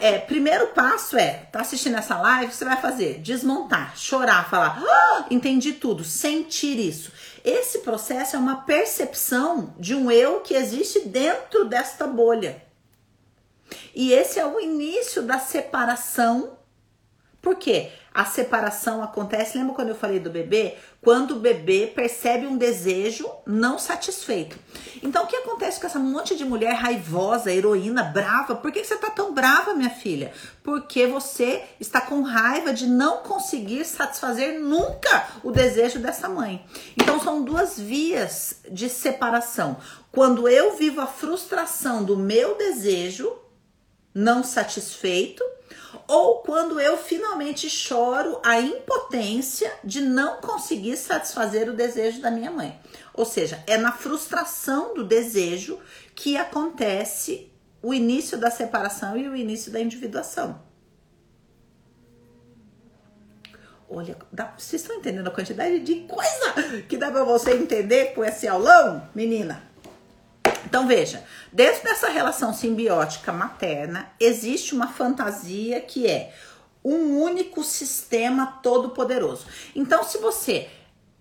É, 0.00 0.18
primeiro 0.18 0.68
passo 0.68 1.16
é, 1.16 1.48
tá 1.50 1.60
assistindo 1.60 1.96
essa 1.96 2.18
live, 2.18 2.52
você 2.52 2.64
vai 2.66 2.76
fazer? 2.76 3.20
Desmontar, 3.20 3.96
chorar, 3.96 4.48
falar, 4.50 4.82
ah, 4.86 5.26
entendi 5.30 5.72
tudo, 5.72 6.04
sentir 6.04 6.78
isso. 6.78 7.10
Esse 7.42 7.78
processo 7.78 8.36
é 8.36 8.38
uma 8.38 8.56
percepção 8.56 9.74
de 9.78 9.94
um 9.94 10.10
eu 10.10 10.40
que 10.40 10.54
existe 10.54 11.08
dentro 11.08 11.64
desta 11.64 12.06
bolha. 12.06 12.62
E 13.94 14.12
esse 14.12 14.38
é 14.38 14.46
o 14.46 14.60
início 14.60 15.22
da 15.22 15.38
separação. 15.38 16.57
Por 17.40 17.56
quê? 17.56 17.90
a 18.18 18.24
separação 18.24 19.00
acontece. 19.00 19.56
Lembra 19.56 19.76
quando 19.76 19.90
eu 19.90 19.94
falei 19.94 20.18
do 20.18 20.28
bebê? 20.28 20.74
Quando 21.00 21.36
o 21.36 21.38
bebê 21.38 21.86
percebe 21.86 22.48
um 22.48 22.56
desejo 22.56 23.30
não 23.46 23.78
satisfeito. 23.78 24.58
Então, 25.00 25.22
o 25.22 25.26
que 25.28 25.36
acontece 25.36 25.78
com 25.78 25.86
essa 25.86 26.00
monte 26.00 26.36
de 26.36 26.44
mulher 26.44 26.72
raivosa, 26.72 27.52
heroína, 27.52 28.02
brava? 28.02 28.56
Por 28.56 28.72
que 28.72 28.82
você 28.82 28.96
tá 28.96 29.08
tão 29.08 29.32
brava, 29.32 29.72
minha 29.72 29.88
filha? 29.88 30.32
Porque 30.64 31.06
você 31.06 31.62
está 31.78 32.00
com 32.00 32.22
raiva 32.22 32.74
de 32.74 32.88
não 32.88 33.18
conseguir 33.18 33.84
satisfazer 33.84 34.58
nunca 34.58 35.28
o 35.44 35.52
desejo 35.52 36.00
dessa 36.00 36.28
mãe. 36.28 36.66
Então, 37.00 37.20
são 37.20 37.44
duas 37.44 37.78
vias 37.78 38.62
de 38.68 38.88
separação. 38.88 39.76
Quando 40.10 40.48
eu 40.48 40.76
vivo 40.76 41.00
a 41.00 41.06
frustração 41.06 42.02
do 42.02 42.16
meu 42.16 42.56
desejo 42.56 43.32
não 44.12 44.42
satisfeito 44.42 45.44
ou 46.06 46.38
quando 46.38 46.80
eu 46.80 46.96
finalmente 46.96 47.68
choro 47.68 48.40
a 48.44 48.60
impotência 48.60 49.72
de 49.82 50.00
não 50.00 50.40
conseguir 50.40 50.96
satisfazer 50.96 51.68
o 51.68 51.76
desejo 51.76 52.20
da 52.20 52.30
minha 52.30 52.50
mãe. 52.50 52.78
Ou 53.14 53.24
seja, 53.24 53.62
é 53.66 53.76
na 53.76 53.92
frustração 53.92 54.94
do 54.94 55.04
desejo 55.04 55.78
que 56.14 56.36
acontece 56.36 57.50
o 57.82 57.94
início 57.94 58.36
da 58.38 58.50
separação 58.50 59.16
e 59.16 59.28
o 59.28 59.36
início 59.36 59.70
da 59.70 59.80
individuação. 59.80 60.60
Olha, 63.90 64.16
dá, 64.30 64.52
vocês 64.58 64.82
estão 64.82 64.96
entendendo 64.96 65.28
a 65.28 65.30
quantidade 65.30 65.78
de 65.78 66.06
coisa 66.06 66.82
que 66.88 66.98
dá 66.98 67.10
para 67.10 67.24
você 67.24 67.54
entender 67.54 68.12
com 68.14 68.22
esse 68.22 68.46
aulão, 68.46 69.08
menina? 69.14 69.62
Então 70.68 70.86
veja, 70.86 71.24
dentro 71.50 71.82
dessa 71.82 72.10
relação 72.10 72.52
simbiótica 72.52 73.32
materna 73.32 74.10
existe 74.20 74.74
uma 74.74 74.88
fantasia 74.88 75.80
que 75.80 76.06
é 76.06 76.34
um 76.84 77.22
único 77.22 77.64
sistema 77.64 78.58
todo 78.62 78.90
poderoso. 78.90 79.46
Então 79.74 80.04
se 80.04 80.18
você 80.18 80.68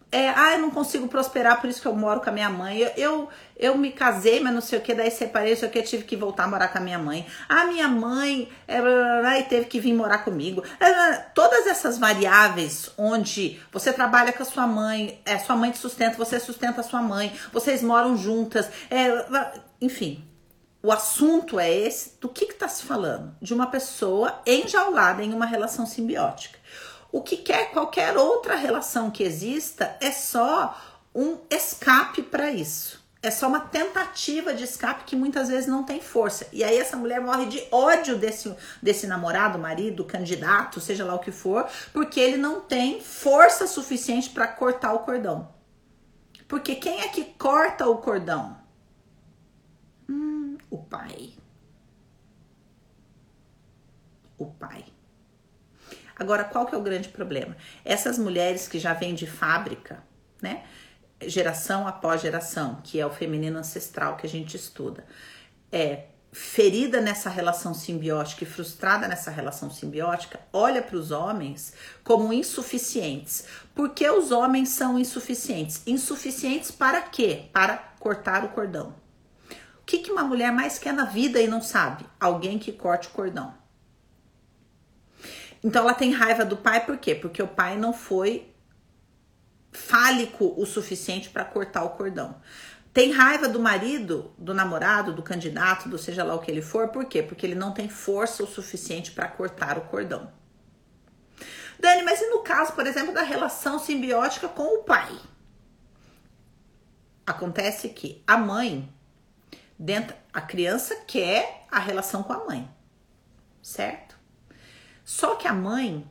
é, 0.10 0.30
ah, 0.30 0.54
eu 0.54 0.60
não 0.60 0.72
consigo 0.72 1.08
prosperar, 1.08 1.60
por 1.60 1.70
isso 1.70 1.82
que 1.82 1.88
eu 1.88 1.96
moro 1.96 2.22
com 2.22 2.30
a 2.30 2.34
minha 2.34 2.50
mãe. 2.50 2.78
Eu, 2.78 2.92
eu, 2.96 3.30
eu 3.58 3.78
me 3.78 3.92
casei, 3.92 4.40
mas 4.40 4.54
não 4.54 4.62
sei 4.62 4.80
o 4.80 4.82
que, 4.82 4.94
daí 4.94 5.12
separei, 5.12 5.52
não 5.52 5.60
sei 5.60 5.68
o 5.68 5.72
que, 5.72 5.82
tive 5.82 6.04
que 6.06 6.16
voltar 6.16 6.46
a 6.46 6.48
morar 6.48 6.70
com 6.70 6.78
a 6.78 6.82
minha 6.82 6.98
mãe. 6.98 7.28
A 7.50 7.66
minha 7.66 7.90
mãe 7.90 8.50
é, 8.68 9.40
e 9.40 9.44
teve 9.44 9.66
que 9.66 9.82
vir 9.82 9.94
morar 9.94 10.20
comigo. 10.20 10.64
É, 10.80 11.14
todas 11.34 11.68
essas 11.68 11.98
variáveis 11.98 12.90
onde 12.98 13.60
você 13.72 13.92
trabalha 13.92 14.32
com 14.32 14.44
a 14.44 14.46
sua 14.46 14.66
mãe, 14.66 15.22
é, 15.26 15.38
sua 15.40 15.58
mãe 15.58 15.72
te 15.72 15.78
sustenta, 15.78 16.18
você 16.18 16.40
sustenta 16.40 16.80
a 16.80 16.84
sua 16.84 17.02
mãe, 17.02 17.34
vocês 17.52 17.84
moram 17.84 18.16
juntas, 18.16 18.70
é, 18.90 19.26
enfim. 19.82 20.24
O 20.82 20.92
assunto 20.92 21.60
é 21.60 21.70
esse, 21.70 22.14
do 22.22 22.30
que 22.30 22.46
está 22.46 22.70
se 22.70 22.84
falando? 22.84 23.36
De 23.42 23.54
uma 23.54 23.68
pessoa 23.68 24.42
enjaulada 24.46 25.22
em 25.22 25.34
uma 25.34 25.46
relação 25.46 25.86
simbiótica. 25.86 26.57
O 27.12 27.22
que 27.22 27.38
quer 27.38 27.72
qualquer 27.72 28.18
outra 28.18 28.56
relação 28.56 29.10
que 29.10 29.24
exista 29.24 29.96
é 30.02 30.12
só 30.12 30.78
um 31.14 31.38
escape 31.50 32.22
para 32.22 32.52
isso. 32.52 33.06
É 33.22 33.32
só 33.32 33.48
uma 33.48 33.60
tentativa 33.60 34.54
de 34.54 34.64
escape 34.64 35.04
que 35.04 35.16
muitas 35.16 35.50
vezes 35.50 35.68
não 35.68 35.84
tem 35.84 36.00
força. 36.00 36.48
E 36.54 36.64
aí 36.64 36.78
essa 36.78 36.96
mulher 36.96 37.20
morre 37.20 37.48
de 37.48 37.62
ódio 37.72 38.18
desse, 38.18 38.56
desse 38.82 39.08
namorado, 39.08 39.58
marido, 39.58 40.06
candidato, 40.06 40.80
seja 40.80 41.04
lá 41.04 41.16
o 41.16 41.20
que 41.20 41.32
for, 41.32 41.68
porque 41.92 42.20
ele 42.20 42.38
não 42.38 42.62
tem 42.62 43.02
força 43.02 43.66
suficiente 43.66 44.30
para 44.30 44.48
cortar 44.48 44.94
o 44.94 45.00
cordão. 45.00 45.52
Porque 46.48 46.76
quem 46.76 47.02
é 47.02 47.08
que 47.08 47.26
corta 47.26 47.88
o 47.88 47.98
cordão? 47.98 48.58
Hum, 50.08 50.58
o 50.70 50.78
pai. 50.78 51.34
O 54.38 54.46
pai. 54.46 54.86
Agora, 56.20 56.44
qual 56.44 56.66
que 56.66 56.74
é 56.74 56.78
o 56.78 56.82
grande 56.82 57.10
problema? 57.10 57.56
Essas 57.86 58.18
mulheres 58.18 58.68
que 58.68 58.80
já 58.80 58.94
vêm 58.94 59.14
de 59.14 59.28
fábrica, 59.28 60.04
né? 60.42 60.64
Geração 61.22 61.88
após 61.88 62.22
geração, 62.22 62.80
que 62.84 63.00
é 63.00 63.06
o 63.06 63.10
feminino 63.10 63.58
ancestral 63.58 64.18
que 64.18 64.26
a 64.26 64.30
gente 64.30 64.56
estuda, 64.56 65.06
é 65.72 66.06
ferida 66.32 67.02
nessa 67.02 67.30
relação 67.30 67.74
simbiótica 67.74 68.44
e 68.44 68.48
frustrada 68.48 69.08
nessa 69.08 69.32
relação 69.32 69.72
simbiótica, 69.72 70.40
olha 70.52 70.82
para 70.82 70.98
os 70.98 71.12
homens 71.12 71.74
como 72.04 72.34
insuficientes. 72.34 73.46
Por 73.74 73.90
que 73.90 74.08
os 74.10 74.32
homens 74.32 74.70
são 74.70 75.00
insuficientes? 75.00 75.82
Insuficientes 75.88 76.70
para 76.70 77.02
quê? 77.02 77.46
Para 77.52 77.78
cortar 78.00 78.44
o 78.44 78.50
cordão. 78.50 78.94
O 79.82 79.86
que, 79.86 80.00
que 80.00 80.12
uma 80.12 80.24
mulher 80.24 80.52
mais 80.52 80.78
quer 80.78 80.94
na 80.94 81.06
vida 81.06 81.42
e 81.42 81.48
não 81.48 81.62
sabe? 81.62 82.06
Alguém 82.20 82.60
que 82.60 82.72
corte 82.72 83.08
o 83.08 83.12
cordão. 83.12 83.54
Então 85.64 85.84
ela 85.84 85.94
tem 85.94 86.12
raiva 86.12 86.46
do 86.46 86.58
pai 86.58 86.86
por 86.86 86.98
quê? 86.98 87.16
Porque 87.16 87.42
o 87.42 87.48
pai 87.48 87.78
não 87.78 87.94
foi 87.94 88.54
fálico 89.72 90.54
o 90.58 90.66
suficiente 90.66 91.30
para 91.30 91.46
cortar 91.46 91.84
o 91.84 91.92
cordão. 91.92 92.42
Tem 92.94 93.12
raiva 93.12 93.48
do 93.48 93.60
marido, 93.60 94.34
do 94.38 94.54
namorado, 94.54 95.14
do 95.14 95.22
candidato, 95.22 95.88
do 95.88 95.98
seja 96.00 96.24
lá 96.24 96.34
o 96.34 96.40
que 96.40 96.50
ele 96.50 96.64
for, 96.64 96.88
por 96.88 97.06
quê? 97.06 97.22
Porque 97.22 97.46
ele 97.46 97.54
não 97.54 97.72
tem 97.72 97.88
força 97.88 98.44
o 98.44 98.48
suficiente 98.48 99.12
para 99.12 99.28
cortar 99.28 99.78
o 99.78 99.82
cordão. 99.82 100.32
Dani, 101.80 102.02
mas 102.02 102.20
e 102.22 102.30
no 102.30 102.40
caso, 102.40 102.74
por 102.74 102.88
exemplo, 102.88 103.14
da 103.14 103.22
relação 103.22 103.78
simbiótica 103.78 104.48
com 104.48 104.80
o 104.80 104.84
pai? 104.84 105.16
Acontece 107.26 107.90
que 107.90 108.24
a 108.26 108.36
mãe, 108.36 108.92
dentro, 109.78 110.16
a 110.34 110.42
criança 110.42 110.96
quer 111.06 111.66
a 111.70 111.78
relação 111.78 112.24
com 112.24 112.34
a 112.34 112.46
mãe, 112.46 112.68
certo? 113.62 114.07
Só 115.08 115.36
que 115.36 115.48
a 115.48 115.54
mãe 115.54 116.06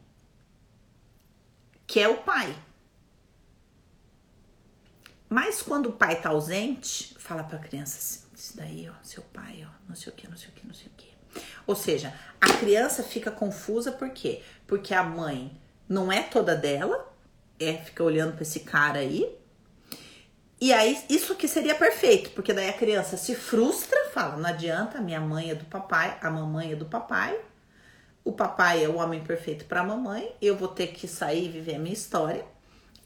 quer 1.87 2.09
o 2.09 2.17
pai. 2.17 2.57
Mas 5.29 5.61
quando 5.61 5.91
o 5.91 5.93
pai 5.93 6.19
tá 6.19 6.31
ausente, 6.31 7.15
fala 7.19 7.45
pra 7.45 7.59
criança 7.59 7.99
assim, 7.99 8.27
isso 8.35 8.57
daí, 8.57 8.89
ó, 8.89 8.95
seu 9.03 9.23
pai, 9.35 9.69
ó, 9.69 9.71
não 9.87 9.95
sei 9.95 10.11
o 10.11 10.17
que, 10.17 10.27
não 10.27 10.37
sei 10.39 10.49
o 10.49 10.53
que, 10.53 10.67
não 10.67 10.75
sei 10.75 10.87
o 10.87 10.91
que. 10.97 11.13
Ou 11.67 11.77
seja, 11.77 12.19
a 12.41 12.55
criança 12.55 13.03
fica 13.03 13.31
confusa 13.31 13.93
por 13.93 14.09
quê? 14.09 14.41
Porque 14.67 14.95
a 14.95 15.03
mãe 15.03 15.61
não 15.87 16.11
é 16.11 16.23
toda 16.23 16.57
dela, 16.57 17.15
é, 17.61 17.75
fica 17.75 18.03
olhando 18.03 18.33
para 18.33 18.45
esse 18.45 18.61
cara 18.61 19.01
aí. 19.01 19.31
E 20.59 20.73
aí, 20.73 21.05
isso 21.11 21.35
que 21.35 21.47
seria 21.47 21.75
perfeito, 21.75 22.31
porque 22.31 22.55
daí 22.55 22.71
a 22.71 22.73
criança 22.73 23.19
se 23.19 23.35
frustra, 23.35 24.09
fala, 24.15 24.39
não 24.39 24.49
adianta, 24.49 24.97
a 24.97 25.03
minha 25.03 25.21
mãe 25.21 25.51
é 25.51 25.55
do 25.55 25.67
papai, 25.67 26.19
a 26.23 26.31
mamãe 26.31 26.73
é 26.73 26.77
do 26.77 26.87
papai, 26.87 27.39
o 28.27 28.33
papai 28.33 28.85
é 28.85 28.89
o 28.89 28.97
homem 28.97 29.23
perfeito 29.23 29.67
para 29.67 29.83
a 29.83 29.85
mamãe, 29.85 30.35
eu 30.43 30.57
vou 30.57 30.67
ter 30.67 30.89
que 30.89 31.07
sair 31.07 31.45
e 31.45 31.49
viver 31.49 31.77
a 31.77 31.79
minha 31.79 31.95
história 31.95 32.45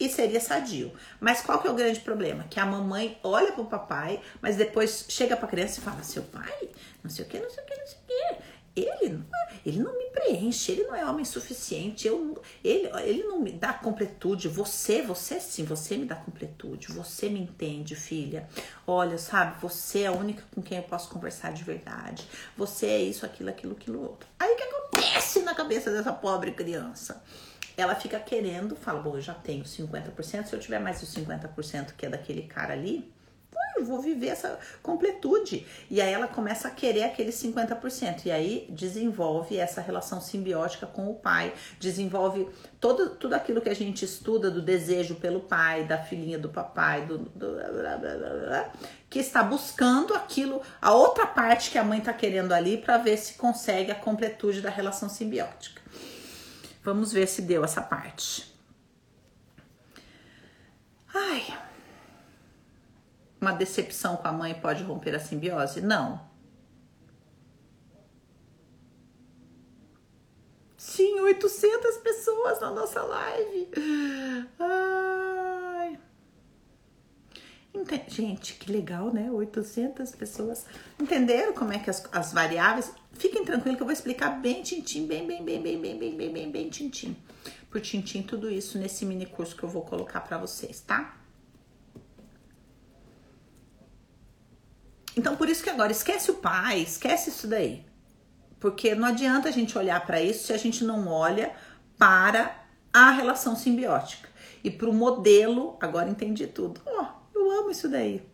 e 0.00 0.08
seria 0.08 0.40
sadio. 0.40 0.90
Mas 1.20 1.42
qual 1.42 1.60
que 1.60 1.68
é 1.68 1.70
o 1.70 1.74
grande 1.74 2.00
problema? 2.00 2.46
Que 2.48 2.58
a 2.58 2.64
mamãe 2.64 3.18
olha 3.22 3.52
pro 3.52 3.66
papai, 3.66 4.18
mas 4.40 4.56
depois 4.56 5.04
chega 5.10 5.36
pra 5.36 5.46
criança 5.46 5.78
e 5.78 5.82
fala: 5.82 6.02
"Seu 6.02 6.22
pai, 6.22 6.70
não 7.04 7.10
sei 7.10 7.26
o 7.26 7.28
que, 7.28 7.38
não 7.38 7.50
sei 7.50 7.62
o 7.62 7.66
que, 7.66 7.76
não 7.76 7.86
sei 7.86 7.98
o 7.98 8.06
que. 8.06 8.42
Ele 8.74 9.08
não, 9.08 9.26
ele 9.66 9.78
não 9.80 9.98
me 9.98 10.10
preenche, 10.10 10.72
ele 10.72 10.84
não 10.84 10.94
é 10.94 11.04
homem 11.04 11.24
suficiente, 11.24 12.06
eu, 12.06 12.40
ele, 12.62 12.88
ele 13.02 13.24
não 13.24 13.40
me 13.40 13.50
dá 13.50 13.72
completude. 13.72 14.48
Você, 14.48 15.02
você 15.02 15.40
sim, 15.40 15.64
você 15.64 15.96
me 15.96 16.06
dá 16.06 16.14
completude, 16.14 16.88
você 16.88 17.28
me 17.28 17.40
entende, 17.40 17.96
filha. 17.96 18.48
Olha, 18.86 19.18
sabe, 19.18 19.60
você 19.60 20.02
é 20.02 20.06
a 20.06 20.12
única 20.12 20.44
com 20.54 20.62
quem 20.62 20.78
eu 20.78 20.84
posso 20.84 21.10
conversar 21.10 21.52
de 21.52 21.64
verdade. 21.64 22.26
Você 22.56 22.86
é 22.86 23.02
isso, 23.02 23.26
aquilo, 23.26 23.50
aquilo, 23.50 23.72
aquilo 23.72 24.02
outro. 24.02 24.28
Aí 24.38 24.52
o 24.52 24.56
que 24.56 24.62
acontece 24.62 25.42
na 25.42 25.54
cabeça 25.54 25.90
dessa 25.90 26.12
pobre 26.12 26.52
criança? 26.52 27.22
Ela 27.76 27.94
fica 27.94 28.20
querendo, 28.20 28.76
fala, 28.76 29.00
bom, 29.00 29.16
eu 29.16 29.20
já 29.20 29.34
tenho 29.34 29.64
50%, 29.64 30.46
se 30.46 30.52
eu 30.52 30.60
tiver 30.60 30.78
mais 30.78 31.02
os 31.02 31.14
50% 31.14 31.94
que 31.96 32.06
é 32.06 32.08
daquele 32.08 32.42
cara 32.42 32.72
ali, 32.74 33.10
eu 33.76 33.84
vou 33.84 34.00
viver 34.00 34.28
essa 34.28 34.58
completude. 34.82 35.66
E 35.88 36.00
aí 36.00 36.12
ela 36.12 36.26
começa 36.26 36.68
a 36.68 36.70
querer 36.70 37.04
aquele 37.04 37.30
50%. 37.30 38.26
E 38.26 38.30
aí 38.30 38.66
desenvolve 38.70 39.56
essa 39.56 39.80
relação 39.80 40.20
simbiótica 40.20 40.86
com 40.86 41.10
o 41.10 41.14
pai, 41.14 41.52
desenvolve 41.78 42.48
todo, 42.80 43.10
tudo 43.10 43.34
aquilo 43.34 43.60
que 43.60 43.68
a 43.68 43.74
gente 43.74 44.04
estuda 44.04 44.50
do 44.50 44.62
desejo 44.62 45.16
pelo 45.16 45.40
pai, 45.40 45.84
da 45.84 45.98
filhinha 45.98 46.38
do 46.38 46.48
papai, 46.48 47.06
do, 47.06 47.18
do 47.18 47.54
blá, 47.54 47.96
blá, 47.96 48.16
blá, 48.16 48.72
que 49.08 49.18
está 49.18 49.42
buscando 49.42 50.14
aquilo, 50.14 50.62
a 50.80 50.92
outra 50.92 51.26
parte 51.26 51.70
que 51.70 51.78
a 51.78 51.84
mãe 51.84 51.98
está 51.98 52.12
querendo 52.12 52.52
ali 52.52 52.78
para 52.78 52.98
ver 52.98 53.16
se 53.16 53.34
consegue 53.34 53.90
a 53.90 53.94
completude 53.94 54.60
da 54.60 54.70
relação 54.70 55.08
simbiótica. 55.08 55.80
Vamos 56.82 57.12
ver 57.12 57.26
se 57.26 57.42
deu 57.42 57.64
essa 57.64 57.82
parte. 57.82 58.50
Ai, 61.12 61.44
uma 63.40 63.52
decepção 63.52 64.16
com 64.16 64.28
a 64.28 64.32
mãe 64.32 64.54
pode 64.54 64.82
romper 64.82 65.14
a 65.14 65.18
simbiose? 65.18 65.80
Não. 65.80 66.28
Sim, 70.76 71.20
800 71.20 71.96
pessoas 71.98 72.60
na 72.60 72.70
nossa 72.70 73.02
live. 73.02 73.68
Ai. 74.58 75.98
Gente, 78.08 78.54
que 78.54 78.70
legal, 78.70 79.12
né? 79.12 79.30
800 79.30 80.10
pessoas. 80.12 80.66
Entenderam 80.98 81.52
como 81.52 81.72
é 81.72 81.78
que 81.78 81.88
as, 81.88 82.04
as 82.12 82.32
variáveis? 82.32 82.92
Fiquem 83.12 83.44
tranquilos 83.44 83.76
que 83.76 83.82
eu 83.82 83.86
vou 83.86 83.92
explicar 83.92 84.40
bem 84.40 84.62
tintim, 84.62 85.06
bem, 85.06 85.26
bem, 85.26 85.44
bem, 85.44 85.62
bem, 85.62 85.80
bem, 85.80 85.98
bem, 85.98 86.16
bem, 86.16 86.32
bem, 86.32 86.50
bem 86.50 86.68
tintim. 86.68 87.16
Por 87.70 87.80
tintim, 87.80 88.22
tudo 88.22 88.50
isso 88.50 88.78
nesse 88.78 89.06
mini 89.06 89.26
curso 89.26 89.54
que 89.54 89.62
eu 89.62 89.68
vou 89.68 89.82
colocar 89.82 90.20
para 90.20 90.38
vocês, 90.38 90.80
tá? 90.80 91.19
Então, 95.20 95.36
por 95.36 95.50
isso 95.50 95.62
que 95.62 95.68
agora 95.68 95.92
esquece 95.92 96.30
o 96.30 96.36
pai, 96.36 96.80
esquece 96.80 97.28
isso 97.28 97.46
daí. 97.46 97.84
Porque 98.58 98.94
não 98.94 99.06
adianta 99.06 99.50
a 99.50 99.52
gente 99.52 99.76
olhar 99.76 100.06
para 100.06 100.18
isso 100.18 100.46
se 100.46 100.52
a 100.54 100.56
gente 100.56 100.82
não 100.82 101.08
olha 101.08 101.54
para 101.98 102.64
a 102.90 103.10
relação 103.10 103.54
simbiótica. 103.54 104.30
E 104.64 104.70
para 104.70 104.88
o 104.88 104.94
modelo, 104.94 105.76
agora 105.78 106.08
entendi 106.08 106.46
tudo. 106.46 106.80
Ó, 106.86 107.04
oh, 107.04 107.38
eu 107.38 107.50
amo 107.50 107.70
isso 107.70 107.86
daí. 107.86 108.26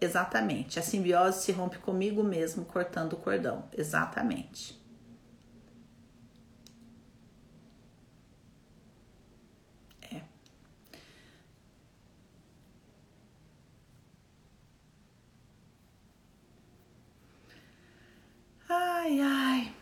Exatamente. 0.00 0.80
A 0.80 0.82
simbiose 0.82 1.44
se 1.44 1.52
rompe 1.52 1.78
comigo 1.78 2.24
mesmo, 2.24 2.64
cortando 2.64 3.12
o 3.12 3.18
cordão. 3.18 3.68
Exatamente. 3.72 4.81
Ai, 18.74 19.20
ai. 19.20 19.74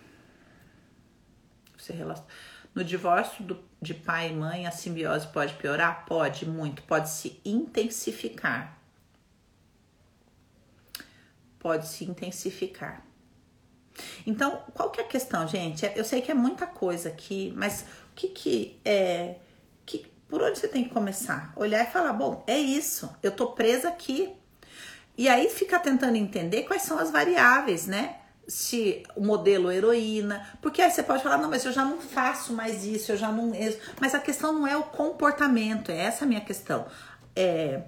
se 1.78 1.92
relaciona. 1.92 2.28
No 2.74 2.84
divórcio 2.84 3.44
do, 3.44 3.64
de 3.80 3.94
pai 3.94 4.30
e 4.30 4.32
mãe, 4.32 4.66
a 4.66 4.70
simbiose 4.70 5.28
pode 5.28 5.54
piorar? 5.54 6.04
Pode, 6.06 6.46
muito. 6.46 6.82
Pode 6.82 7.08
se 7.08 7.40
intensificar. 7.44 8.76
Pode 11.58 11.86
se 11.86 12.04
intensificar. 12.04 13.04
Então, 14.26 14.62
qual 14.74 14.90
que 14.90 15.00
é 15.00 15.04
a 15.04 15.08
questão, 15.08 15.46
gente? 15.46 15.90
Eu 15.94 16.04
sei 16.04 16.20
que 16.20 16.30
é 16.30 16.34
muita 16.34 16.66
coisa 16.66 17.08
aqui, 17.08 17.52
mas 17.56 17.82
o 18.10 18.14
que 18.14 18.28
que 18.28 18.80
é... 18.84 19.36
Que, 19.86 20.06
por 20.28 20.42
onde 20.42 20.58
você 20.58 20.68
tem 20.68 20.84
que 20.84 20.90
começar? 20.90 21.52
Olhar 21.54 21.82
e 21.86 21.90
falar, 21.90 22.12
bom, 22.12 22.42
é 22.46 22.58
isso. 22.58 23.14
Eu 23.22 23.30
tô 23.30 23.52
presa 23.52 23.88
aqui. 23.88 24.32
E 25.16 25.28
aí 25.28 25.48
ficar 25.48 25.80
tentando 25.80 26.16
entender 26.16 26.62
quais 26.62 26.82
são 26.82 26.98
as 26.98 27.10
variáveis, 27.10 27.86
né? 27.86 28.19
Se 28.50 29.04
o 29.14 29.24
modelo 29.24 29.70
heroína, 29.70 30.44
porque 30.60 30.82
aí 30.82 30.90
você 30.90 31.04
pode 31.04 31.22
falar, 31.22 31.38
não, 31.38 31.48
mas 31.48 31.64
eu 31.64 31.72
já 31.72 31.84
não 31.84 32.00
faço 32.00 32.52
mais 32.52 32.84
isso, 32.84 33.12
eu 33.12 33.16
já 33.16 33.30
não. 33.30 33.52
Mas 34.00 34.12
a 34.12 34.18
questão 34.18 34.52
não 34.52 34.66
é 34.66 34.76
o 34.76 34.82
comportamento, 34.82 35.90
é 35.90 35.98
essa 35.98 36.24
a 36.24 36.28
minha 36.28 36.40
questão. 36.40 36.84
É, 37.34 37.84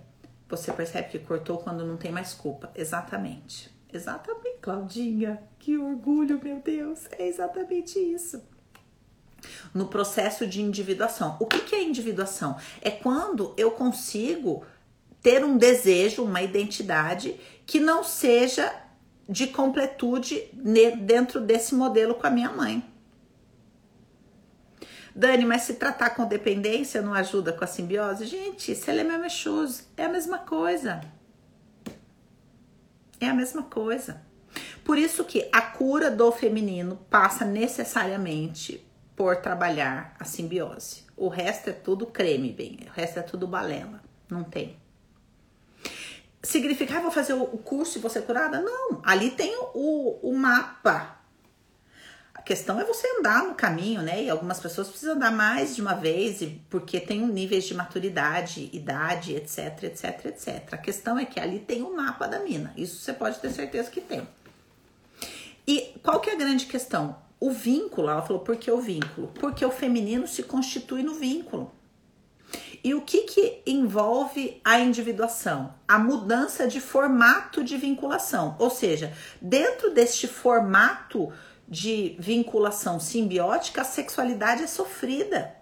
você 0.49 0.73
percebe 0.73 1.09
que 1.09 1.19
cortou 1.19 1.59
quando 1.59 1.85
não 1.85 1.97
tem 1.97 2.13
mais 2.13 2.33
culpa. 2.33 2.71
Exatamente. 2.77 3.75
Exatamente, 3.93 4.59
Claudinha. 4.61 5.43
Que 5.59 5.77
orgulho, 5.77 6.41
meu 6.43 6.61
Deus. 6.61 7.09
É 7.19 7.27
exatamente 7.27 7.99
isso. 7.99 8.41
No 9.75 9.89
processo 9.89 10.47
de 10.47 10.63
individuação. 10.63 11.37
O 11.41 11.47
que, 11.47 11.59
que 11.59 11.75
é 11.75 11.83
individuação? 11.83 12.57
É 12.81 12.91
quando 12.91 13.53
eu 13.57 13.73
consigo 13.73 14.65
ter 15.21 15.45
um 15.45 15.57
desejo, 15.57 16.23
uma 16.23 16.41
identidade 16.41 17.39
que 17.67 17.81
não 17.81 18.05
seja 18.05 18.73
de 19.29 19.47
completude 19.47 20.49
dentro 21.01 21.41
desse 21.41 21.75
modelo 21.75 22.15
com 22.15 22.27
a 22.27 22.31
minha 22.31 22.51
mãe. 22.51 22.85
Dani, 25.15 25.45
mas 25.45 25.63
se 25.63 25.75
tratar 25.75 26.11
com 26.11 26.27
dependência 26.27 27.03
não 27.03 27.13
ajuda 27.13 27.53
com 27.53 27.65
a 27.65 27.67
simbiose? 27.67 28.25
Gente, 28.25 28.75
se 28.75 28.91
é 28.91 29.05
mesma 29.05 29.29
chose, 29.29 29.85
é 29.97 30.05
a 30.05 30.09
mesma 30.09 30.39
coisa. 30.39 31.01
É 33.21 33.29
a 33.29 33.35
mesma 33.35 33.63
coisa. 33.63 34.23
Por 34.83 34.99
isso 34.99 35.25
que 35.25 35.49
a 35.53 35.61
cura 35.61 36.11
do 36.11 36.33
feminino 36.33 36.97
passa 37.11 37.45
necessariamente 37.45 38.85
por 39.15 39.37
trabalhar 39.37 40.17
a 40.19 40.25
simbiose. 40.25 41.05
O 41.17 41.29
resto 41.29 41.71
é 41.71 41.73
tudo 41.73 42.07
creme, 42.07 42.53
bem. 42.53 42.79
O 42.87 42.91
resto 42.91 43.19
é 43.19 43.23
tudo 43.23 43.47
balela. 43.47 44.03
Não 44.29 44.43
tem 44.43 44.82
significar 46.43 47.01
vou 47.01 47.11
fazer 47.11 47.35
o 47.35 47.47
curso 47.59 47.99
e 47.99 48.01
vou 48.01 48.11
ser 48.11 48.23
curada? 48.23 48.61
Não, 48.61 49.01
ali 49.05 49.31
tem 49.31 49.57
o, 49.75 50.19
o 50.23 50.37
mapa. 50.37 51.19
A 52.35 52.43
questão 52.43 52.81
é 52.81 52.85
você 52.85 53.07
andar 53.19 53.45
no 53.45 53.55
caminho, 53.55 54.03
né? 54.03 54.25
E 54.25 54.29
algumas 54.29 54.59
pessoas 54.59 54.89
precisam 54.89 55.15
andar 55.15 55.31
mais 55.31 55.77
de 55.77 55.81
uma 55.81 55.95
vez, 55.95 56.43
porque 56.69 56.99
tem 56.99 57.25
níveis 57.25 57.65
de 57.65 57.75
maturidade, 57.75 58.69
idade, 58.73 59.37
etc, 59.37 59.85
etc, 59.85 60.27
etc. 60.27 60.75
A 60.75 60.77
questão 60.77 61.17
é 61.17 61.25
que 61.25 61.39
ali 61.39 61.61
tem 61.61 61.83
o 61.83 61.95
mapa 61.95 62.27
da 62.27 62.41
mina. 62.41 62.73
Isso 62.77 62.97
você 62.97 63.13
pode 63.13 63.39
ter 63.39 63.51
certeza 63.51 63.91
que 63.91 64.01
tem. 64.01 64.27
E 65.67 65.95
qual 66.03 66.19
que 66.19 66.31
é 66.31 66.33
a 66.33 66.37
grande 66.37 66.67
questão? 66.67 67.17
O 67.39 67.53
vínculo, 67.53 68.09
ela 68.09 68.23
falou, 68.23 68.43
por 68.43 68.57
que 68.57 68.71
o 68.71 68.81
vínculo? 68.81 69.29
Porque 69.35 69.65
o 69.65 69.71
feminino 69.71 70.27
se 70.27 70.43
constitui 70.43 71.05
no 71.05 71.15
vínculo. 71.15 71.73
E 72.85 72.95
o 72.95 73.03
que, 73.03 73.23
que 73.23 73.63
envolve 73.65 74.61
a 74.65 74.81
individuação? 74.81 75.75
A 75.87 75.99
mudança 75.99 76.67
de 76.67 76.81
formato 76.81 77.63
de 77.63 77.77
vinculação. 77.77 78.57
Ou 78.59 78.71
seja, 78.71 79.13
dentro 79.41 79.93
deste 79.93 80.27
formato 80.27 81.33
de 81.69 82.17
vinculação 82.19 82.99
simbiótica, 82.99 83.83
a 83.83 83.85
sexualidade 83.85 84.65
é 84.65 84.67
sofrida. 84.67 85.55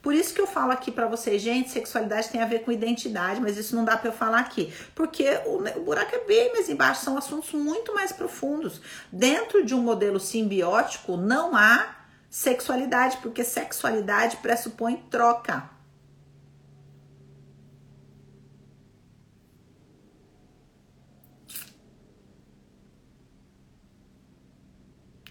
Por 0.00 0.14
isso 0.14 0.34
que 0.34 0.40
eu 0.40 0.46
falo 0.46 0.72
aqui 0.72 0.90
para 0.90 1.06
vocês, 1.06 1.40
gente, 1.40 1.70
sexualidade 1.70 2.28
tem 2.28 2.42
a 2.42 2.46
ver 2.46 2.60
com 2.60 2.72
identidade, 2.72 3.40
mas 3.40 3.56
isso 3.56 3.74
não 3.74 3.84
dá 3.84 3.96
para 3.96 4.08
eu 4.08 4.12
falar 4.12 4.40
aqui, 4.40 4.72
porque 4.94 5.24
o, 5.46 5.58
o, 5.78 5.84
buraco 5.84 6.14
é 6.14 6.24
bem 6.24 6.52
mais 6.52 6.68
embaixo, 6.68 7.04
são 7.04 7.16
assuntos 7.16 7.52
muito 7.52 7.94
mais 7.94 8.12
profundos. 8.12 8.80
Dentro 9.12 9.64
de 9.64 9.74
um 9.74 9.80
modelo 9.80 10.18
simbiótico 10.18 11.16
não 11.16 11.56
há 11.56 11.96
sexualidade, 12.28 13.18
porque 13.18 13.44
sexualidade 13.44 14.38
pressupõe 14.38 14.96
troca. 15.08 15.70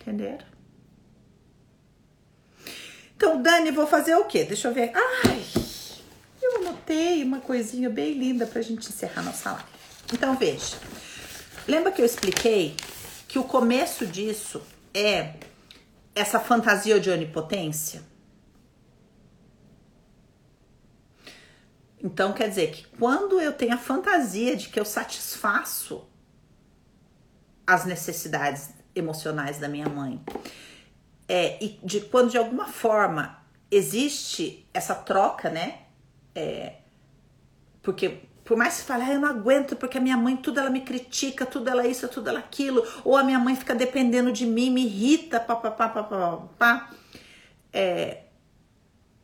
Entenderam? 0.01 0.45
Então, 3.15 3.41
Dani, 3.41 3.69
vou 3.69 3.85
fazer 3.85 4.15
o 4.15 4.25
quê? 4.25 4.43
Deixa 4.43 4.67
eu 4.67 4.73
ver. 4.73 4.91
Ai, 4.95 5.45
eu 6.41 6.57
anotei 6.57 7.23
uma 7.23 7.39
coisinha 7.39 7.87
bem 7.87 8.13
linda 8.13 8.47
pra 8.47 8.61
gente 8.63 8.89
encerrar 8.89 9.21
nossa 9.21 9.51
live. 9.51 9.69
Então, 10.11 10.35
veja. 10.35 10.75
Lembra 11.67 11.91
que 11.91 12.01
eu 12.01 12.05
expliquei 12.05 12.75
que 13.27 13.37
o 13.37 13.43
começo 13.43 14.07
disso 14.07 14.61
é 14.91 15.35
essa 16.15 16.39
fantasia 16.39 16.99
de 16.99 17.11
onipotência? 17.11 18.01
Então, 22.03 22.33
quer 22.33 22.49
dizer 22.49 22.71
que 22.71 22.87
quando 22.97 23.39
eu 23.39 23.53
tenho 23.53 23.75
a 23.75 23.77
fantasia 23.77 24.55
de 24.57 24.69
que 24.69 24.79
eu 24.79 24.85
satisfaço 24.85 26.09
as 27.67 27.85
necessidades 27.85 28.80
emocionais 28.95 29.57
da 29.57 29.67
minha 29.67 29.87
mãe. 29.87 30.21
É, 31.27 31.63
e 31.63 31.79
de 31.83 32.01
quando 32.01 32.31
de 32.31 32.37
alguma 32.37 32.67
forma 32.67 33.39
existe 33.69 34.67
essa 34.73 34.93
troca, 34.93 35.49
né? 35.49 35.79
É, 36.35 36.75
porque 37.81 38.23
por 38.43 38.57
mais 38.57 38.79
que 38.79 38.83
fale, 38.83 39.03
ah, 39.03 39.13
eu 39.13 39.19
não 39.19 39.29
aguento 39.29 39.75
porque 39.75 39.97
a 39.97 40.01
minha 40.01 40.17
mãe 40.17 40.35
tudo 40.35 40.59
ela 40.59 40.69
me 40.69 40.81
critica, 40.81 41.45
tudo 41.45 41.69
ela 41.69 41.87
isso, 41.87 42.07
tudo 42.09 42.29
ela 42.29 42.39
aquilo, 42.39 42.85
ou 43.05 43.15
a 43.15 43.23
minha 43.23 43.39
mãe 43.39 43.55
fica 43.55 43.73
dependendo 43.73 44.31
de 44.31 44.45
mim, 44.45 44.69
me 44.69 44.83
irrita, 44.83 45.39
papapá, 45.39 45.87
papapá. 45.87 46.89
É, 47.71 48.23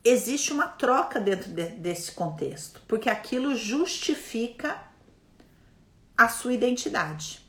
existe 0.03 0.53
uma 0.53 0.67
troca 0.67 1.19
dentro 1.19 1.51
de, 1.51 1.67
desse 1.71 2.13
contexto, 2.13 2.81
porque 2.87 3.09
aquilo 3.09 3.53
justifica 3.55 4.81
a 6.15 6.29
sua 6.29 6.53
identidade 6.53 7.46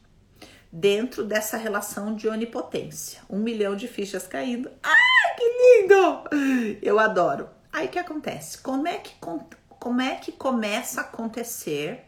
dentro 0.70 1.24
dessa 1.24 1.56
relação 1.56 2.14
de 2.14 2.28
onipotência. 2.28 3.20
Um 3.28 3.38
milhão 3.38 3.74
de 3.74 3.88
fichas 3.88 4.26
caindo. 4.26 4.70
Ai, 4.82 5.36
que 5.36 5.82
lindo! 5.82 6.78
Eu 6.82 6.98
adoro. 6.98 7.48
Aí 7.72 7.86
o 7.86 7.90
que 7.90 7.98
acontece? 7.98 8.58
Como 8.58 8.86
é 8.86 8.98
que, 8.98 9.14
como 9.68 10.00
é 10.00 10.16
que 10.16 10.32
começa 10.32 11.00
a 11.00 11.04
acontecer 11.04 12.04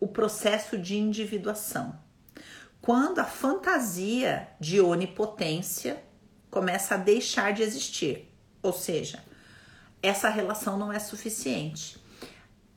o 0.00 0.08
processo 0.08 0.76
de 0.76 0.96
individuação? 0.96 1.98
Quando 2.80 3.20
a 3.20 3.24
fantasia 3.24 4.48
de 4.58 4.80
onipotência 4.80 6.02
começa 6.52 6.94
a 6.94 6.98
deixar 6.98 7.54
de 7.54 7.62
existir. 7.62 8.30
Ou 8.62 8.74
seja, 8.74 9.24
essa 10.02 10.28
relação 10.28 10.76
não 10.76 10.92
é 10.92 10.98
suficiente. 10.98 11.96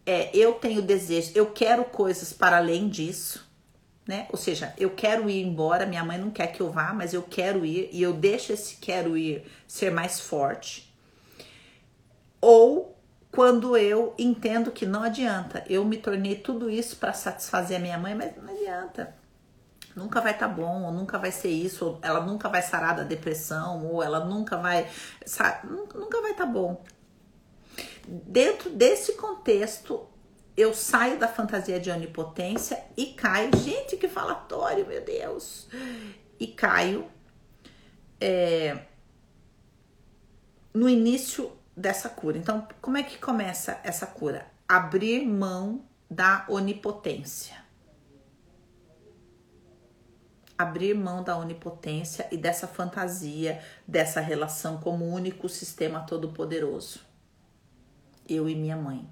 É, 0.06 0.36
eu 0.36 0.54
tenho 0.54 0.82
desejo, 0.82 1.32
eu 1.36 1.52
quero 1.52 1.84
coisas 1.84 2.32
para 2.32 2.58
além 2.58 2.88
disso 2.88 3.45
né? 4.08 4.28
Ou 4.32 4.38
seja, 4.38 4.74
eu 4.78 4.92
quero 4.92 5.30
ir 5.30 5.44
embora, 5.44 5.86
minha 5.86 6.04
mãe 6.04 6.18
não 6.18 6.30
quer 6.30 6.48
que 6.48 6.62
eu 6.62 6.72
vá, 6.72 6.94
mas 6.94 7.14
eu 7.14 7.24
quero 7.24 7.66
ir 7.66 7.90
e 7.92 8.02
eu 8.02 8.14
deixo 8.14 8.54
esse 8.54 8.78
quero 8.78 9.18
ir 9.18 9.46
ser 9.68 9.92
mais 9.92 10.20
forte. 10.20 10.94
Ou 12.40 12.96
quando 13.32 13.76
eu 13.76 14.14
entendo 14.18 14.72
que 14.72 14.86
não 14.86 15.02
adianta, 15.02 15.64
eu 15.68 15.84
me 15.84 15.98
tornei 15.98 16.36
tudo 16.36 16.70
isso 16.70 16.98
para 16.98 17.14
satisfazer 17.14 17.78
a 17.78 17.80
minha 17.80 17.98
mãe, 17.98 18.14
mas 18.14 18.36
não 18.38 18.54
adianta. 18.54 19.16
Nunca 19.96 20.22
vai 20.22 20.34
estar 20.34 20.50
tá 20.50 20.54
bom, 20.54 20.84
ou 20.84 20.92
nunca 20.92 21.18
vai 21.18 21.32
ser 21.32 21.50
isso, 21.50 21.86
ou 21.86 22.00
ela 22.02 22.22
nunca 22.22 22.48
vai 22.48 22.62
sarar 22.62 22.96
da 22.96 23.04
depressão, 23.04 23.86
ou 23.88 24.04
ela 24.04 24.24
nunca 24.24 24.58
vai, 24.58 24.88
sabe, 25.26 25.68
nunca 25.68 26.22
vai 26.22 26.32
estar 26.32 26.46
tá 26.46 26.52
bom. 26.52 26.84
Dentro 28.08 28.70
desse 28.70 29.14
contexto, 29.14 30.08
eu 30.58 30.74
saio 30.74 31.20
da 31.20 31.28
fantasia 31.28 31.80
de 31.80 31.92
onipotência 31.92 32.82
e 32.96 33.08
caio. 33.08 33.52
Gente, 33.58 33.98
que 33.98 34.08
falatório, 34.08 34.88
meu 34.88 35.04
Deus! 35.04 35.68
E 36.40 36.48
caio 36.48 37.10
é, 38.22 38.80
no 40.74 40.88
início 40.88 41.52
dessa 41.76 42.08
cura. 42.08 42.38
Então, 42.38 42.66
como 42.82 42.98
é 42.98 43.04
que 43.04 43.18
começa 43.18 43.80
essa 43.84 44.08
cura? 44.08 44.48
Abrir 44.68 45.26
mão 45.26 45.84
da 46.10 46.46
onipotência. 46.48 47.64
Abrir 50.58 50.94
mão 50.94 51.22
da 51.22 51.38
onipotência 51.38 52.30
e 52.32 52.38
dessa 52.38 52.66
fantasia, 52.66 53.62
dessa 53.86 54.22
relação 54.22 54.78
como 54.78 55.06
único 55.06 55.50
sistema 55.50 56.00
todo-poderoso. 56.00 57.02
Eu 58.28 58.48
e 58.48 58.56
minha 58.56 58.78
mãe 58.78 59.06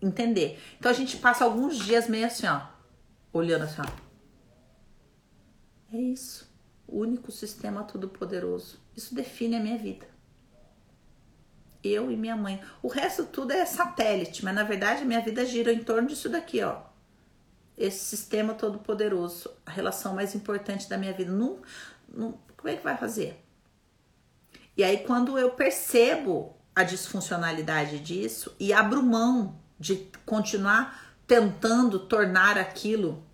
entender. 0.00 0.60
Então 0.78 0.90
a 0.90 0.94
gente 0.94 1.16
passa 1.16 1.44
alguns 1.44 1.78
dias 1.78 2.08
meio 2.08 2.26
assim, 2.26 2.46
ó, 2.46 2.62
olhando 3.32 3.64
assim, 3.64 3.80
ó. 3.80 4.06
É 5.92 5.98
isso. 5.98 6.50
O 6.86 7.00
único 7.00 7.32
sistema 7.32 7.84
todo-poderoso. 7.84 8.80
Isso 8.96 9.14
define 9.14 9.56
a 9.56 9.60
minha 9.60 9.78
vida. 9.78 10.06
Eu 11.82 12.10
e 12.10 12.16
minha 12.16 12.36
mãe. 12.36 12.60
O 12.82 12.88
resto 12.88 13.24
tudo 13.24 13.52
é 13.52 13.64
satélite, 13.64 14.44
mas 14.44 14.54
na 14.54 14.64
verdade 14.64 15.04
minha 15.04 15.20
vida 15.20 15.44
gira 15.44 15.72
em 15.72 15.82
torno 15.82 16.08
disso 16.08 16.28
daqui, 16.28 16.62
ó. 16.62 16.82
Esse 17.76 18.04
sistema 18.04 18.54
todo-poderoso, 18.54 19.50
a 19.64 19.70
relação 19.70 20.14
mais 20.14 20.34
importante 20.34 20.88
da 20.88 20.96
minha 20.96 21.12
vida. 21.12 21.30
Não, 21.30 21.60
não, 22.08 22.38
como 22.56 22.68
é 22.68 22.76
que 22.76 22.82
vai 22.82 22.96
fazer? 22.96 23.44
E 24.76 24.82
aí, 24.84 25.04
quando 25.04 25.38
eu 25.38 25.50
percebo 25.50 26.54
a 26.74 26.82
disfuncionalidade 26.82 27.98
disso 27.98 28.54
e 28.60 28.72
abro 28.72 29.02
mão 29.02 29.58
de 29.78 30.08
continuar 30.24 31.16
tentando 31.26 31.98
tornar 31.98 32.56
aquilo 32.56 33.26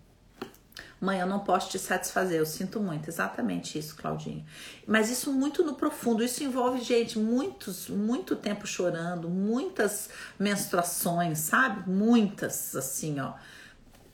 Mãe, 1.03 1.19
eu 1.19 1.27
não 1.27 1.41
posso 1.41 1.69
te 1.69 1.81
satisfazer, 1.81 2.39
eu 2.39 2.47
sinto 2.47 2.79
muito. 2.79 3.11
Exatamente 3.11 3.77
isso, 3.77 3.97
Claudinha. 3.97 4.47
Mas 4.87 5.11
isso 5.11 5.33
muito 5.33 5.65
no 5.65 5.75
profundo, 5.75 6.23
isso 6.23 6.45
envolve, 6.45 6.81
gente, 6.81 7.19
muitos, 7.19 7.89
muito 7.89 8.37
tempo 8.37 8.69
chorando, 8.69 9.29
muitas 9.29 10.11
menstruações, 10.39 11.39
sabe? 11.39 11.91
Muitas, 11.91 12.77
assim, 12.77 13.19
ó. 13.19 13.33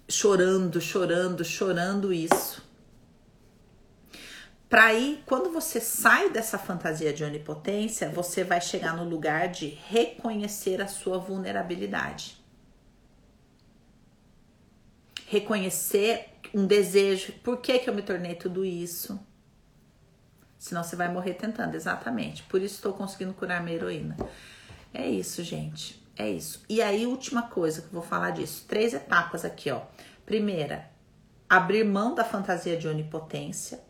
Chorando, 0.09 0.81
chorando, 0.81 1.45
chorando 1.45 2.11
isso. 2.11 2.67
Para 4.69 4.85
aí, 4.85 5.23
quando 5.25 5.51
você 5.51 5.81
sai 5.81 6.29
dessa 6.31 6.59
fantasia 6.59 7.13
de 7.13 7.25
onipotência, 7.25 8.11
você 8.11 8.45
vai 8.45 8.61
chegar 8.61 8.95
no 8.95 9.05
lugar 9.05 9.49
de 9.49 9.69
reconhecer 9.89 10.83
a 10.83 10.87
sua 10.87 11.17
vulnerabilidade. 11.19 12.37
Reconhecer 15.27 16.29
um 16.53 16.67
desejo. 16.67 17.33
Por 17.43 17.59
que, 17.59 17.79
que 17.79 17.89
eu 17.89 17.95
me 17.95 18.03
tornei 18.03 18.35
tudo 18.35 18.63
isso? 18.63 19.19
Senão 20.59 20.83
você 20.85 20.97
vai 20.97 21.11
morrer 21.11 21.35
tentando, 21.35 21.75
exatamente. 21.75 22.43
Por 22.43 22.61
isso 22.61 22.75
estou 22.75 22.93
conseguindo 22.93 23.33
curar 23.33 23.63
minha 23.63 23.77
heroína. 23.77 24.17
É 24.93 25.09
isso, 25.09 25.43
gente. 25.43 26.03
É 26.17 26.29
isso. 26.29 26.63
E 26.69 26.83
aí, 26.83 27.07
última 27.07 27.43
coisa 27.43 27.81
que 27.81 27.87
eu 27.87 27.93
vou 27.93 28.03
falar 28.03 28.33
disso. 28.33 28.67
Três 28.69 28.93
etapas 28.93 29.45
aqui, 29.45 29.71
ó. 29.71 29.83
Primeira, 30.27 30.91
abrir 31.49 31.85
mão 31.85 32.15
da 32.15 32.25
fantasia 32.25 32.77
de 32.77 32.89
onipotência. 32.89 33.88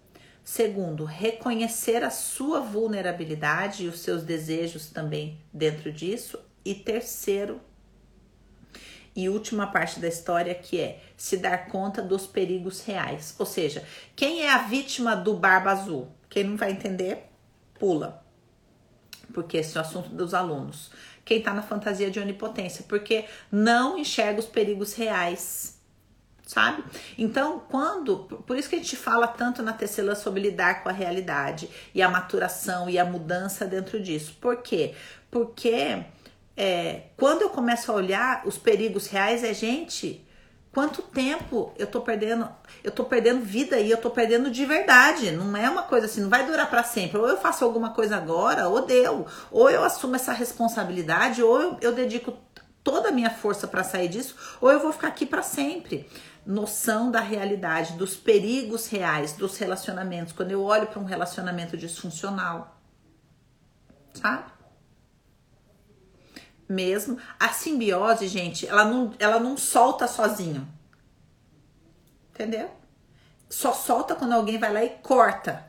Segundo, 0.50 1.04
reconhecer 1.04 2.02
a 2.02 2.08
sua 2.08 2.58
vulnerabilidade 2.58 3.84
e 3.84 3.86
os 3.86 4.00
seus 4.00 4.22
desejos 4.22 4.86
também 4.86 5.38
dentro 5.52 5.92
disso. 5.92 6.40
E 6.64 6.74
terceiro, 6.74 7.60
e 9.14 9.28
última 9.28 9.66
parte 9.66 10.00
da 10.00 10.08
história 10.08 10.54
que 10.54 10.80
é 10.80 11.02
se 11.18 11.36
dar 11.36 11.66
conta 11.66 12.00
dos 12.00 12.26
perigos 12.26 12.80
reais. 12.80 13.36
Ou 13.38 13.44
seja, 13.44 13.84
quem 14.16 14.40
é 14.40 14.50
a 14.50 14.62
vítima 14.62 15.14
do 15.14 15.34
Barba 15.34 15.70
Azul? 15.70 16.08
Quem 16.30 16.44
não 16.44 16.56
vai 16.56 16.70
entender, 16.70 17.28
pula. 17.78 18.24
Porque 19.34 19.58
esse 19.58 19.76
é 19.76 19.80
o 19.82 19.84
assunto 19.84 20.08
dos 20.08 20.32
alunos. 20.32 20.90
Quem 21.26 21.42
tá 21.42 21.52
na 21.52 21.62
fantasia 21.62 22.10
de 22.10 22.20
onipotência, 22.20 22.86
porque 22.88 23.26
não 23.52 23.98
enxerga 23.98 24.40
os 24.40 24.46
perigos 24.46 24.94
reais. 24.94 25.77
Sabe? 26.48 26.82
Então, 27.18 27.62
quando. 27.68 28.20
Por 28.46 28.56
isso 28.56 28.70
que 28.70 28.76
a 28.76 28.78
gente 28.78 28.96
fala 28.96 29.28
tanto 29.28 29.62
na 29.62 29.74
tecelã 29.74 30.14
sobre 30.14 30.40
lidar 30.40 30.82
com 30.82 30.88
a 30.88 30.92
realidade 30.92 31.68
e 31.94 32.00
a 32.00 32.08
maturação 32.08 32.88
e 32.88 32.98
a 32.98 33.04
mudança 33.04 33.66
dentro 33.66 34.00
disso. 34.00 34.34
Por 34.40 34.62
quê? 34.62 34.94
Porque 35.30 36.02
é, 36.56 37.02
quando 37.18 37.42
eu 37.42 37.50
começo 37.50 37.92
a 37.92 37.94
olhar 37.94 38.46
os 38.46 38.56
perigos 38.56 39.08
reais, 39.08 39.44
é 39.44 39.52
gente, 39.52 40.26
quanto 40.72 41.02
tempo 41.02 41.70
eu 41.76 41.86
tô 41.86 42.00
perdendo, 42.00 42.48
eu 42.82 42.92
tô 42.92 43.04
perdendo 43.04 43.44
vida 43.44 43.78
e 43.78 43.90
eu 43.90 43.98
tô 43.98 44.08
perdendo 44.08 44.50
de 44.50 44.64
verdade. 44.64 45.30
Não 45.32 45.54
é 45.54 45.68
uma 45.68 45.82
coisa 45.82 46.06
assim, 46.06 46.22
não 46.22 46.30
vai 46.30 46.46
durar 46.46 46.70
para 46.70 46.82
sempre. 46.82 47.18
Ou 47.18 47.28
eu 47.28 47.36
faço 47.36 47.62
alguma 47.62 47.90
coisa 47.90 48.16
agora, 48.16 48.70
ou 48.70 48.86
deu. 48.86 49.26
Ou 49.50 49.68
eu 49.68 49.84
assumo 49.84 50.16
essa 50.16 50.32
responsabilidade, 50.32 51.42
ou 51.42 51.60
eu, 51.60 51.76
eu 51.82 51.92
dedico 51.92 52.32
toda 52.88 53.10
a 53.10 53.12
minha 53.12 53.28
força 53.28 53.68
para 53.68 53.84
sair 53.84 54.08
disso, 54.08 54.34
ou 54.62 54.72
eu 54.72 54.80
vou 54.80 54.92
ficar 54.94 55.08
aqui 55.08 55.26
para 55.26 55.42
sempre. 55.42 56.08
Noção 56.50 57.10
da 57.10 57.20
realidade, 57.20 57.92
dos 57.92 58.16
perigos 58.16 58.86
reais 58.88 59.34
dos 59.34 59.58
relacionamentos. 59.58 60.32
Quando 60.32 60.50
eu 60.50 60.64
olho 60.64 60.86
para 60.86 60.98
um 60.98 61.04
relacionamento 61.04 61.76
disfuncional, 61.76 62.80
sabe? 64.14 64.58
mesmo. 66.68 67.18
A 67.40 67.48
simbiose, 67.48 68.28
gente, 68.28 68.66
ela 68.66 68.84
não, 68.84 69.14
ela 69.18 69.40
não 69.40 69.56
solta 69.56 70.06
sozinho. 70.06 70.68
Entendeu? 72.30 72.70
Só 73.48 73.72
solta 73.72 74.14
quando 74.14 74.34
alguém 74.34 74.58
vai 74.58 74.72
lá 74.72 74.84
e 74.84 74.90
corta. 74.90 75.66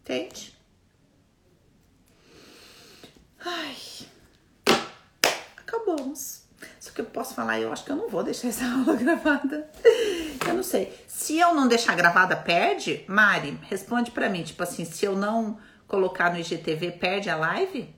Entende? 0.00 0.58
Ai. 3.44 3.76
Acabamos. 5.56 6.42
Isso 6.78 6.92
que 6.92 7.00
eu 7.00 7.06
posso 7.06 7.34
falar, 7.34 7.60
eu 7.60 7.72
acho 7.72 7.84
que 7.84 7.92
eu 7.92 7.96
não 7.96 8.08
vou 8.08 8.22
deixar 8.22 8.48
essa 8.48 8.64
aula 8.72 8.96
gravada. 8.96 9.70
Eu 10.46 10.54
não 10.54 10.62
sei. 10.62 10.92
Se 11.06 11.38
eu 11.38 11.54
não 11.54 11.68
deixar 11.68 11.94
gravada, 11.94 12.36
perde? 12.36 13.04
Mari, 13.06 13.58
responde 13.62 14.10
para 14.10 14.28
mim. 14.28 14.42
Tipo 14.42 14.62
assim, 14.62 14.84
se 14.84 15.04
eu 15.04 15.16
não 15.16 15.58
colocar 15.86 16.32
no 16.32 16.38
IGTV, 16.38 16.92
perde 16.92 17.28
a 17.30 17.36
live? 17.36 17.94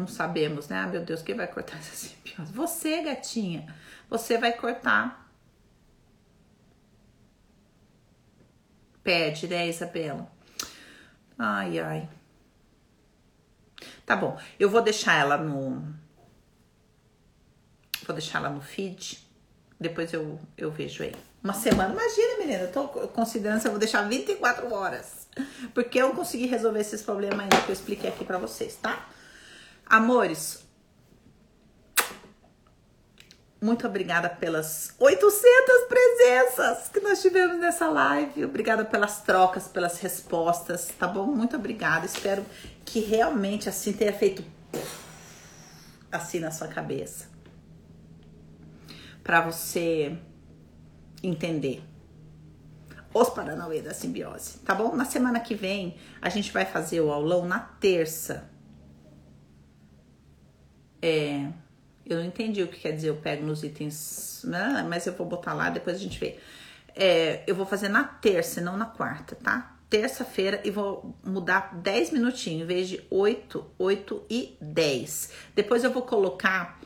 Não 0.00 0.06
sabemos, 0.06 0.66
né? 0.66 0.78
Ah, 0.78 0.86
meu 0.86 1.04
Deus, 1.04 1.20
quem 1.20 1.34
vai 1.34 1.46
cortar 1.46 1.76
essa 1.76 1.94
simbiose? 1.94 2.50
Você, 2.54 3.02
gatinha. 3.02 3.66
Você 4.08 4.38
vai 4.38 4.50
cortar. 4.50 5.30
Pede, 9.02 9.46
né, 9.46 9.68
Isabela? 9.68 10.26
Ai, 11.38 11.78
ai. 11.78 12.08
Tá 14.06 14.16
bom, 14.16 14.40
eu 14.58 14.70
vou 14.70 14.80
deixar 14.80 15.20
ela 15.20 15.36
no. 15.36 15.94
Vou 18.06 18.16
deixar 18.16 18.38
ela 18.38 18.48
no 18.48 18.62
feed. 18.62 19.28
Depois 19.78 20.14
eu, 20.14 20.40
eu 20.56 20.70
vejo 20.70 21.02
aí. 21.02 21.14
Uma 21.44 21.52
semana, 21.52 21.92
imagina, 21.92 22.38
menina, 22.38 22.62
eu 22.62 22.72
tô 22.72 22.88
considerando 23.08 23.60
se 23.60 23.68
eu 23.68 23.72
vou 23.72 23.78
deixar 23.78 24.08
24 24.08 24.72
horas. 24.72 25.28
Porque 25.74 26.00
eu 26.00 26.14
consegui 26.14 26.46
resolver 26.46 26.80
esses 26.80 27.02
problemas 27.02 27.40
ainda 27.40 27.60
que 27.60 27.68
eu 27.68 27.74
expliquei 27.74 28.08
aqui 28.08 28.24
pra 28.24 28.38
vocês, 28.38 28.76
tá? 28.76 29.09
Amores, 29.90 30.64
muito 33.60 33.84
obrigada 33.88 34.30
pelas 34.30 34.94
800 35.00 35.42
presenças 35.88 36.88
que 36.90 37.00
nós 37.00 37.20
tivemos 37.20 37.58
nessa 37.58 37.88
live. 37.88 38.44
Obrigada 38.44 38.84
pelas 38.84 39.20
trocas, 39.22 39.66
pelas 39.66 39.98
respostas, 39.98 40.86
tá 40.96 41.08
bom? 41.08 41.26
Muito 41.26 41.56
obrigada. 41.56 42.06
Espero 42.06 42.46
que 42.84 43.00
realmente 43.00 43.68
assim 43.68 43.92
tenha 43.92 44.12
feito 44.12 44.44
assim 46.12 46.38
na 46.38 46.52
sua 46.52 46.68
cabeça. 46.68 47.28
Para 49.24 49.40
você 49.40 50.16
entender 51.20 51.82
os 53.12 53.28
Paranauê 53.28 53.82
da 53.82 53.92
simbiose, 53.92 54.60
tá 54.60 54.72
bom? 54.72 54.94
Na 54.94 55.04
semana 55.04 55.40
que 55.40 55.56
vem 55.56 55.96
a 56.22 56.28
gente 56.28 56.52
vai 56.52 56.64
fazer 56.64 57.00
o 57.00 57.10
aulão 57.10 57.44
na 57.44 57.58
terça. 57.58 58.48
É, 61.02 61.48
eu 62.06 62.18
não 62.18 62.24
entendi 62.24 62.62
o 62.62 62.68
que 62.68 62.80
quer 62.80 62.92
dizer 62.92 63.08
eu 63.08 63.16
pego 63.16 63.44
nos 63.44 63.62
itens, 63.62 64.42
né? 64.44 64.84
mas 64.88 65.06
eu 65.06 65.12
vou 65.12 65.26
botar 65.26 65.54
lá, 65.54 65.70
depois 65.70 65.96
a 65.96 65.98
gente 65.98 66.18
vê. 66.18 66.38
É, 66.94 67.44
eu 67.46 67.54
vou 67.54 67.64
fazer 67.64 67.88
na 67.88 68.04
terça, 68.04 68.60
não 68.60 68.76
na 68.76 68.86
quarta, 68.86 69.36
tá? 69.36 69.76
Terça-feira 69.88 70.60
e 70.64 70.70
vou 70.70 71.16
mudar 71.24 71.74
10 71.74 72.12
minutinhos, 72.12 72.62
em 72.62 72.66
vez 72.66 72.88
de 72.88 73.04
8, 73.10 73.64
8 73.78 74.24
e 74.28 74.56
10. 74.60 75.32
Depois 75.54 75.84
eu 75.84 75.92
vou 75.92 76.02
colocar 76.02 76.80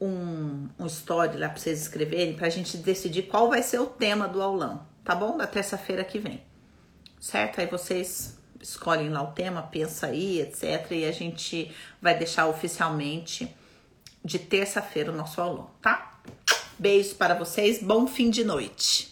um, 0.00 0.68
um 0.78 0.86
story 0.86 1.36
lá 1.36 1.48
para 1.48 1.58
vocês 1.58 1.82
escreverem, 1.82 2.34
pra 2.34 2.48
gente 2.48 2.76
decidir 2.78 3.22
qual 3.22 3.48
vai 3.48 3.62
ser 3.62 3.80
o 3.80 3.86
tema 3.86 4.26
do 4.26 4.40
aulão, 4.40 4.86
tá 5.04 5.14
bom? 5.14 5.36
Da 5.36 5.46
terça-feira 5.46 6.02
que 6.02 6.18
vem, 6.18 6.42
certo? 7.20 7.60
Aí 7.60 7.66
vocês 7.66 8.39
escolhem 8.60 9.08
lá 9.08 9.22
o 9.22 9.32
tema, 9.32 9.62
pensa 9.62 10.06
aí, 10.06 10.40
etc. 10.40 10.90
E 10.92 11.04
a 11.04 11.12
gente 11.12 11.74
vai 12.00 12.16
deixar 12.16 12.46
oficialmente 12.46 13.54
de 14.24 14.38
terça-feira 14.38 15.10
o 15.10 15.16
nosso 15.16 15.40
aulão, 15.40 15.70
tá? 15.80 16.20
Beijos 16.78 17.12
para 17.12 17.34
vocês, 17.34 17.82
bom 17.82 18.06
fim 18.06 18.30
de 18.30 18.44
noite. 18.44 19.09